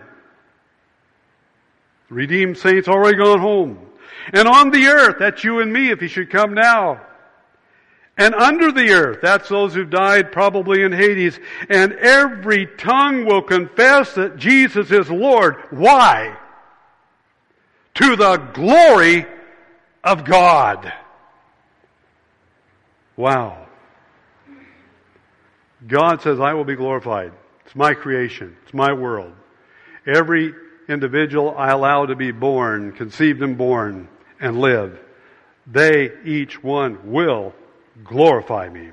redeemed 2.10 2.58
saints 2.58 2.88
already 2.88 3.18
gone 3.18 3.40
home. 3.40 3.80
And 4.32 4.48
on 4.48 4.72
the 4.72 4.88
earth, 4.88 5.18
that's 5.20 5.44
you 5.44 5.60
and 5.60 5.72
me 5.72 5.92
if 5.92 6.00
he 6.00 6.08
should 6.08 6.30
come 6.30 6.54
now. 6.54 7.02
And 8.18 8.34
under 8.34 8.72
the 8.72 8.92
earth, 8.92 9.20
that's 9.22 9.50
those 9.50 9.74
who've 9.74 9.90
died 9.90 10.32
probably 10.32 10.84
in 10.84 10.94
Hades. 10.94 11.38
And 11.70 11.94
every 11.94 12.66
tongue 12.66 13.26
will 13.26 13.42
confess 13.42 14.14
that 14.14 14.38
Jesus 14.38 14.90
is 14.90 15.10
Lord. 15.10 15.58
Why? 15.70 16.38
To 17.96 18.16
the 18.16 18.38
glory 18.38 19.26
of 20.04 20.24
God. 20.24 20.94
Wow. 23.18 23.65
God 25.88 26.22
says, 26.22 26.40
I 26.40 26.54
will 26.54 26.66
be 26.66 26.76
glorified. 26.76 27.32
It's 27.66 27.76
my 27.76 27.94
creation. 27.94 28.56
It's 28.64 28.74
my 28.74 28.94
world. 28.94 29.34
Every 30.06 30.54
individual 30.88 31.56
I 31.58 31.72
allow 31.72 32.06
to 32.06 32.16
be 32.16 32.32
born, 32.32 32.92
conceived 32.92 33.42
and 33.42 33.58
born, 33.58 34.08
and 34.40 34.60
live, 34.60 35.00
they, 35.68 36.12
each 36.24 36.64
one, 36.64 37.12
will 37.12 37.54
glorify 38.04 38.70
me. 38.70 38.92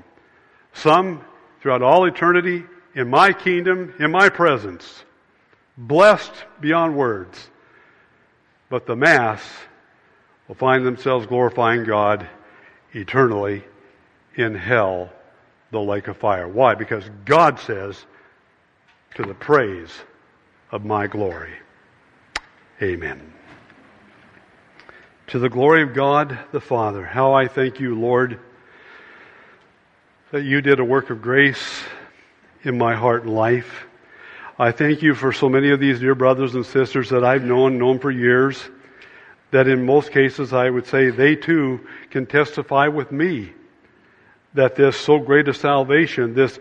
Some 0.73 1.23
throughout 1.61 1.81
all 1.81 2.05
eternity, 2.05 2.63
in 2.95 3.09
my 3.09 3.31
kingdom, 3.33 3.93
in 3.99 4.11
my 4.11 4.29
presence. 4.29 5.03
blessed 5.77 6.33
beyond 6.59 6.95
words. 6.95 7.49
But 8.69 8.85
the 8.85 8.95
mass 8.95 9.41
will 10.47 10.55
find 10.55 10.85
themselves 10.85 11.25
glorifying 11.27 11.83
God 11.83 12.27
eternally 12.93 13.63
in 14.35 14.55
hell, 14.55 15.11
the 15.73 15.81
lake 15.81 16.07
of 16.07 16.15
fire. 16.15 16.47
Why? 16.47 16.75
Because 16.75 17.03
God 17.25 17.59
says, 17.59 18.05
to 19.15 19.23
the 19.23 19.33
praise 19.33 19.91
of 20.71 20.85
my 20.85 21.07
glory. 21.07 21.53
Amen. 22.81 23.33
To 25.27 25.39
the 25.39 25.49
glory 25.49 25.83
of 25.83 25.93
God 25.93 26.37
the 26.51 26.61
Father, 26.61 27.05
how 27.05 27.33
I 27.33 27.47
thank 27.47 27.79
you, 27.79 27.99
Lord, 27.99 28.39
that 30.31 30.43
you 30.43 30.61
did 30.61 30.79
a 30.79 30.83
work 30.83 31.09
of 31.09 31.21
grace 31.21 31.83
in 32.63 32.77
my 32.77 32.95
heart 32.95 33.23
and 33.23 33.33
life. 33.33 33.85
I 34.57 34.71
thank 34.71 35.01
you 35.01 35.13
for 35.13 35.31
so 35.31 35.49
many 35.49 35.71
of 35.71 35.79
these 35.79 35.99
dear 35.99 36.15
brothers 36.15 36.55
and 36.55 36.65
sisters 36.65 37.09
that 37.09 37.23
I've 37.23 37.43
known, 37.43 37.77
known 37.77 37.99
for 37.99 38.11
years, 38.11 38.61
that 39.51 39.67
in 39.67 39.85
most 39.85 40.11
cases 40.11 40.53
I 40.53 40.69
would 40.69 40.87
say 40.87 41.09
they 41.09 41.35
too 41.35 41.87
can 42.09 42.25
testify 42.25 42.87
with 42.87 43.11
me 43.11 43.53
that 44.53 44.75
this 44.75 44.97
so 44.97 45.19
great 45.19 45.47
a 45.47 45.53
salvation, 45.53 46.33
this 46.33 46.59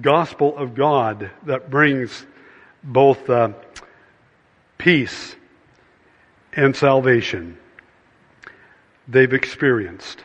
gospel 0.00 0.56
of 0.56 0.74
God 0.74 1.30
that 1.44 1.70
brings 1.70 2.26
both 2.82 3.28
uh, 3.30 3.50
peace 4.76 5.34
and 6.52 6.74
salvation, 6.76 7.58
they've 9.06 9.32
experienced. 9.32 10.24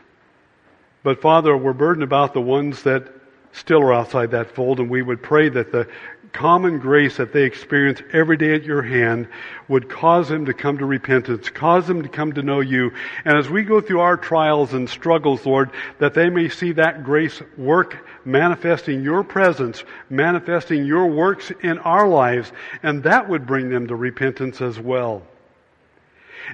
But 1.02 1.20
Father, 1.20 1.56
we're 1.56 1.72
burdened 1.72 2.04
about 2.04 2.34
the 2.34 2.40
ones 2.40 2.82
that 2.82 3.08
still 3.52 3.82
are 3.82 3.92
outside 3.92 4.32
that 4.32 4.50
fold, 4.50 4.80
and 4.80 4.90
we 4.90 5.02
would 5.02 5.22
pray 5.22 5.48
that 5.48 5.70
the 5.70 5.88
common 6.34 6.80
grace 6.80 7.16
that 7.16 7.32
they 7.32 7.44
experience 7.44 8.02
every 8.12 8.36
day 8.36 8.54
at 8.54 8.64
your 8.64 8.82
hand 8.82 9.28
would 9.68 9.88
cause 9.88 10.28
them 10.28 10.44
to 10.44 10.52
come 10.52 10.76
to 10.76 10.84
repentance, 10.84 11.48
cause 11.48 11.86
them 11.86 12.02
to 12.02 12.08
come 12.08 12.32
to 12.32 12.42
know 12.42 12.60
you. 12.60 12.92
And 13.24 13.38
as 13.38 13.48
we 13.48 13.62
go 13.62 13.80
through 13.80 14.00
our 14.00 14.16
trials 14.16 14.74
and 14.74 14.90
struggles, 14.90 15.46
Lord, 15.46 15.70
that 16.00 16.12
they 16.12 16.28
may 16.28 16.48
see 16.48 16.72
that 16.72 17.04
grace 17.04 17.40
work, 17.56 18.06
manifesting 18.26 19.02
your 19.02 19.22
presence, 19.22 19.84
manifesting 20.10 20.84
your 20.84 21.06
works 21.06 21.52
in 21.62 21.78
our 21.78 22.08
lives, 22.08 22.52
and 22.82 23.04
that 23.04 23.28
would 23.28 23.46
bring 23.46 23.70
them 23.70 23.86
to 23.86 23.96
repentance 23.96 24.60
as 24.60 24.78
well. 24.78 25.22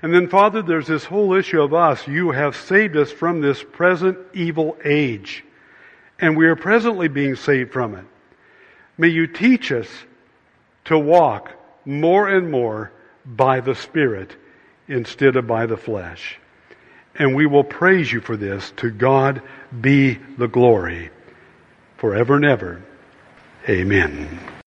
And 0.02 0.14
then, 0.14 0.28
Father, 0.28 0.62
there's 0.62 0.86
this 0.86 1.04
whole 1.04 1.32
issue 1.32 1.60
of 1.60 1.74
us. 1.74 2.06
You 2.06 2.30
have 2.30 2.54
saved 2.54 2.96
us 2.96 3.10
from 3.10 3.40
this 3.40 3.64
present 3.64 4.18
evil 4.34 4.76
age. 4.84 5.42
And 6.20 6.36
we 6.36 6.46
are 6.46 6.54
presently 6.54 7.08
being 7.08 7.34
saved 7.34 7.72
from 7.72 7.94
it. 7.94 8.04
May 9.00 9.08
you 9.08 9.26
teach 9.26 9.72
us 9.72 9.88
to 10.84 10.98
walk 10.98 11.52
more 11.86 12.28
and 12.28 12.50
more 12.50 12.92
by 13.24 13.60
the 13.60 13.74
Spirit 13.74 14.36
instead 14.88 15.36
of 15.36 15.46
by 15.46 15.64
the 15.64 15.78
flesh. 15.78 16.38
And 17.14 17.34
we 17.34 17.46
will 17.46 17.64
praise 17.64 18.12
you 18.12 18.20
for 18.20 18.36
this. 18.36 18.74
To 18.76 18.90
God 18.90 19.40
be 19.80 20.18
the 20.36 20.48
glory 20.48 21.08
forever 21.96 22.36
and 22.36 22.44
ever. 22.44 22.82
Amen. 23.66 24.59